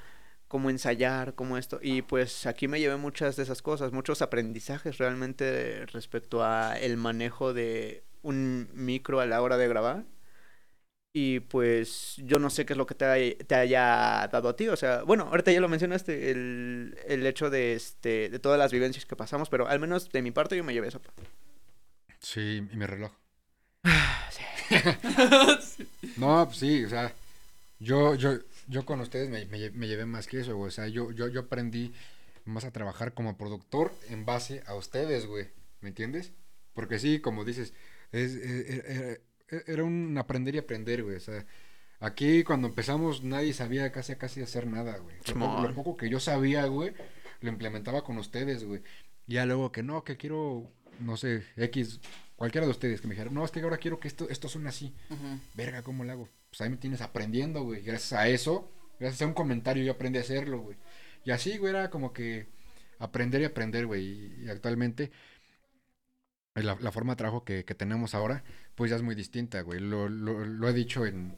[0.48, 1.78] cómo ensayar, cómo esto.
[1.82, 6.96] Y pues aquí me llevé muchas de esas cosas, muchos aprendizajes realmente respecto a el
[6.96, 10.04] manejo de un micro a la hora de grabar.
[11.12, 14.56] Y pues yo no sé qué es lo que te, hay- te haya dado a
[14.56, 14.68] ti.
[14.68, 18.72] O sea, bueno, ahorita ya lo mencionaste, el, el hecho de, este, de todas las
[18.72, 21.00] vivencias que pasamos, pero al menos de mi parte yo me llevé eso.
[22.20, 23.12] Sí, y mi reloj.
[24.30, 24.42] Sí.
[26.16, 27.12] No, pues sí, o sea,
[27.78, 30.68] yo, yo, yo con ustedes me, me me llevé más que eso, güey.
[30.68, 31.92] O sea, yo, yo, yo aprendí
[32.44, 35.48] más a trabajar como productor en base a ustedes, güey.
[35.80, 36.32] ¿Me entiendes?
[36.74, 37.72] Porque sí, como dices,
[38.12, 41.16] es, e- e- era, era un aprender y aprender, güey.
[41.16, 41.44] O sea,
[42.00, 45.16] aquí cuando empezamos nadie sabía casi casi hacer nada, güey.
[45.34, 46.94] Lo, lo poco que yo sabía, güey,
[47.40, 48.82] lo implementaba con ustedes, güey.
[49.26, 50.70] Y ya luego que no, que quiero,
[51.00, 52.00] no sé, X,
[52.36, 54.68] cualquiera de ustedes que me dijeron, no, es que ahora quiero que esto, esto suene
[54.68, 54.94] así
[55.54, 56.28] verga, ¿cómo lo hago?
[56.50, 57.82] Pues ahí me tienes aprendiendo, güey.
[57.82, 60.78] Gracias a eso, gracias a un comentario yo aprendí a hacerlo, güey.
[61.24, 62.46] Y así, güey, era como que
[62.98, 64.02] aprender y aprender, güey.
[64.02, 65.10] Y, y actualmente
[66.54, 68.44] eh, la, la forma de trabajo que, que tenemos ahora,
[68.78, 69.80] pues ya es muy distinta, güey.
[69.80, 71.36] Lo, lo, lo he dicho en,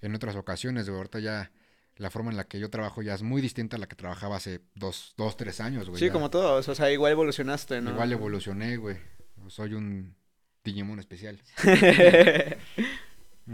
[0.00, 0.96] en otras ocasiones, güey.
[0.96, 1.50] Ahorita ya
[1.96, 4.36] la forma en la que yo trabajo ya es muy distinta a la que trabajaba
[4.36, 5.98] hace dos, dos tres años, güey.
[5.98, 7.90] Sí, Ya como todos, o sea, igual evolucionaste, ¿no?
[7.90, 8.98] Igual evolucioné, güey.
[9.48, 10.14] Soy un
[10.62, 11.42] Digimon especial.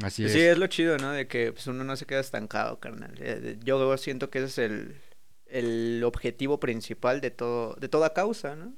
[0.03, 0.33] Así es.
[0.33, 1.13] Sí, es lo chido, ¿no?
[1.13, 3.15] De que pues, uno no se queda estancado, carnal.
[3.19, 5.01] Eh, Yo siento que ese es el,
[5.47, 8.75] el objetivo principal de todo, de toda causa, ¿no?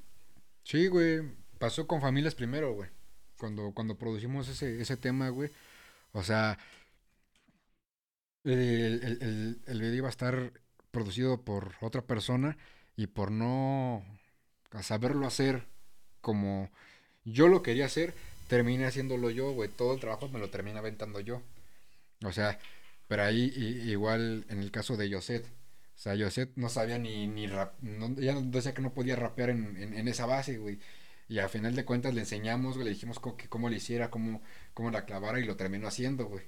[0.62, 1.22] Sí, güey.
[1.58, 2.88] Pasó con familias primero, güey.
[3.38, 5.50] Cuando, cuando producimos ese, ese tema, güey.
[6.12, 6.58] O sea,
[8.44, 10.52] el, el, el- video iba a estar
[10.90, 12.56] producido por otra persona
[12.96, 14.04] y por no
[14.82, 15.66] saberlo hacer
[16.20, 16.70] como
[17.24, 18.14] yo lo quería hacer,
[18.48, 19.70] terminé haciéndolo yo, güey.
[19.70, 21.42] Todo el trabajo me lo terminé aventando yo.
[22.24, 22.58] O sea,
[23.08, 23.52] pero ahí
[23.86, 25.44] igual en el caso de Yoset.
[25.46, 29.50] O sea, Yoset no sabía ni, ni rap, no, ya decía que no podía rapear
[29.50, 30.78] en, en, en esa base, güey.
[31.28, 34.42] Y a final de cuentas le enseñamos, güey, le dijimos que cómo le hiciera, cómo,
[34.74, 36.44] cómo la clavara y lo terminó haciendo, güey.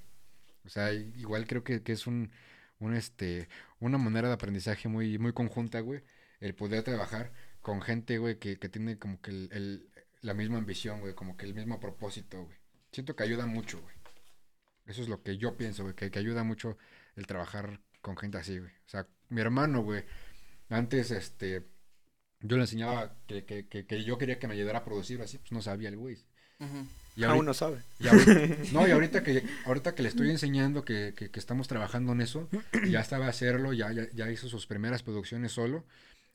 [0.65, 2.31] O sea, igual creo que, que es un,
[2.79, 3.49] un, este,
[3.79, 6.03] una manera de aprendizaje muy, muy conjunta, güey.
[6.39, 9.89] El poder trabajar con gente, güey, que, que tiene como que el, el-
[10.21, 12.57] la misma ambición, güey, como que el mismo propósito, güey.
[12.91, 13.95] Siento que ayuda mucho, güey.
[14.85, 16.77] Eso es lo que yo pienso, güey, que, que ayuda mucho
[17.15, 18.71] el trabajar con gente así, güey.
[18.71, 20.05] O sea, mi hermano, güey,
[20.69, 21.67] antes, este,
[22.41, 25.37] yo le enseñaba que, que, que, que yo quería que me ayudara a producir, así,
[25.37, 26.17] pues no sabía el güey.
[26.59, 26.87] Ujú.
[27.15, 27.79] Y Aún no sabe.
[27.99, 28.33] y ahorita,
[28.73, 32.21] no, y ahorita que, ahorita que le estoy enseñando que, que- que estamos trabajando en
[32.21, 32.47] eso,
[32.89, 35.83] ya estaba a hacerlo, ya, ya, ya hizo sus primeras producciones solo.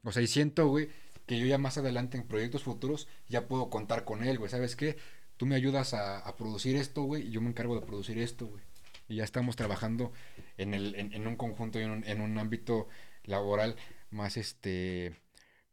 [0.03, 0.89] O sea, y siento, güey,
[1.27, 4.51] que yo ya más adelante en proyectos futuros ya puedo contar con él, güey.
[4.51, 4.97] ¿Sabes qué?
[5.37, 8.47] Tú me ayudas a, a producir esto, güey, y yo me encargo de producir esto,
[8.47, 8.63] güey.
[9.09, 10.13] Y ya estamos trabajando
[10.59, 12.89] en, el, en, en un conjunto y en un, en un ámbito
[13.25, 13.77] laboral
[14.11, 15.15] más, este,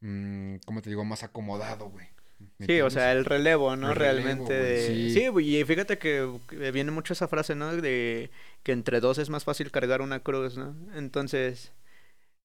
[0.02, 1.04] mm, ¿cómo te digo?
[1.06, 2.08] Más acomodado, güey.
[2.58, 3.90] ¿Me Sí, o sea, el relevo, ¿no?
[3.90, 4.88] El Realmente de...
[4.88, 5.14] sí.
[5.14, 6.26] Sí, güey, y fíjate que
[6.72, 7.76] viene mucho esa frase, ¿no?
[7.76, 8.32] De
[8.64, 10.76] que entre dos es más fácil cargar una cruz, ¿no?
[10.96, 11.72] Entonces...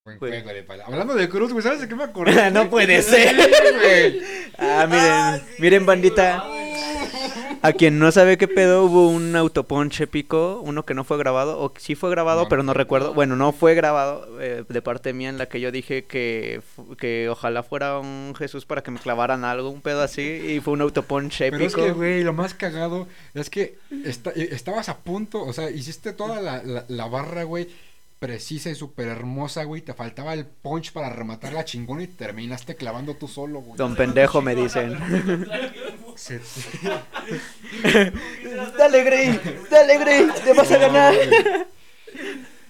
[0.04, 0.92] Buen Pues- juego de palabras.
[0.92, 2.50] Hablando de cruz, güey, ¿sabes de qué me acordé?
[2.50, 3.34] no puede ser.
[4.58, 6.44] Ah, miren, miren, bandita.
[7.64, 11.58] A quien no sabe qué pedo, hubo un autopunch épico, uno que no fue grabado,
[11.58, 13.14] o que sí fue grabado, No, pero no recuerdo.
[13.14, 16.60] Bueno, no fue grabado eh, de parte mía en la que yo dije que,
[16.98, 20.74] que ojalá fuera un Jesús para que me clavaran algo, un pedo así, y fue
[20.74, 21.56] un autopunch épico.
[21.56, 25.70] Pero es que, güey, lo más cagado es que eh, estabas a punto, o sea,
[25.70, 27.68] hiciste toda la, la- la barra, güey,
[28.24, 29.82] precisa y súper hermosa, güey.
[29.82, 33.76] Te faltaba el punch para rematar la chingona y terminaste clavando tú solo, güey.
[33.76, 34.96] Don pendejo me dicen.
[36.16, 36.40] Se-
[38.78, 39.40] dale, Grey,
[39.70, 41.14] dale, Grey, te vas a ganar.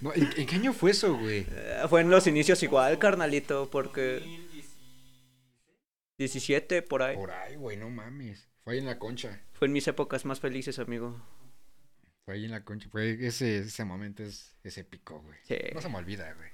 [0.01, 1.47] No, ¿en, en qué año fue eso, güey?
[1.49, 4.23] Eh, Fue en los inicios igual, carnalito, porque
[6.19, 7.17] 17 por ahí.
[7.17, 8.49] Por ahí, güey, no mames.
[8.65, 9.41] Fue ahí en la concha.
[9.53, 11.17] Fue en mis épocas más felices, amigo.
[12.25, 12.89] Fue ahí en la concha.
[12.91, 15.39] Fue ese, ese momento es, es épico, güey.
[15.47, 15.57] Sí.
[15.75, 16.49] No se me olvida, güey.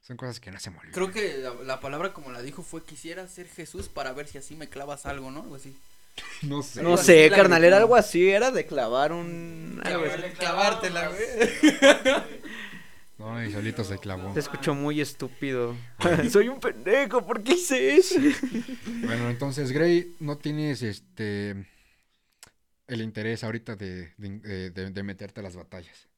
[0.00, 0.94] Son cosas que no se me olvidan.
[0.94, 4.38] Creo que la, la palabra como la dijo fue quisiera ser Jesús para ver si
[4.38, 5.42] así me clavas algo, ¿no?
[5.42, 5.76] Algo así.
[6.42, 6.82] No sé.
[6.82, 9.80] No sé, carnal, era algo así, era de clavar un...
[9.84, 10.22] algo así.
[10.38, 11.20] Clavártela, güey.
[13.18, 14.32] No, y solito se clavó.
[14.32, 15.76] Se escuchó muy estúpido.
[16.30, 18.18] Soy un pendejo, ¿por qué hice eso?
[18.86, 21.66] Bueno, entonces, Gray, no tienes este
[22.90, 26.08] el interés ahorita de, de, de- meterte a las batallas.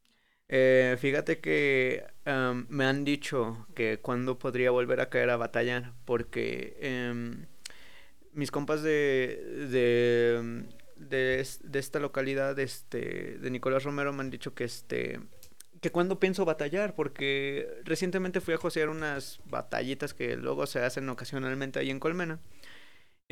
[0.49, 2.05] Eh, fíjate que
[2.69, 7.47] me han dicho que cuándo podría volver a caer a batallar, porque em,
[8.35, 10.66] mis compas de, de, em,
[10.97, 15.20] de, es- de esta localidad, este, de Nicolás Romero, me han dicho que este
[15.82, 21.09] que cuándo pienso batallar, porque recientemente fui a josear unas batallitas que luego se hacen
[21.09, 22.40] ocasionalmente ahí en Colmena.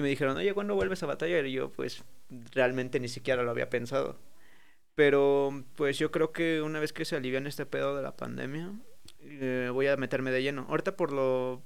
[0.01, 1.45] Y me dijeron, oye, ¿cuándo vuelves a batallar?
[1.45, 2.03] Y yo, pues,
[2.55, 4.17] realmente ni siquiera lo había pensado.
[4.95, 8.73] Pero, pues, yo creo que una vez que se alivian este pedo de la pandemia,
[9.21, 10.65] eh, voy a meterme de lleno.
[10.71, 11.63] Ahorita por lo,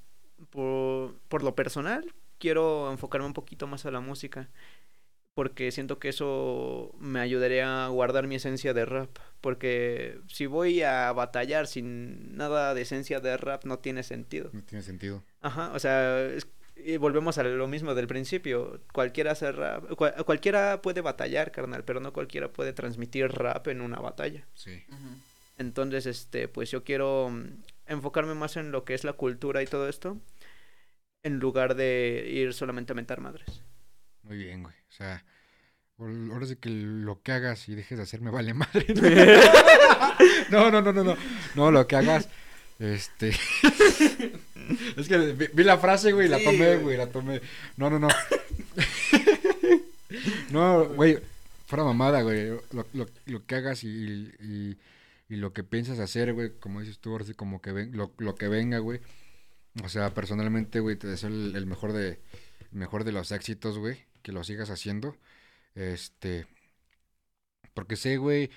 [0.51, 4.48] por, por lo personal, quiero enfocarme un poquito más a la música.
[5.35, 9.16] Porque siento que eso me ayudaría a guardar mi esencia de rap.
[9.40, 14.51] Porque si voy a batallar sin nada de esencia de rap, no tiene sentido.
[14.52, 15.23] No tiene sentido.
[15.40, 18.80] Ajá, o sea, es- y volvemos a lo mismo del principio.
[18.92, 23.80] Cualquiera hace rap, cual- cualquiera puede batallar, carnal, pero no cualquiera puede transmitir rap en
[23.80, 24.46] una batalla.
[24.55, 24.82] Sí.
[25.59, 29.66] Entonces, este, pues yo quiero mm, enfocarme más en lo que es la cultura y
[29.66, 30.18] todo esto,
[31.22, 33.62] en lugar de ir solamente a mentar madres.
[34.22, 34.74] Muy bien, güey.
[34.74, 35.24] O sea,
[35.98, 38.86] ahora sí que lo que hagas y dejes de hacer me vale madre.
[40.51, 41.16] No, no, no, no, no.
[41.55, 42.28] No, lo que hagas,
[42.78, 43.32] este...
[44.97, 46.78] Es que vi, vi la frase, güey, y la Sí, tomé, güey.
[46.78, 47.41] güey, la tomé.
[47.77, 48.09] No, no, no.
[50.51, 51.19] No, güey,
[51.66, 52.49] fuera mamada, güey.
[52.73, 53.89] Lo, lo, lo que hagas y,
[54.41, 54.78] y,
[55.28, 58.12] y lo que piensas hacer, güey, como dices tú, ahora sí, como que ven, lo,
[58.19, 59.01] lo que venga, güey.
[59.82, 62.20] O sea, personalmente, güey, te deseo el, el mejor de
[62.73, 65.16] el mejor de los éxitos, güey, que lo sigas haciendo.
[65.74, 66.47] Este,
[67.74, 68.51] porque sé, güey,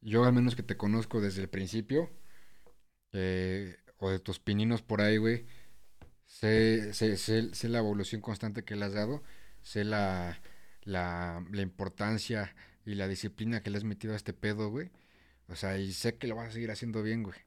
[0.00, 2.10] yo al menos que te conozco desde el principio,
[3.12, 5.46] eh, o de tus pininos por ahí, güey,
[6.26, 9.22] sé, sé, sé, sé la evolución constante que le has dado,
[9.62, 10.40] sé la,
[10.84, 12.54] la, la importancia
[12.84, 14.90] y la disciplina que le has metido a este pedo, güey.
[15.48, 17.38] O sea, y sé que lo vas a seguir haciendo bien, güey.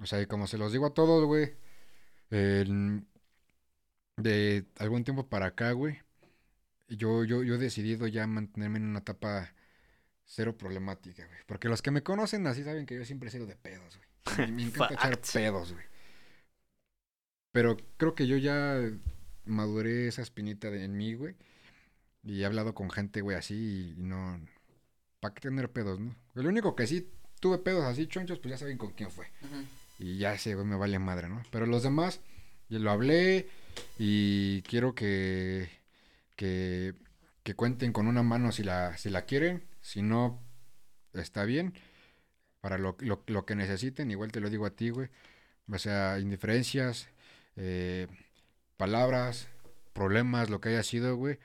[0.00, 1.56] O sea, y como se los digo a todos, güey,
[4.16, 6.00] de algún tiempo para acá, güey,
[6.88, 9.54] yo, yo, yo he decidido ya mantenerme en una etapa
[10.24, 11.40] cero problemática, güey.
[11.46, 14.08] Porque los que me conocen así saben que yo siempre he sido de pedos, güey.
[14.38, 15.84] Me, me encanta echar pedos, güey.
[17.52, 18.80] Pero creo que yo ya
[19.44, 21.36] maduré esa espinita de, en mí, güey.
[22.22, 24.40] Y he hablado con gente, güey, así y, no...
[25.20, 26.14] ¿Para qué tener pedos, no?
[26.34, 27.08] Lo único que sí
[27.40, 29.26] tuve pedos así chonchos, pues ya saben con quién fue.
[29.98, 31.42] Y ya ese güey me vale madre, ¿no?
[31.50, 32.20] Pero los demás,
[32.68, 33.48] yo lo hablé
[33.98, 35.68] y quiero que,
[36.36, 36.94] que,
[37.42, 39.64] que cuenten con una mano si la, si la quieren.
[39.80, 40.42] Si no,
[41.12, 41.74] está bien.
[42.64, 45.10] Para lo, lo, que necesiten, igual te lo digo a ti, güey.
[45.70, 47.08] O sea, indiferencias,
[47.56, 48.08] eh,
[48.78, 49.48] palabras,
[49.92, 51.38] problemas, lo que haya sido, güey.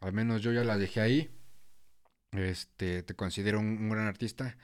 [0.00, 1.30] Al menos yo ya las dejé ahí.
[2.32, 4.56] Este, te considero un, gran artista,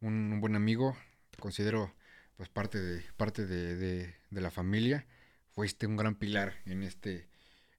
[0.00, 0.96] un, buen amigo.
[1.30, 1.94] Te considero
[2.36, 5.06] pues parte de parte de, de- la familia
[5.54, 7.28] fuiste un gran pilar en este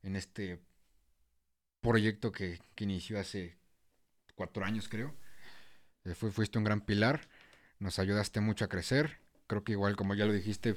[0.03, 0.59] en este
[1.81, 3.57] proyecto que, que inició hace
[4.35, 5.15] cuatro años creo
[6.05, 7.21] Eh, fuiste un gran pilar
[7.84, 10.76] nos ayudaste mucho a crecer creo que igual como ya lo dijiste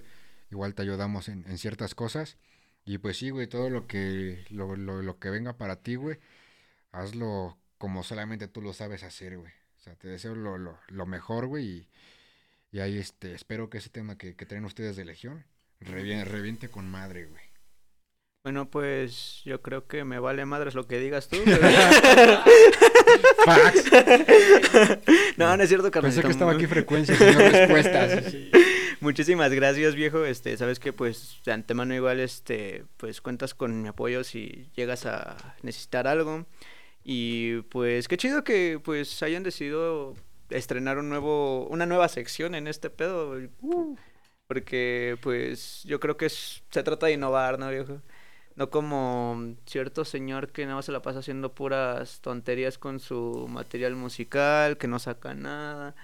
[0.51, 2.37] igual te ayudamos en, en ciertas cosas
[2.85, 6.19] y pues sí güey todo lo que lo, lo, lo que venga para ti güey
[6.93, 11.07] hazlo como solamente tú lo sabes hacer güey o sea te deseo lo, lo, lo
[11.07, 11.89] mejor güey y
[12.73, 15.47] y ahí este, espero que ese tema que, que traen ustedes de Legión
[15.81, 17.43] revien- reviente con madre, güey.
[18.45, 21.37] Bueno, pues yo creo que me vale madres lo que digas tú.
[23.45, 23.91] Fax.
[25.37, 26.11] no, no es cierto, carnal.
[26.13, 28.35] Pensé que estaba aquí frecuencia, señor respuestas.
[29.01, 30.25] Muchísimas gracias, viejo.
[30.25, 35.07] Este, sabes que pues de antemano igual este, pues cuentas con mi apoyo si llegas
[35.07, 36.47] a necesitar algo.
[37.05, 40.15] Y pues qué chido que pues hayan decidido
[40.51, 43.37] estrenar un nuevo una nueva sección en este pedo.
[44.49, 48.01] Porque pues yo creo que es- se trata de innovar, ¿no, viejo?
[48.57, 53.47] No como cierto señor que nada más se la pasa haciendo puras tonterías con su
[53.51, 55.95] material musical, que no saca nada.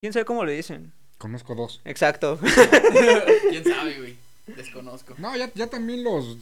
[0.00, 0.92] ¿Quién sabe cómo le dicen?
[1.18, 1.80] Conozco dos.
[1.84, 2.38] Exacto.
[3.50, 4.16] ¿Quién sabe, güey?
[4.48, 5.14] Desconozco.
[5.18, 6.36] No, ya, ya también los,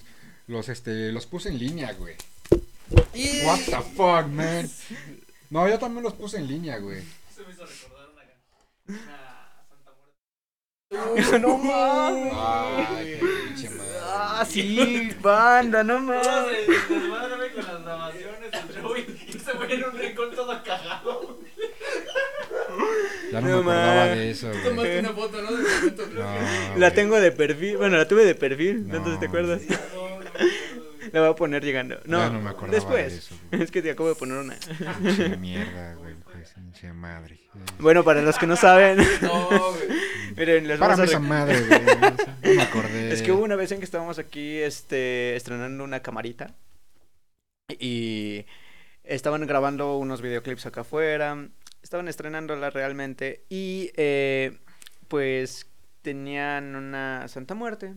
[0.46, 2.16] los, este, los puse en línea, güey.
[3.12, 3.44] Y...
[3.44, 4.68] What the fuck, man.
[5.50, 7.02] No, yo también los puse en línea, güey.
[7.34, 9.92] Se me hizo recordar una, una Santa
[10.90, 11.38] Muerte.
[11.40, 12.32] no mames.
[12.34, 14.03] Ay, qué pinche madre.
[14.26, 16.26] Ah, sí, banda, no mames.
[16.26, 21.38] güey, con las grabaciones, el show y se ve en un rincón todo cagado.
[23.30, 24.64] Ya no, No me acordaba de eso, Tú güey.
[24.64, 25.50] tomaste una foto, ¿no?
[25.50, 26.06] Momento.
[26.14, 26.94] No, La güey.
[26.94, 27.76] tengo de perfil.
[27.76, 28.88] Bueno, la tuve de perfil.
[28.88, 28.96] No.
[28.96, 29.60] Entonces, ¿te acuerdas?
[29.68, 30.30] No, no, no,
[31.12, 32.00] La voy a poner llegando.
[32.06, 33.12] No, Ya no me acordaba después.
[33.12, 33.62] de eso, güey.
[33.62, 34.54] Es que te acabo de poner una.
[35.02, 36.14] Pinche mierda, güey.
[36.52, 37.40] Pinche madre.
[37.78, 39.88] Bueno, para los que no saben, No, güey.
[40.36, 41.80] miren, les vamos Párame a esa madre, güey.
[42.42, 43.12] No me acordé.
[43.12, 46.54] Es que hubo una vez en que estábamos aquí este, estrenando una camarita
[47.78, 48.44] y
[49.04, 51.48] estaban grabando unos videoclips acá afuera,
[51.82, 54.58] estaban estrenándola realmente y eh,
[55.08, 55.66] pues
[56.02, 57.94] tenían una Santa Muerte.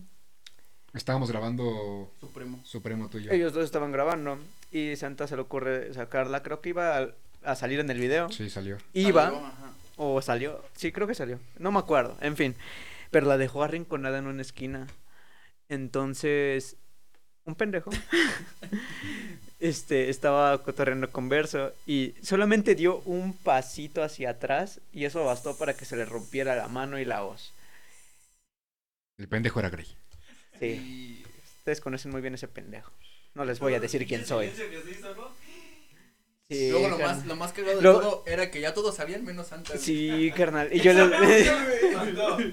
[0.94, 2.60] Estábamos grabando Supremo.
[2.64, 3.32] Supremo tuyo.
[3.32, 4.40] Ellos dos estaban grabando
[4.72, 7.10] y Santa se le ocurre sacarla, creo que iba a,
[7.44, 8.30] a salir en el video.
[8.30, 8.78] Sí, salió.
[8.94, 9.74] Iba Salió, ajá.
[9.98, 12.56] o salió, sí creo que salió, no me acuerdo, en fin,
[13.12, 14.88] pero la dejó arrinconada en una esquina.
[15.70, 16.76] Entonces,
[17.46, 17.90] un pendejo,
[19.60, 25.58] este, estaba cotorreando con Verso y solamente dio un pasito hacia atrás y eso bastó
[25.58, 27.54] para que se le rompiera la mano y la voz.
[29.18, 29.88] El pendejo era Grey.
[30.60, 31.24] Sí, Y-
[31.60, 32.92] ustedes conocen muy bien ese pendejo.
[33.34, 34.52] No les voy a decir quién soy.
[36.50, 37.18] Sí, Luego lo carnal.
[37.18, 39.74] más, lo más cagado de Lo- todo era que ya todos sabían menos Santa.
[39.74, 39.84] güey.
[39.84, 40.70] Sí, carnal.
[40.72, 41.00] Y yo le...
[41.04, 42.40] Santo,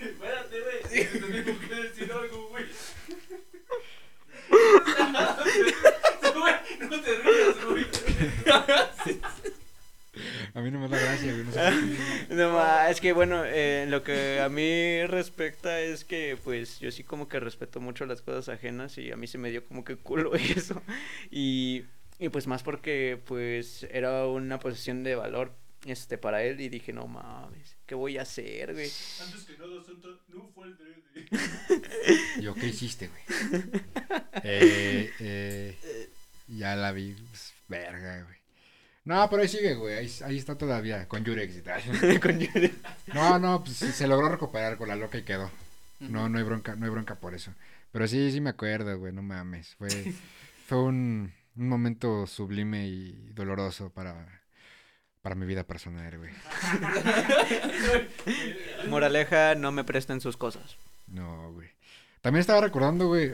[0.00, 2.48] espérate, güey, tengo que decir algo.
[6.38, 6.54] Güey,
[6.88, 7.86] No te rías, güey.
[10.58, 11.44] A mí no me da gracia, güey.
[11.44, 11.60] No sé.
[12.34, 16.90] No, ma, es que bueno, eh, lo que a mí respecta es que pues yo
[16.90, 19.84] sí como que respeto mucho las cosas ajenas y a mí se me dio como
[19.84, 20.82] que culo eso.
[21.30, 21.84] Y,
[22.18, 25.54] y pues más porque pues era una posesión de valor
[25.86, 28.90] este para él y dije, no mames, ¿qué voy a hacer, güey?
[29.22, 32.40] Antes que nada, Santo, no fue el de.
[32.42, 33.22] Yo, ¿qué hiciste, güey?
[34.42, 36.10] Eh, eh,
[36.48, 37.12] ya la vi.
[37.12, 38.37] pues, verga, güey.
[39.08, 39.94] No, pero ahí sigue, güey.
[39.94, 41.80] Ahí, ahí está todavía, con Yurex y tal.
[42.20, 42.74] Con Yuri.
[43.14, 45.50] No, no, pues se logró recuperar con la loca y quedó.
[45.98, 47.54] No, no hay bronca, no hay bronca por eso.
[47.90, 49.76] Pero sí, sí me acuerdo, güey, no mames.
[49.76, 49.88] Fue,
[50.66, 54.42] fue un, un momento sublime y doloroso para,
[55.22, 56.30] para mi vida personal, güey.
[58.90, 60.76] Moraleja, no me presten sus cosas.
[61.06, 61.70] No, güey.
[62.20, 63.32] También estaba recordando, güey.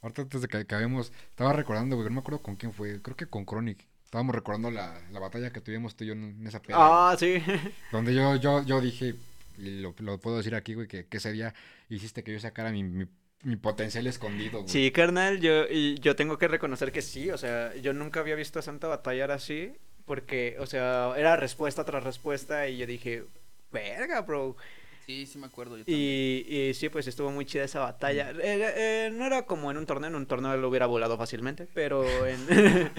[0.00, 2.08] Ahorita antes de que acabemos, estaba recordando, güey.
[2.08, 3.02] No me acuerdo con quién fue.
[3.02, 3.84] Creo que con Chronic.
[4.12, 6.76] Estábamos recordando la, la batalla que tuvimos tú y yo en, esa peda.
[6.78, 7.42] Ah, sí.
[7.92, 9.14] Donde yo, yo, yo dije,
[9.56, 11.54] y lo, lo puedo decir aquí, güey, que, que ese día
[11.88, 13.06] hiciste que yo sacara mi, mi,
[13.42, 14.68] mi potencial escondido, güey.
[14.68, 18.34] Sí, carnal, yo, y yo tengo que reconocer que sí, o sea, yo nunca había
[18.34, 19.72] visto a Santa batallar así,
[20.04, 23.24] Porque, o sea, era respuesta tras respuesta y yo dije,
[23.72, 24.58] verga, bro.
[25.06, 25.78] Sí, sí me acuerdo.
[25.78, 25.84] Yo.
[25.86, 28.30] Y, y sí, pues estuvo muy chida esa batalla.
[28.30, 28.36] Eh,
[28.76, 32.04] eh, no era como en un torneo, en un torneo lo hubiera volado fácilmente, pero
[32.26, 32.38] en...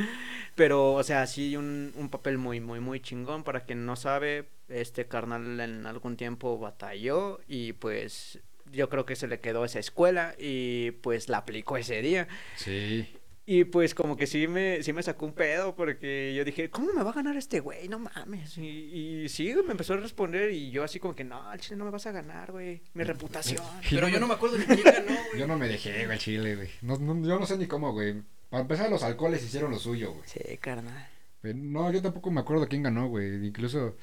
[0.56, 3.44] pero, o sea, sí un, un papel muy, muy, muy chingón.
[3.44, 8.40] Para quien no sabe, este carnal en algún tiempo batalló y pues
[8.72, 12.28] yo creo que se le quedó esa escuela y pues la aplicó ese día.
[12.56, 13.08] Sí.
[13.45, 16.94] Y pues como que sí me, sí me sacó un pedo porque yo dije, ¿cómo
[16.94, 17.90] me va a ganar este güey?
[17.90, 18.57] No mames.
[18.57, 21.76] Y, y sí, me empezó a responder y yo así como que, no, al chile
[21.76, 22.82] no me vas a ganar, güey.
[22.94, 23.61] Mi reputación.
[23.90, 25.40] Pero yo no me acuerdo de quién ganó, güey.
[25.40, 26.70] Yo no me dejé, güey, al chile, güey.
[26.82, 28.24] No, no, yo no sé ni cómo, güey.
[28.49, 30.24] Para empezar, los alcoholes hicieron lo suyo, güey.
[30.26, 31.10] Sí, carnal.
[31.41, 33.45] Güey, No, yo tampoco me acuerdo quién ganó, güey.
[33.45, 33.98] Incluso,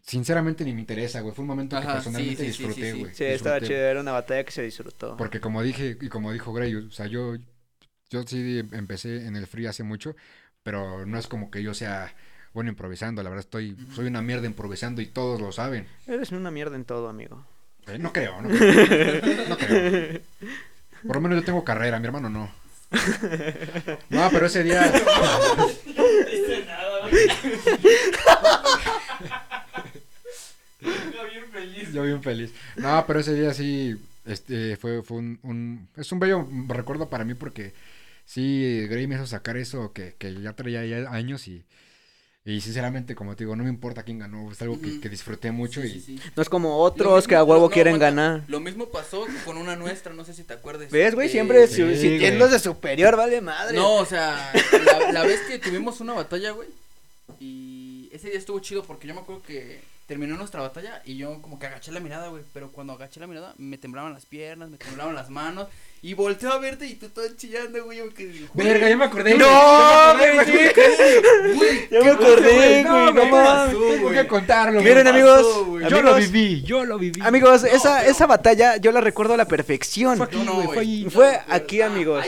[0.00, 1.34] sinceramente, ni me interesa, güey.
[1.34, 3.00] Fue un momento que Ajá, personalmente sí, sí, sí, disfruté, sí, sí.
[3.02, 3.14] güey.
[3.14, 5.18] Sí, estaba chido, era una batalla que se disfrutó.
[5.18, 7.34] Porque como dije, y como dijo Grey, o sea, yo,
[8.14, 10.14] yo sí empecé en el free hace mucho,
[10.62, 12.14] pero no es como que yo sea
[12.52, 15.86] bueno improvisando, la verdad estoy, soy una mierda improvisando y todos lo saben.
[16.06, 17.44] Eres una mierda en todo, amigo.
[17.88, 19.48] Eh, no creo, no creo.
[19.48, 20.20] No creo.
[21.04, 22.50] Por lo menos yo tengo carrera, mi hermano no.
[24.10, 24.90] No, pero ese día.
[25.96, 26.06] No
[26.66, 27.10] nada.
[30.80, 31.92] Yo bien feliz.
[31.92, 32.52] Yo bien feliz.
[32.76, 33.96] No, pero ese día sí,
[34.26, 37.72] este, fue, fue un, un- es un bello recuerdo para mí porque
[38.24, 41.64] sí, Gray me hizo sacar eso que, que ya traía ya años y,
[42.44, 45.50] y sinceramente, como te digo, no me importa quién ganó, es algo que, que disfruté
[45.50, 46.20] mucho Sí, y sí, sí.
[46.36, 48.42] No es como otros que a huevo no, quieren ganar.
[48.48, 50.90] Lo mismo pasó con una nuestra, no sé si te acuerdas.
[50.90, 51.28] ¿Ves, güey?
[51.28, 53.76] de- Siempre sintiéndose superior, vale madre.
[53.76, 54.52] No, o sea,
[54.84, 56.68] la, la vez que tuvimos una batalla, güey.
[57.40, 61.40] Y ese día estuvo chido porque yo me acuerdo que terminó nuestra batalla y yo
[61.40, 62.42] como que agaché la mirada, güey.
[62.52, 65.68] Pero cuando agaché la mirada me temblaban las piernas, me temblaban las manos.
[66.06, 67.98] Y volteo a verte y tú todo chillando, güey.
[68.52, 69.38] Verga, ya me acordé.
[69.38, 69.46] No,
[70.18, 73.74] güey, ya me acordé, Güey, Ya me ¿qué acordé, pasó, güey, no güey, mames.
[73.96, 74.82] Tengo que contarlo.
[74.82, 77.22] Miren, amigos, yo lo viví, yo lo viví.
[77.22, 80.18] Amigos, esa, pero- esa batalla yo la recuerdo a la perfección.
[80.18, 82.22] Fue aquí, no, güey, fue no aquí, Ah, amigos.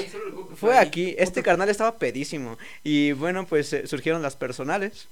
[0.57, 0.87] Fue ahí.
[0.87, 2.57] aquí, este carnal estaba pedísimo.
[2.83, 5.07] Y bueno, pues eh, surgieron las personales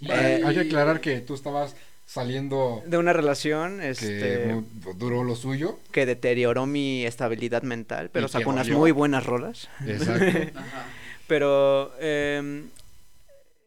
[0.00, 0.08] Sí.
[0.10, 1.76] Eh, Hay que aclarar que tú estabas
[2.12, 5.78] saliendo de una relación que este, mu- duró lo suyo.
[5.92, 9.68] que deterioró mi estabilidad mental, pero que sacó unas muy buenas rolas.
[9.86, 10.60] Exacto.
[11.26, 12.68] Pero em,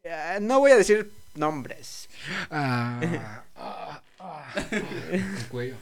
[0.04, 2.08] eh, no voy a decir nombres.
[2.52, 4.54] Ah, ah, ah,
[5.12, 5.76] el cuello.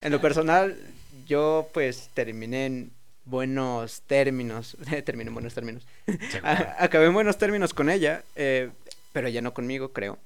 [0.00, 0.78] En lo personal,
[1.26, 2.90] yo pues terminé en
[3.24, 4.76] buenos términos.
[5.04, 5.86] terminé en buenos términos.
[6.78, 8.70] Acabé en buenos términos con ella, eh,
[9.18, 10.16] pero ella no conmigo, creo.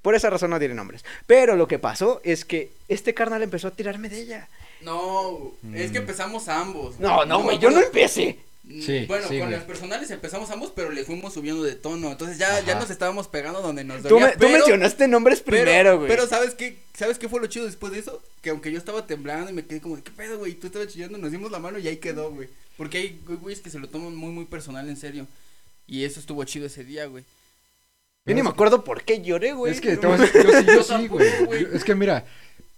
[0.00, 1.04] Por esa razón no diré nombres.
[1.26, 4.48] Pero lo que pasó es que este carnal empezó a tirarme de ella.
[4.80, 6.02] No, es que Mm.
[6.02, 7.00] empezamos ambos.
[7.00, 8.38] No, no, me güey, yo no empecé.
[8.68, 9.50] Sí, bueno, sí, con güey.
[9.58, 12.12] las personales empezamos ambos, pero le fuimos subiendo de tono.
[12.12, 14.32] Entonces ya, ya nos estábamos pegando donde nos Tú, dolía.
[14.34, 16.08] tú pero, mencionaste nombres pero- primero, güey.
[16.08, 16.76] Pero ¿sabes qué?
[16.94, 18.22] ¿Sabes qué fue lo chido después de eso?
[18.40, 20.54] Que aunque yo estaba temblando y me quedé como de, ¿qué pedo, güey?
[20.54, 22.48] Tú estabas chillando, nos dimos la mano y ahí quedó, güey.
[22.76, 25.26] Porque hay güey, güeyes que se lo toman muy, muy personal, en serio.
[25.88, 27.24] Y eso estuvo chido ese día, güey.
[28.28, 29.72] Yo ni me acuerdo por qué lloré, güey.
[29.72, 31.62] Es que te voy a decir, yo sí, yo Yo sí, güey.
[31.62, 32.24] Yo- Es que mira,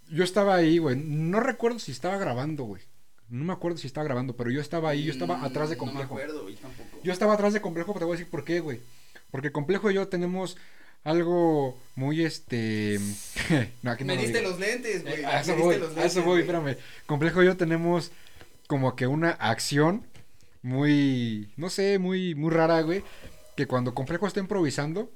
[0.09, 0.95] yo estaba ahí, güey.
[0.95, 2.81] No recuerdo si estaba grabando, güey.
[3.29, 5.75] No me acuerdo si estaba grabando, pero yo estaba ahí, yo estaba Mm, atrás de
[5.77, 6.13] No me complejo.
[6.15, 6.99] acuerdo, güey, tampoco.
[7.03, 8.79] Yo estaba atrás de complejo, pero te voy a decir por qué, güey.
[9.31, 10.57] Porque complejo y yo tenemos
[11.03, 12.99] algo muy este.
[13.81, 14.51] no, aquí no me lo diste digo.
[14.51, 15.21] los lentes, güey.
[15.21, 16.75] Eh, A me eso diste voy, los a lentes, eso voy, espérame.
[17.05, 18.11] Complejo y yo tenemos
[18.67, 20.05] como que una acción
[20.61, 23.03] muy, no sé, muy, muy rara, güey.
[23.55, 25.09] Que cuando Complejo está improvisando,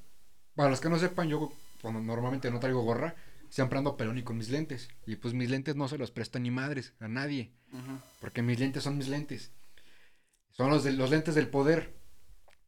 [0.56, 1.52] para los que no sepan, yo
[1.82, 3.16] cuando normalmente no traigo gorra,
[3.50, 4.90] siempre ando pelón y con mis lentes.
[5.06, 7.52] Y pues mis lentes no se los prestan ni madres a nadie.
[8.22, 9.52] Porque mis lentes son mis lentes.
[10.52, 11.94] Son los, de, los lentes del poder.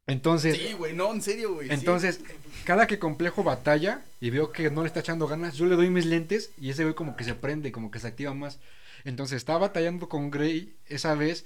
[0.06, 1.68] Entonces, Sí, güey, no, en serio, güey.
[1.68, 1.74] sí.
[1.74, 2.20] entonces,
[2.64, 5.90] cada que complejo batalla y veo que no le está echando ganas, yo le doy
[5.90, 8.58] mis lentes y ese güey como que se prende, como que se activa más.
[9.04, 11.44] Entonces estaba batallando con Grey esa vez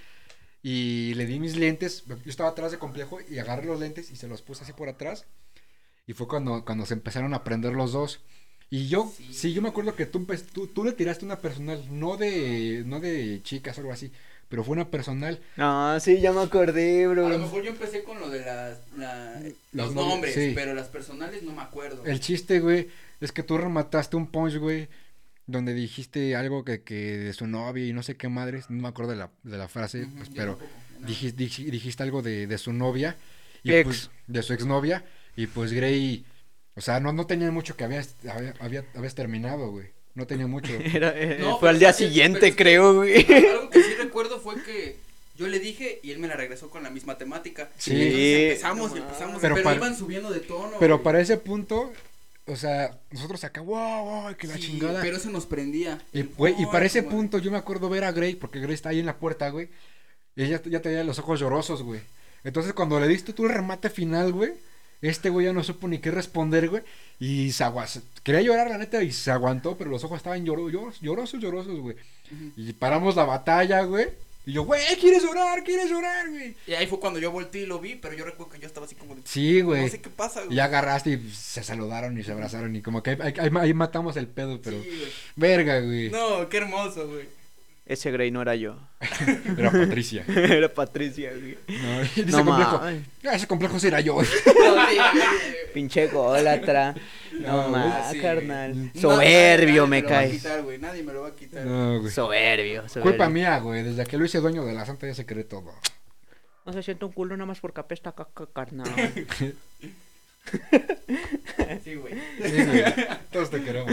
[0.62, 4.16] y le di mis lentes, yo estaba atrás de complejo y agarré los lentes y
[4.16, 5.27] se los puse así por atrás.
[6.07, 8.20] Y fue cuando, cuando se empezaron a prender los dos.
[8.70, 9.53] Y yo, sí, Sí.
[9.53, 13.41] yo me acuerdo que tú, tú, tú le tiraste una personal, no de, no de
[13.43, 14.11] chicas o algo así,
[14.49, 15.41] pero fue una personal.
[15.57, 17.27] No, sí, ya me acordé, bro.
[17.27, 20.53] A lo mejor yo empecé con lo de las, la- Los los nombres, nombres, sí.
[20.55, 22.05] pero las personales no me acuerdo.
[22.07, 22.89] El chiste, güey,
[23.20, 24.89] es que tú remataste un punch, güey,
[25.47, 28.89] donde dijiste algo que, que de su novia y no sé qué madres, no me
[28.89, 31.07] acuerdo de la, de la frase, Ujú, pues, yo pero tampoco, no.
[31.07, 33.16] dijiste, dij- dijiste algo de, de su novia,
[33.62, 33.85] y Ex.
[33.85, 35.05] pues, de su exnovia,
[35.36, 36.24] y pues Grey,
[36.74, 40.46] o sea, no, no tenía mucho que habías, había, había- habías terminado, güey, no tenía
[40.46, 40.72] mucho.
[40.94, 43.24] Era, eh, No, fue al día siguiente, es creo, güey.
[43.32, 44.96] Algo que sí recuerdo fue que
[45.38, 47.70] Yo le dije y él me la regresó con la misma temática.
[47.78, 47.92] Sí.
[47.92, 50.72] Entonces empezamos y No empezamos, Pero pero, para- iban subiendo de tono.
[50.78, 51.04] Pero güey.
[51.04, 51.90] para ese punto,
[52.46, 55.00] o sea, nosotros acá, wow, wow, que la Sí, chingada.
[55.00, 55.98] Pero eso nos prendía.
[56.12, 58.90] Y, güey, y para ese punto yo me acuerdo ver a Grey, porque Grey está
[58.90, 59.70] ahí en la puerta, güey.
[60.36, 62.00] Y ella ya tenía los ojos llorosos, güey.
[62.44, 64.52] Entonces cuando le diste tú el remate final, güey,
[65.09, 66.83] este güey ya no supo ni qué responder, güey.
[67.20, 68.01] Y se aguantó.
[68.23, 71.79] Quería llorar, la neta, y se aguantó, pero los ojos estaban lloro- lloros- llorosos, llorosos,
[71.81, 71.97] güey.
[72.57, 74.09] Y paramos la batalla, güey.
[74.45, 75.62] Y yo, güey, ¿quieres llorar?
[75.62, 76.57] ¿Quieres llorar, güey?
[76.66, 78.87] Y ahí fue cuando yo volteé y lo vi, pero yo recuerdo que yo estaba
[78.87, 79.23] así como de.
[79.24, 79.83] Sí, güey.
[79.83, 80.57] No sé qué pasa, güey.
[80.57, 84.16] Y agarraste y se saludaron y se abrazaron y como que ahí, ahí- ahí matamos
[84.16, 84.83] el pedo, pero...
[84.83, 85.12] Sí, güey.
[85.37, 86.11] Verga, güey.
[86.11, 87.29] No, qué hermoso, güey.
[87.84, 88.76] Ese Grey no era yo.
[89.59, 90.24] Era Patricia.
[90.28, 91.59] era Patricia, güey.
[91.68, 92.80] No, No complejo.
[92.82, 94.14] "Ah, ese complejo sí era yo.
[94.14, 94.98] No, sí, güey.
[95.74, 96.94] Pinche gólatra.
[97.40, 98.72] No, No, más, sí, carnal.
[98.74, 98.90] güey.
[99.00, 100.32] Soberbio Nadie me lo va a caes.
[100.32, 101.66] quitar, güey, Nadie me lo va a quitar.
[101.66, 102.12] No, güey.
[102.12, 103.02] Soberbio, soberbio.
[103.10, 103.82] Culpa mía, güey.
[103.82, 105.74] Desde que lo hice dueño de la santa ya se cree todo.
[106.64, 108.88] No se siente un culo nada más porque apesta caca, carnal.
[111.82, 112.14] Sí, güey.
[112.42, 112.84] Sí, güey.
[113.32, 113.92] Todos te queremos.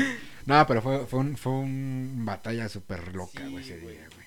[0.49, 4.25] No, pero fue, fue, un, fue un batalla súper loca, Sí, güey, ese día, güey.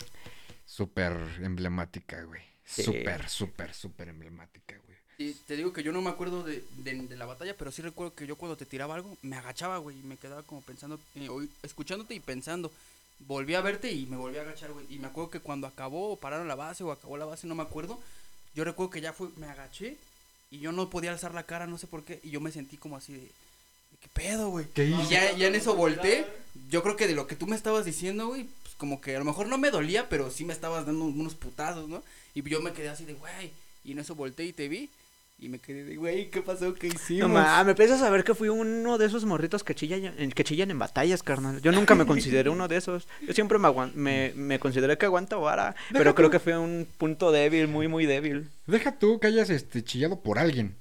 [0.64, 2.40] Súper emblemática, güey.
[2.64, 2.84] Sí.
[2.84, 4.98] Súper, súper, súper emblemática, güey.
[5.16, 7.82] Sí, te digo que yo no me acuerdo de, de, de la batalla, pero sí
[7.82, 11.00] recuerdo que yo cuando te tiraba algo, me agachaba, güey, y me quedaba como pensando,
[11.16, 11.28] eh,
[11.64, 12.70] escuchándote y pensando.
[13.26, 14.86] Volví a verte y me volví a agachar, güey.
[14.90, 17.56] Y me acuerdo que cuando acabó, o pararon la base, o acabó la base, no
[17.56, 17.98] me acuerdo.
[18.54, 19.96] Yo recuerdo que ya fue, me agaché
[20.52, 22.20] y yo no podía alzar la cara, no sé por qué.
[22.22, 23.41] Y yo me sentí como así de, de, ¿qué
[24.12, 24.66] pedo, güey?
[24.74, 25.10] ¿Qué Y hice?
[25.14, 26.26] ya, ya en eso volteé.
[26.70, 29.18] Yo creo que de lo que tú me estabas diciendo, güey, pues como que a
[29.18, 32.02] lo mejor no me dolía, pero sí me estabas dando unos putazos, ¿no?
[32.34, 33.50] Y yo me quedé así de, güey.
[33.84, 34.88] Y en eso volteé y te vi.
[35.38, 36.72] Y me quedé de, güey, ¿qué pasó?
[36.72, 37.30] ¿Qué No hicimos?
[37.30, 40.44] mames, me empiezas a ver que fui uno de esos morritos que chillan, en- que
[40.44, 41.60] chillan en batallas, carnal.
[41.60, 43.08] Yo nunca me consideré uno de esos.
[43.26, 47.32] Yo siempre me, me, me consideré que aguanta vara, pero creo que fue un punto
[47.32, 48.48] débil, muy, muy débil.
[48.68, 50.76] Deja tú que hayas este, chillado por alguien.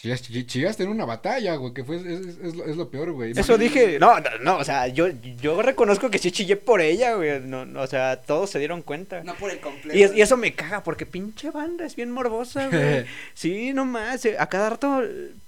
[0.00, 2.88] Chillas- chi- Chillaste en una batalla, güey, que fue, es, es- es lo, es lo
[2.88, 3.32] peor, güey.
[3.32, 5.08] Eso dije, no, no, no, o sea, yo,
[5.42, 7.40] yo reconozco que sí chillé por ella, güey.
[7.40, 9.24] No, no, o sea, todos se dieron cuenta.
[9.24, 9.98] No por el completo.
[9.98, 13.06] Y, es- y eso me caga, porque pinche banda es bien morbosa, güey.
[13.34, 15.02] Sí, no más, eh, a cada rato,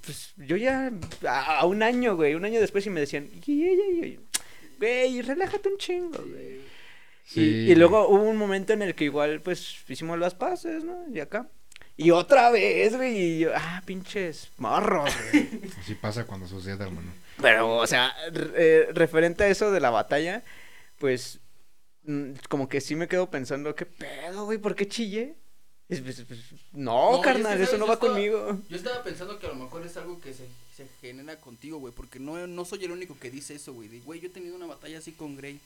[0.05, 0.91] pues yo ya,
[1.29, 4.19] a, a un año, güey, un año después y me decían, y, y, y, y,
[4.81, 6.61] güey, relájate un chingo, güey.
[7.25, 10.83] Sí, y, y luego hubo un momento en el que igual, pues, hicimos las paces,
[10.83, 11.05] ¿no?
[11.15, 11.47] Y acá.
[11.97, 15.49] Y otra vez, güey, y yo, ah, pinches morros, güey.
[15.81, 17.13] Así pasa cuando sucede, hermano.
[17.41, 20.43] Pero, o sea, re- eh, referente a eso de la batalla,
[20.99, 21.39] pues,
[22.05, 24.59] mm, como que sí me quedo pensando, ¿qué pedo, güey?
[24.59, 25.35] ¿Por qué chillé?
[25.89, 26.41] Es- pues, pues,
[26.73, 27.69] no, No, y es que, carnal, ¿sabes?
[27.69, 28.59] eso no va estaba- conmigo.
[28.69, 30.47] Yo estaba pensando que a lo mejor es algo que se,
[30.77, 33.89] se genera contigo, güey, porque no, no soy el único que dice eso, güey.
[33.89, 35.61] De, güey, yo he tenido una batalla así con Grey.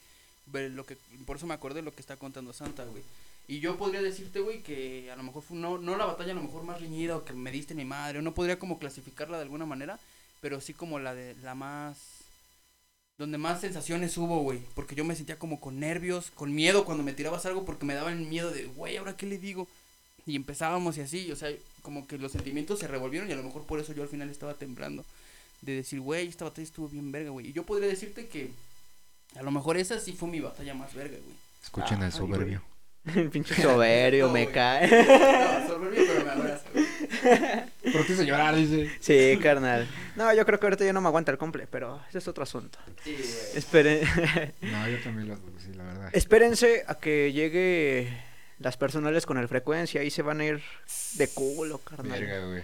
[0.53, 0.97] Lo que,
[1.27, 3.03] por eso me acordé de lo que está contando Santa, güey.
[3.47, 6.37] Y yo podría decirte, güey, que a lo mejor fue no, no la batalla a
[6.37, 9.37] lo mejor más reñida o que me diste mi madre, o no podría como clasificarla
[9.37, 9.99] de alguna manera,
[10.41, 12.25] pero sí como la de la más
[13.17, 17.05] donde más sensaciones hubo, güey, porque yo me sentía como con nervios, con miedo cuando
[17.05, 19.69] me tirabas algo porque me daba el miedo de, güey, ahora qué le digo.
[20.27, 21.51] Y empezábamos y así, o sea,
[21.83, 24.31] como que los sentimientos se revolvieron y a lo mejor por eso yo al final
[24.31, 25.05] estaba temblando.
[25.61, 27.49] De decir, güey, esta batalla estuvo bien verga, güey.
[27.49, 28.51] Y yo podría decirte que
[29.37, 31.37] a lo mejor esa sí fue mi batalla más verga, güey.
[31.63, 32.63] Escuchen Ay, el soberbio.
[33.15, 34.87] El pinche soberbio No, me cae.
[34.89, 36.65] No, soberbio, pero me abraza,
[38.07, 38.91] te hizo llorar, dice.
[39.01, 39.87] Sí, carnal.
[40.17, 42.43] No, yo creo que ahorita ya no me aguanta el comple, pero ese es otro
[42.43, 42.79] asunto.
[43.03, 43.57] Sí, güey.
[43.59, 44.01] Esperen,
[44.63, 46.11] No, yo también lo sí, la verdad.
[46.13, 48.09] espérense a que llegue
[48.59, 50.63] las personales con el frecuencia y se van a ir
[51.15, 52.21] de culo, carnal.
[52.21, 52.63] Verga, güey.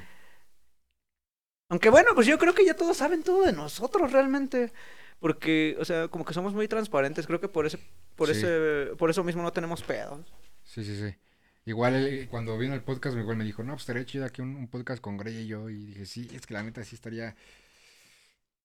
[1.69, 4.73] Aunque bueno, pues yo creo que ya todos saben todo de nosotros realmente.
[5.21, 7.27] Porque, o sea, como que somos muy transparentes.
[7.27, 7.79] Creo que por ese,
[8.17, 8.39] por Sí.
[8.39, 10.21] ese, por eso mismo no tenemos pedos.
[10.65, 11.15] Sí, sí, sí.
[11.67, 14.57] Igual él, cuando vino el podcast, igual me dijo, no, pues estaría chido aquí un,
[14.57, 15.69] un podcast con Grey y yo.
[15.69, 17.37] Y dije, sí, es que la neta sí estaría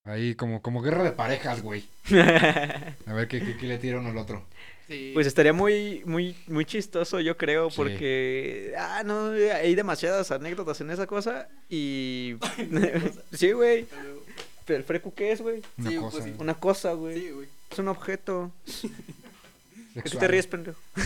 [0.06, 1.84] ahí como, como guerra de parejas, güey.
[3.06, 4.46] A ver qué, qué, qué le tira uno al otro.
[4.88, 5.12] Sí.
[5.16, 7.76] Pues estaría muy, muy, muy chistoso, yo creo, Sí.
[7.78, 12.36] porque, ah, no, hay demasiadas anécdotas en esa cosa y,
[13.34, 13.88] sí, güey,
[14.66, 15.62] pero el frecu, ¿qué es, güey?
[15.78, 16.36] Una Sí, cosa pues sí.
[16.40, 17.48] Una cosa, güey, Sí, güey.
[17.72, 18.52] es un objeto.
[19.94, 20.80] ¿De qué te ríes, pendejo?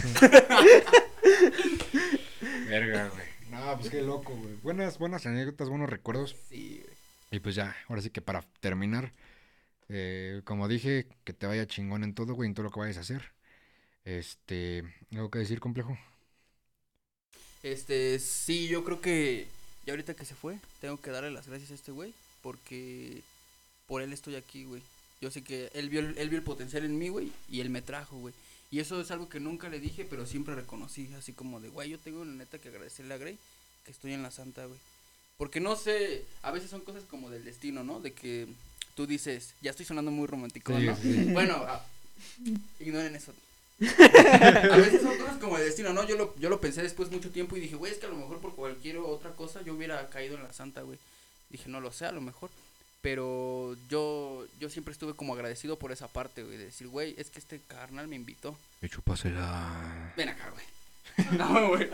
[2.67, 3.27] Verga, güey.
[3.51, 4.55] No, pues qué loco, güey.
[4.61, 6.35] Buenas, buenas anécdotas, buenos recuerdos.
[6.49, 6.97] Sí, güey.
[7.31, 9.11] Y pues ya, ahora sí que para terminar,
[9.89, 12.97] eh, como dije, que te vaya chingón en todo, güey, en todo lo que vayas
[12.97, 13.31] a hacer.
[14.05, 14.83] Este,
[15.13, 15.97] ¿algo que decir complejo?
[17.61, 19.47] Este, sí, yo creo que
[19.85, 23.21] ya ahorita que se fue, tengo que darle las gracias a este güey, porque
[23.89, 24.81] por él estoy aquí, güey.
[25.19, 27.69] Yo sé que él vio, el- él vio el potencial en mí, güey, y él
[27.69, 28.33] me trajo, güey.
[28.71, 31.89] Y eso es algo que nunca le dije, pero siempre reconocí, así como de, güey,
[31.89, 33.37] yo tengo la neta que agradecerle a Grey
[33.83, 34.79] que estoy en la Santa, güey.
[35.37, 37.99] Porque no sé, a veces son cosas como del destino, ¿no?
[37.99, 38.47] De que
[38.95, 40.95] tú dices, ya estoy sonando muy romántico, Sí, ¿no?
[40.97, 41.25] sí.
[41.33, 41.65] Bueno,
[42.79, 43.33] ignoren eso.
[43.79, 46.05] a veces son cosas como el destino, ¿no?
[46.05, 48.17] Yo lo, yo lo pensé después mucho tiempo y dije, güey, es que a lo
[48.17, 50.99] mejor por cualquier otra cosa yo hubiera caído en la santa, güey.
[51.49, 52.49] Dije, no lo sé, a lo mejor.
[53.01, 56.57] Pero yo, yo siempre estuve como agradecido por esa parte, güey.
[56.57, 58.57] De decir, güey, es que este carnal me invitó.
[58.81, 60.13] Me chupásela.
[60.17, 60.65] Ven acá, güey.
[61.37, 61.89] No, güey.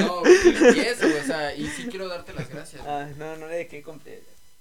[0.00, 0.34] No, güey.
[0.76, 1.20] Y eso, güey.
[1.20, 2.82] O sea, y sí quiero darte las gracias.
[2.82, 2.94] güey.
[2.94, 4.20] Ah, no, no le de qué comple-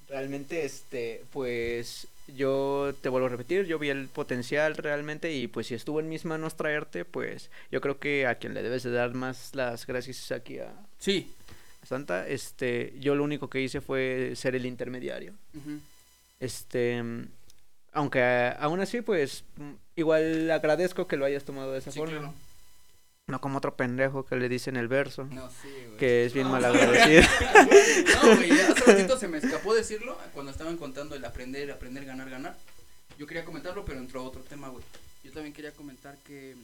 [0.10, 5.68] Realmente, este, pues yo te vuelvo a repetir, yo vi el potencial realmente y pues
[5.68, 8.91] si estuvo en mis manos traerte, pues yo creo que a quien le debes de
[8.91, 11.31] dar más las gracias es aquí a, Sí.
[11.85, 12.27] Santa.
[12.27, 15.34] Este, yo lo único que hice fue ser el intermediario.
[16.39, 17.01] Este,
[17.91, 19.43] aunque aún así, pues
[19.95, 22.18] igual agradezco que lo hayas tomado de esa Sí, forma.
[22.18, 22.34] claro.
[23.27, 25.97] No como otro pendejo que le dicen el verso, No, sí, güey.
[25.97, 27.23] que es bien No, mal agradecido.
[28.23, 32.30] No, güey, hace ratito se me escapó decirlo cuando estaban contando el aprender, aprender, ganar,
[32.30, 32.57] ganar.
[33.18, 34.84] Yo quería comentarlo, pero entró otro tema, güey.
[35.23, 36.55] Yo también quería comentar que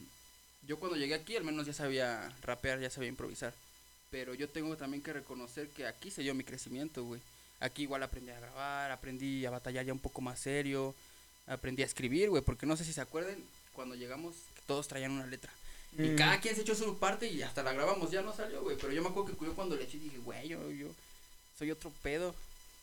[0.66, 3.54] yo cuando llegué aquí al menos ya sabía rapear, ya sabía improvisar.
[4.10, 7.20] Pero yo tengo también que reconocer que aquí se dio mi crecimiento, güey.
[7.60, 10.94] Aquí igual aprendí a grabar, aprendí a batallar ya un poco más serio,
[11.46, 13.42] aprendí a escribir, güey, porque no sé si se acuerden,
[13.72, 15.52] cuando llegamos que todos traían una letra.
[15.96, 16.16] Y Mm.
[16.16, 18.76] cada quien se echó su parte y hasta la grabamos, ya no salió, güey.
[18.76, 20.88] Pero yo me acuerdo que yo cuando le eché dije, güey, yo, yo
[21.58, 22.34] soy otro pedo.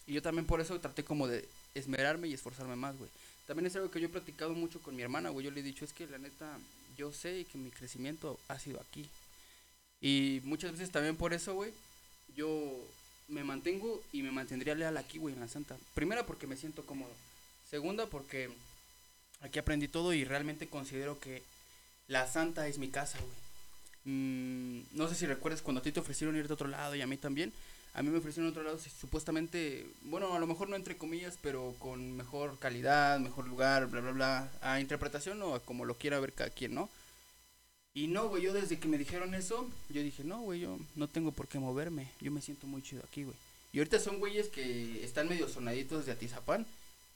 [0.05, 3.09] Y yo también por eso traté como de esmerarme y esforzarme más, güey.
[3.45, 5.45] También es algo que yo he platicado mucho con mi hermana, güey.
[5.45, 6.57] Yo le he dicho, es que la neta,
[6.97, 9.09] yo sé que mi crecimiento ha sido aquí.
[10.01, 11.71] Y muchas veces también por eso, güey,
[12.35, 12.71] yo
[13.27, 15.77] me mantengo y me mantendría leal aquí, güey, en la Santa.
[15.93, 17.11] Primera, porque me siento cómodo.
[17.69, 18.49] Segunda, porque
[19.41, 21.43] aquí aprendí todo y realmente considero que
[22.07, 23.47] la Santa es mi casa, güey.
[24.05, 27.01] Mm, no sé si recuerdas cuando a ti te ofrecieron ir de otro lado y
[27.01, 27.51] a mí también.
[27.93, 31.73] A mí me ofrecieron otro lado, supuestamente, bueno, a lo mejor no entre comillas, pero
[31.79, 36.31] con mejor calidad, mejor lugar, bla, bla, bla, a interpretación o como lo quiera ver
[36.31, 36.89] cada quien, ¿no?
[37.97, 41.07] Y no, güey, yo desde que me dijeron eso, yo dije, no, güey, yo no
[41.07, 43.35] tengo por qué moverme, yo me siento muy chido aquí, güey.
[43.73, 46.67] Y ahorita son güeyes que están medio sonaditos de Atizapán,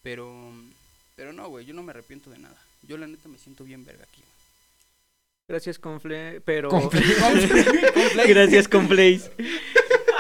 [0.02, 0.52] pero,
[1.16, 2.56] pero no, güey, yo no me arrepiento de nada.
[2.88, 4.32] Yo la neta me siento bien verga aquí, güey.
[5.50, 6.72] Gracias, Confle, pero...
[6.72, 9.30] Confle- Gracias, Conflays.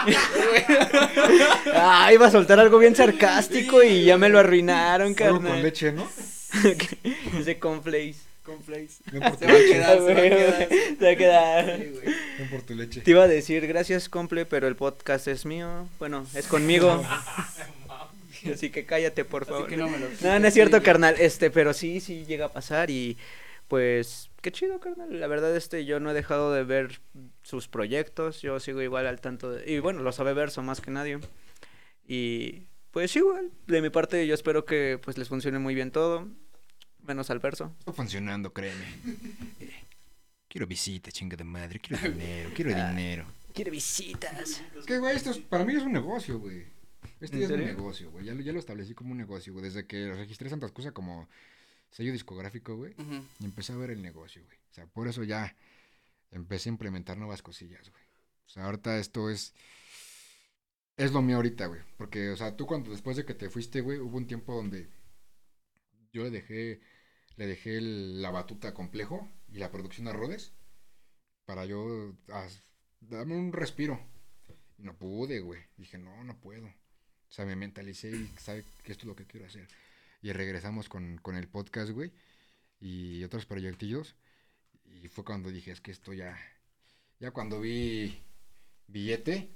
[1.73, 5.63] ah, iba a soltar algo bien sarcástico y ya me lo arruinaron, Algo con carnal.
[5.63, 6.07] leche, ¿no?
[7.39, 8.30] Ese Conflays.
[8.51, 8.99] Conflays.
[9.11, 9.73] Ven por tu Se va a leche.
[9.73, 10.69] quedar, se va a quedar.
[10.69, 11.77] Se va a quedar.
[11.77, 12.15] Sí, güey.
[12.39, 13.01] Ven por tu leche.
[13.01, 15.87] Te iba a decir gracias, Comple, pero el podcast es mío.
[15.99, 17.03] Bueno, es conmigo.
[18.53, 19.67] Así que cállate, por Así favor.
[19.67, 21.15] que no me lo No, no es cierto, Sí, carnal.
[21.19, 23.17] Este, pero sí, sí llega a pasar y
[23.67, 25.19] pues qué chido, carnal.
[25.19, 26.99] La verdad, este, yo no he dejado de ver
[27.43, 28.41] sus proyectos.
[28.41, 29.71] Yo sigo igual al tanto de...
[29.71, 31.19] Y bueno, lo sabe Verso más que nadie.
[32.07, 36.27] Y pues igual, de mi parte yo espero que pues les funcione muy bien todo.
[37.03, 37.75] Menos al Verso.
[37.79, 38.85] Está funcionando, créeme.
[39.59, 39.85] Eh,
[40.47, 41.79] quiero visita, chinga de madre.
[41.79, 42.89] Quiero dinero, quiero Ah.
[42.89, 43.25] dinero.
[43.53, 44.61] Quiere visitas.
[44.77, 46.65] Es que, güey, esto es- para mí es un negocio, güey.
[47.19, 48.25] Este ¿En ya es un negocio, güey.
[48.25, 49.63] Ya, lo- ya lo establecí como un negocio, güey.
[49.65, 51.27] Desde que registré Santas Cosas como
[51.89, 52.95] sello discográfico, güey.
[53.39, 54.57] Y empecé a ver el negocio, güey.
[54.71, 55.55] O sea, por eso ya
[56.31, 58.03] empecé a implementar nuevas cosillas, güey.
[58.45, 59.53] O sea, ahorita esto es...
[60.97, 61.81] Es lo mío ahorita, güey.
[61.97, 64.89] Porque, o sea, tú cuando después de que te fuiste, güey, hubo un tiempo donde
[66.13, 66.81] yo le dejé,
[67.37, 70.53] le dejé el- la batuta a complejo y la producción a Rodes
[71.45, 72.15] para yo
[73.01, 73.99] darme un respiro.
[74.77, 75.61] No pude, güey.
[75.77, 76.67] Dije, no, no puedo.
[76.67, 79.67] O sea, me mentalicé y sabe que esto es lo que quiero hacer.
[80.21, 82.11] Y regresamos con, con el podcast, güey.
[82.79, 84.15] Y otros proyectillos.
[84.85, 86.37] Y fue cuando dije, es que esto ya...
[87.19, 88.19] Ya cuando vi
[88.87, 89.49] billete,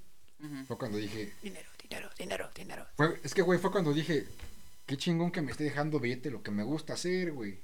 [0.67, 1.33] fue cuando dije...
[1.41, 2.87] Dinero, dinero, dinero, dinero.
[2.95, 4.27] Fue, es que, güey, fue cuando dije,
[4.85, 7.61] qué chingón que me esté dejando billete lo que me gusta hacer, güey.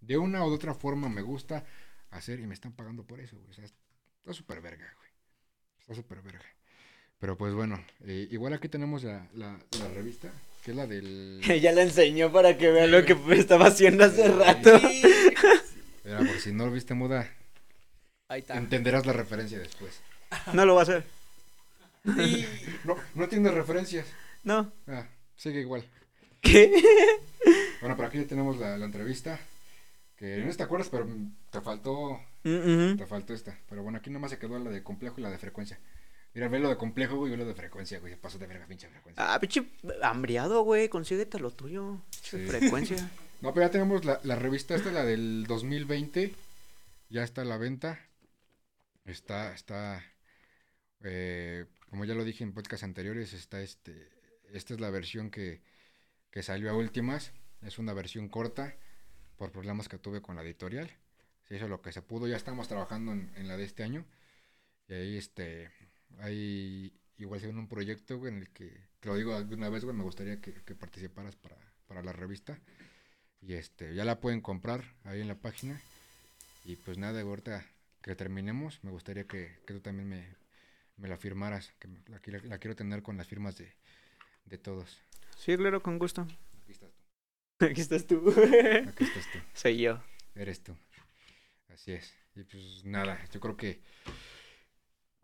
[0.00, 1.64] De una o de otra forma me gusta
[2.10, 3.50] hacer y me están pagando por eso, güey.
[3.50, 5.10] O sea, está súper verga, güey.
[5.80, 6.44] Está súper verga.
[7.18, 10.32] Pero pues bueno, eh, igual aquí tenemos la, la, la revista,
[10.64, 11.40] que es la del...
[11.60, 14.78] ya la enseñó para que vean lo que estaba haciendo hace rato.
[14.78, 15.02] Sí.
[16.04, 17.30] Mira, por si no lo viste muda,
[18.28, 18.56] Ahí está.
[18.56, 20.00] entenderás la referencia después.
[20.54, 21.04] No lo va a hacer.
[22.16, 22.46] Sí.
[22.84, 24.06] No, no tienes referencias.
[24.42, 24.72] No.
[24.86, 25.06] Ah,
[25.36, 25.84] sigue igual.
[26.40, 26.72] ¿Qué?
[27.80, 29.40] Bueno, por aquí ya tenemos la, la entrevista.
[30.16, 31.08] Que no te acuerdas, pero
[31.50, 32.20] te faltó.
[32.42, 33.58] Te faltó esta.
[33.68, 35.78] Pero bueno, aquí nomás se quedó la de complejo y la de frecuencia.
[36.34, 38.12] Mira, ve lo de complejo, güey, y ve lo de frecuencia, güey.
[38.12, 39.34] Se pasó de verga, pinche frecuencia.
[39.34, 39.64] Ah, pinche
[40.02, 40.88] hambriado, güey.
[40.88, 42.02] Consíguete lo tuyo.
[42.22, 42.38] Sí.
[42.46, 43.10] Frecuencia.
[43.40, 46.34] No, pero ya tenemos la, la revista, esta es la del 2020.
[47.08, 47.98] ya está a la venta.
[49.06, 50.04] Está, está,
[51.02, 54.10] eh, como ya lo dije en podcast anteriores, está este,
[54.52, 55.62] esta es la versión que,
[56.30, 57.32] que salió a últimas.
[57.62, 58.76] Es una versión corta
[59.36, 60.90] por problemas que tuve con la editorial.
[61.48, 62.28] Se hizo lo que se pudo.
[62.28, 64.04] Ya estamos trabajando en, la de este año.
[64.88, 65.70] Y ahí, este,
[66.18, 70.40] hay igual en un proyecto, en el que, te lo digo alguna vez, me gustaría
[70.40, 72.58] que, que participaras para, para la revista.
[73.40, 75.80] Y este, ya la pueden comprar ahí en la página.
[76.64, 77.64] Y pues nada, ahorita
[78.02, 80.36] que terminemos, me gustaría que, que tú también me,
[80.96, 83.74] me la firmaras, que la, la quiero tener con las firmas de,
[84.44, 85.00] de todos.
[85.36, 86.22] Sí, claro, con gusto.
[86.22, 86.96] Aquí estás tú.
[87.66, 88.30] Aquí estás tú.
[88.88, 89.38] Aquí estás tú.
[89.54, 90.02] Soy yo.
[90.34, 90.76] Eres tú.
[91.68, 92.14] Así es.
[92.36, 93.82] Y pues nada, yo creo que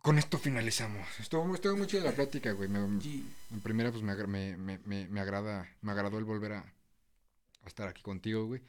[0.03, 1.07] con esto finalizamos.
[1.21, 2.69] Estuvo, estuvo muy chida la plática, güey.
[2.69, 3.29] Me- Sí.
[3.51, 4.15] en primera, pues me,
[4.57, 8.63] me, me, me, agrada, me agradó el volver a, a estar aquí contigo, güey.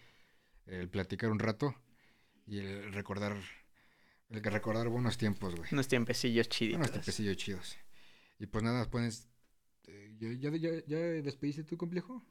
[0.66, 1.76] El platicar un rato
[2.46, 3.36] y el recordar,
[4.30, 5.70] el que recordar buenos tiempos, güey.
[5.72, 6.80] Unos tiempecillos chiditos.
[6.80, 7.78] Buenos tiempecillos chidos.
[8.40, 9.28] Y pues nada, puedes...
[9.88, 12.24] eh, ¿Ya, ya, ya, ya despediste tu complejo?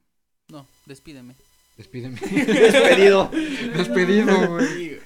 [0.49, 1.35] No, despídeme.
[1.77, 2.19] Despídeme.
[2.21, 3.31] Despedido.
[3.77, 4.99] Despedido, güey.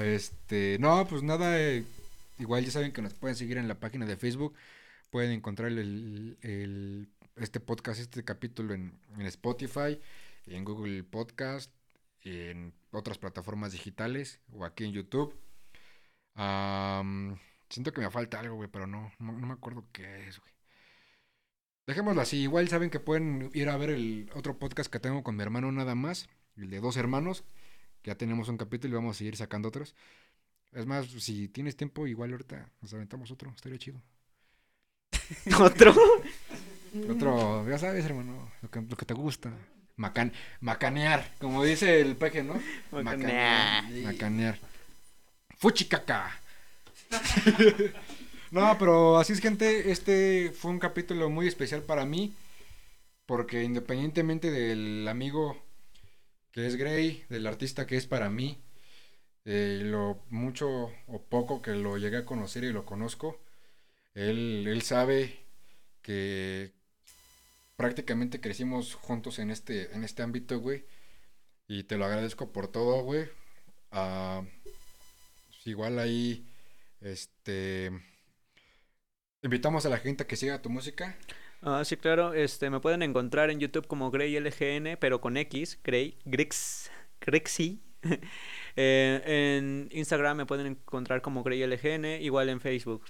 [0.00, 1.84] Este, no, pues nada, eh,
[2.38, 4.54] igual ya saben que nos pueden seguir en la página de Facebook,
[5.10, 10.00] pueden encontrar el, el- este podcast, este capítulo en, en Spotify,
[10.46, 11.70] en Google Podcast,
[12.22, 15.34] en otras plataformas digitales o aquí en YouTube.
[17.68, 20.53] Siento que me falta algo, güey, pero no, no, no me acuerdo qué es, güey.
[21.86, 25.36] Dejémoslo así, igual saben que pueden ir a ver el otro podcast que tengo con
[25.36, 27.44] mi hermano nada más, el de dos hermanos,
[28.00, 29.94] que ya tenemos un capítulo y vamos a seguir sacando otros.
[30.72, 34.02] Es más, si tienes tiempo, igual ahorita nos aventamos otro, estaría chido.
[35.60, 35.94] Otro.
[37.08, 39.52] Otro, ya sabes, hermano, lo que, lo que te gusta.
[39.96, 42.60] Macan, macanear, como dice el peje, ¿no?
[42.90, 43.90] Macanear.
[43.90, 44.58] Macanear.
[45.56, 46.40] Fuchicaca.
[48.54, 49.90] no, pero así es, gente.
[49.90, 52.32] Este fue un capítulo muy especial para mí.
[53.26, 55.56] Porque independientemente del amigo
[56.52, 58.58] que es Gray, del artista que es para mí,
[59.44, 63.40] eh, lo mucho o poco que lo llegué a conocer y lo conozco,
[64.14, 65.38] él, él sabe
[66.02, 66.72] que
[67.76, 70.84] prácticamente crecimos juntos en este, en este ámbito, güey.
[71.66, 73.26] Y te lo agradezco por todo, güey.
[73.90, 74.42] Ah,
[75.48, 76.46] pues igual ahí,
[77.00, 77.90] este...
[79.44, 81.16] Invitamos a la gente a que siga tu música.
[81.60, 82.32] Ah, sí, claro.
[82.32, 86.90] Este, me pueden encontrar en YouTube como Grey LGN, pero con X, Grey, Grix,
[87.20, 87.80] Grixi.
[88.76, 89.22] Eh,
[89.56, 93.04] en Instagram me pueden encontrar como Grey LGN, igual en Facebook.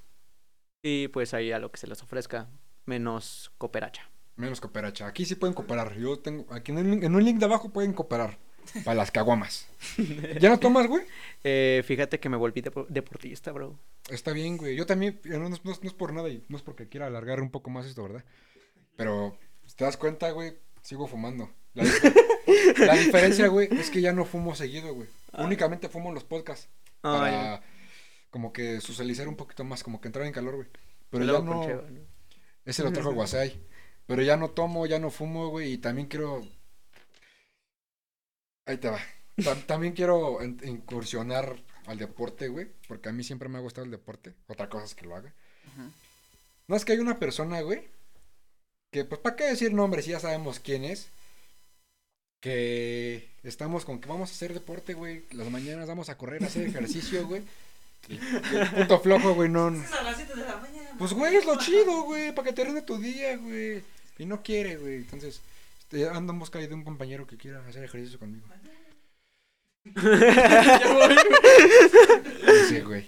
[0.83, 2.51] Y pues ahí a lo que se les ofrezca,
[2.85, 4.03] menos cooperacha.
[4.37, 5.07] Menos cooperacha.
[5.07, 5.97] Aquí sí pueden cooperar.
[5.97, 6.45] Yo tengo...
[6.53, 8.37] Aquí en, el- en un link de abajo pueden cooperar.
[8.85, 9.67] Para las caguamas.
[10.41, 11.05] ¿Ya no tomas, güey?
[11.43, 13.79] Eh, fíjate que me volví depo- deportista, bro.
[14.11, 14.77] Está bien, güey.
[14.77, 17.41] Yo también, no, no es- no es por nada y no es porque quiera alargar
[17.41, 18.25] un poco más esto, ¿verdad?
[18.97, 21.51] Pero, si te das cuenta, güey, sigo fumando.
[21.73, 22.15] La, dif-
[22.87, 25.09] la diferencia, güey, es que ya no fumo seguido, güey.
[25.39, 26.69] Únicamente fumo en los podcasts.
[27.03, 27.63] Ah, para
[28.31, 30.69] como que socializar un poquito más, como que entrar en calor, güey.
[31.11, 31.53] Pero ya no...
[31.61, 32.01] con cheva, ¿no?
[32.65, 33.67] Ese lo trajo Guasay.
[34.07, 35.73] Pero ya no tomo, ya no fumo, güey.
[35.73, 36.43] Y también quiero...
[38.67, 38.99] Ahí te va.
[39.43, 42.69] Ta- también quiero incursionar al deporte, güey.
[42.89, 44.35] Porque a mí siempre me ha gustado el deporte.
[44.49, 45.33] Otra cosa es que lo haga.
[45.73, 45.91] Ajá.
[46.67, 47.89] No es que hay una persona, güey.
[48.91, 50.05] Que, pues, ¿para qué decir nombres?
[50.05, 51.09] Si ya sabemos quién es.
[52.41, 55.25] Que estamos con que vamos a hacer deporte, güey.
[55.33, 57.43] Las mañanas vamos a correr, a hacer ejercicio, güey.
[58.09, 58.15] Y,
[58.53, 59.69] y el puto flojo, güey, no.
[59.69, 60.91] Es a las 7 de la mañana.
[60.99, 63.83] Pues, güey, es lo chido, güey, para que te rinde tu día, güey.
[64.19, 64.97] Y no quiere, güey.
[64.97, 65.41] Entonces,
[65.95, 68.47] este, ando en busca de un compañero que quiera hacer ejercicio conmigo.
[72.69, 73.07] Sí, güey.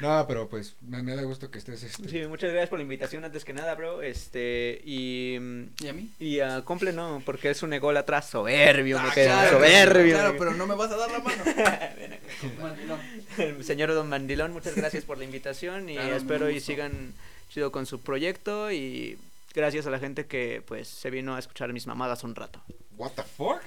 [0.00, 1.82] No, pero pues me, me da gusto que estés.
[1.82, 2.08] Este...
[2.08, 4.02] Sí, muchas gracias por la invitación antes que nada, bro.
[4.02, 5.38] Este, y.
[5.80, 6.10] ¿Y a mí?
[6.18, 10.14] Y a Comple no, porque es un egol atrás soberbio, me Ah, queda claro, soberbio.
[10.14, 11.44] Claro, me- pero no me vas a dar la mano.
[11.44, 12.60] Ven acá.
[12.60, 13.00] Mandilón.
[13.38, 17.12] El señor Don Mandilón, muchas gracias por la invitación y Claro, espero y sigan
[17.50, 19.18] chido con su proyecto y
[19.54, 22.62] gracias a la gente que pues se vino a escuchar mis mamadas un rato.
[22.96, 23.60] ¿What the fuck?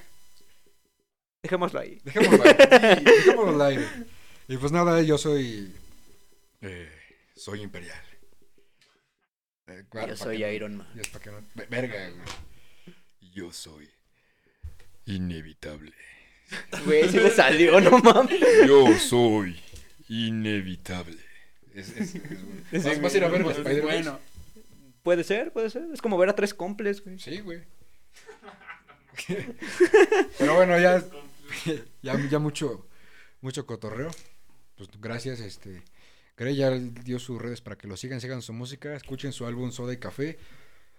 [1.42, 2.00] Dejémoslo ahí.
[2.04, 3.02] Dejémoslo aire.
[3.04, 3.86] Dejémoslo aire.
[4.48, 5.72] Y pues nada, yo soy.
[6.60, 6.90] eh,
[7.34, 8.00] soy imperial.
[9.68, 10.88] Eh, claro, Yo soy no- Iron Man.
[10.96, 12.22] y es pa' que no- ve- Verga, güey.
[13.32, 13.88] Yo soy
[15.06, 15.92] inevitable.
[16.84, 18.40] Güey, si le salió, no mames.
[18.66, 19.58] Yo soy
[20.08, 21.16] inevitable.
[21.72, 22.16] Es, es,
[22.72, 23.82] es- ¿Vas, vas a ir a ver Spider-Man?
[23.82, 24.18] bueno.
[25.04, 25.84] Puede ser, puede ser.
[25.94, 27.18] Es como ver a tres comples, güey.
[27.20, 27.62] Sí, güey.
[30.38, 31.02] Pero bueno, ya,
[32.02, 32.86] ya, mucho,
[33.40, 34.10] mucho cotorreo.
[34.76, 35.82] pues gracias, este.
[36.36, 39.72] Grey ya dio sus redes para que lo sigan, sigan su música, escuchen su álbum
[39.72, 40.38] Soda y Café.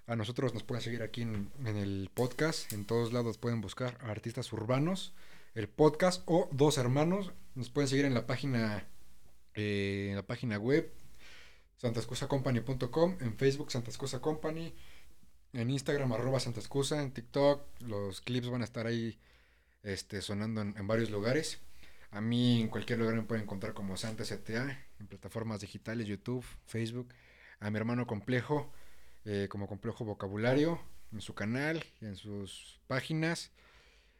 [0.05, 3.97] A nosotros nos pueden seguir aquí en, en el podcast, en todos lados pueden buscar
[4.01, 5.13] a artistas urbanos,
[5.55, 7.31] el podcast o dos hermanos.
[7.55, 8.87] Nos pueden seguir en la página,
[9.55, 10.91] eh, en la página web
[11.77, 14.73] santascusacompany.com, en Facebook Santa Excusa Company,
[15.53, 19.17] en Instagram arroba Santa Excusa, en TikTok los clips van a estar ahí
[19.83, 21.59] este, sonando en, en varios lugares.
[22.11, 26.45] A mí en cualquier lugar me pueden encontrar como Santa CTA, en plataformas digitales, YouTube,
[26.65, 27.13] Facebook.
[27.59, 28.71] A mi hermano Complejo,
[29.25, 30.81] eh, como Complejo Vocabulario,
[31.13, 33.51] en su canal, en sus páginas.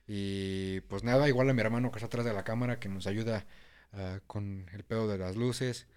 [0.07, 3.07] Y pues nada, igual a mi hermano que está atrás de la cámara, que nos
[3.07, 3.45] ayuda
[3.93, 5.87] ah, con el pedo de las luces.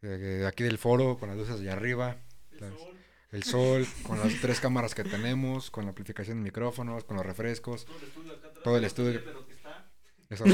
[0.00, 2.16] de aquí del foro, con las luces de arriba.
[2.52, 2.96] El las- sol,
[3.32, 7.24] el sol, con las tres cámaras que tenemos, con la amplificación de micrófonos, con los
[7.24, 7.86] refrescos.
[7.86, 8.64] todo el estudio acá atrás.
[8.64, 9.24] Todo el estudio.
[9.24, 9.90] Pero que está.
[10.28, 10.44] Eso.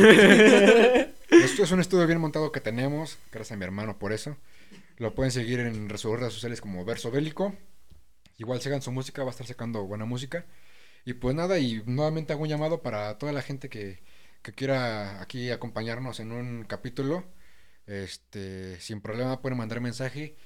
[1.31, 4.37] Esto es un estudio bien montado que tenemos, gracias a mi hermano por eso.
[4.99, 7.55] Lo pueden seguir en redes sociales como Verso Bélico.
[8.39, 10.47] Igual sigan su música, va a estar sacando buena música.
[11.05, 14.03] Y pues nada, y nuevamente hago un llamado para toda la gente que,
[14.43, 17.25] que quiera aquí acompañarnos en un capítulo.
[17.87, 20.37] Este, sin problema pueden mandar mensaje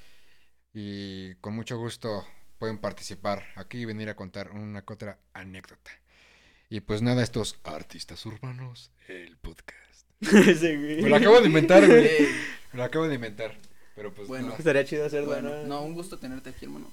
[0.72, 2.26] y con mucho gusto
[2.58, 5.90] pueden participar aquí y venir a contar una que otra anécdota.
[6.68, 10.06] Y pues nada, estos artistas urbanos, el podcast.
[10.20, 12.06] Me lo acabo de inventar, güey.
[12.06, 12.28] Ey,
[12.72, 13.56] Me lo acabo de inventar.
[13.96, 14.46] Pero pues Bueno.
[14.46, 14.58] nada.
[14.58, 15.62] Estaría chido hacerlo, bueno, ¿no?
[15.66, 16.90] no, un gusto tenerte aquí, hermano.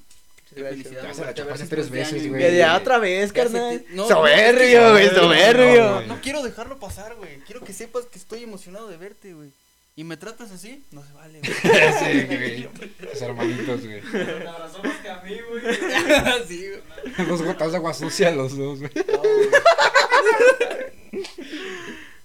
[0.49, 0.87] Qué Gracias.
[0.87, 1.13] felicidad.
[1.15, 2.57] Ya la chapaste tres veces, güey.
[2.57, 3.81] Ya otra vez, carnal.
[3.83, 6.01] te- no, soberbio, no, güey, soberbio.
[6.01, 7.37] no, No quiero dejarlo pasar, güey.
[7.41, 9.51] Quiero que sepas que estoy emocionado de verte, güey.
[9.97, 11.53] Y me tratas así, no se vale, güey.
[11.53, 12.69] sí, güey.
[12.99, 13.99] Los hermanitos, güey.
[14.01, 15.75] Te abrazó más que a mí, güey.
[16.47, 17.27] sí, güey.
[17.27, 18.91] Dos gotas de agua sucia los dos, güey.
[18.93, 19.49] No, güey.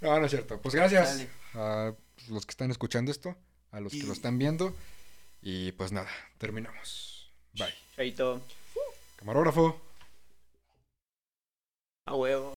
[0.03, 0.61] No, no es cierto.
[0.61, 1.31] Pues gracias Dale.
[1.55, 1.94] a
[2.28, 3.35] los que están escuchando esto,
[3.70, 4.77] a los que lo están viendo.
[5.40, 7.32] Y pues nada, terminamos.
[7.55, 7.74] Bye.
[7.97, 8.43] Chaito.
[9.16, 9.81] Camarógrafo.
[12.05, 12.53] A huevo.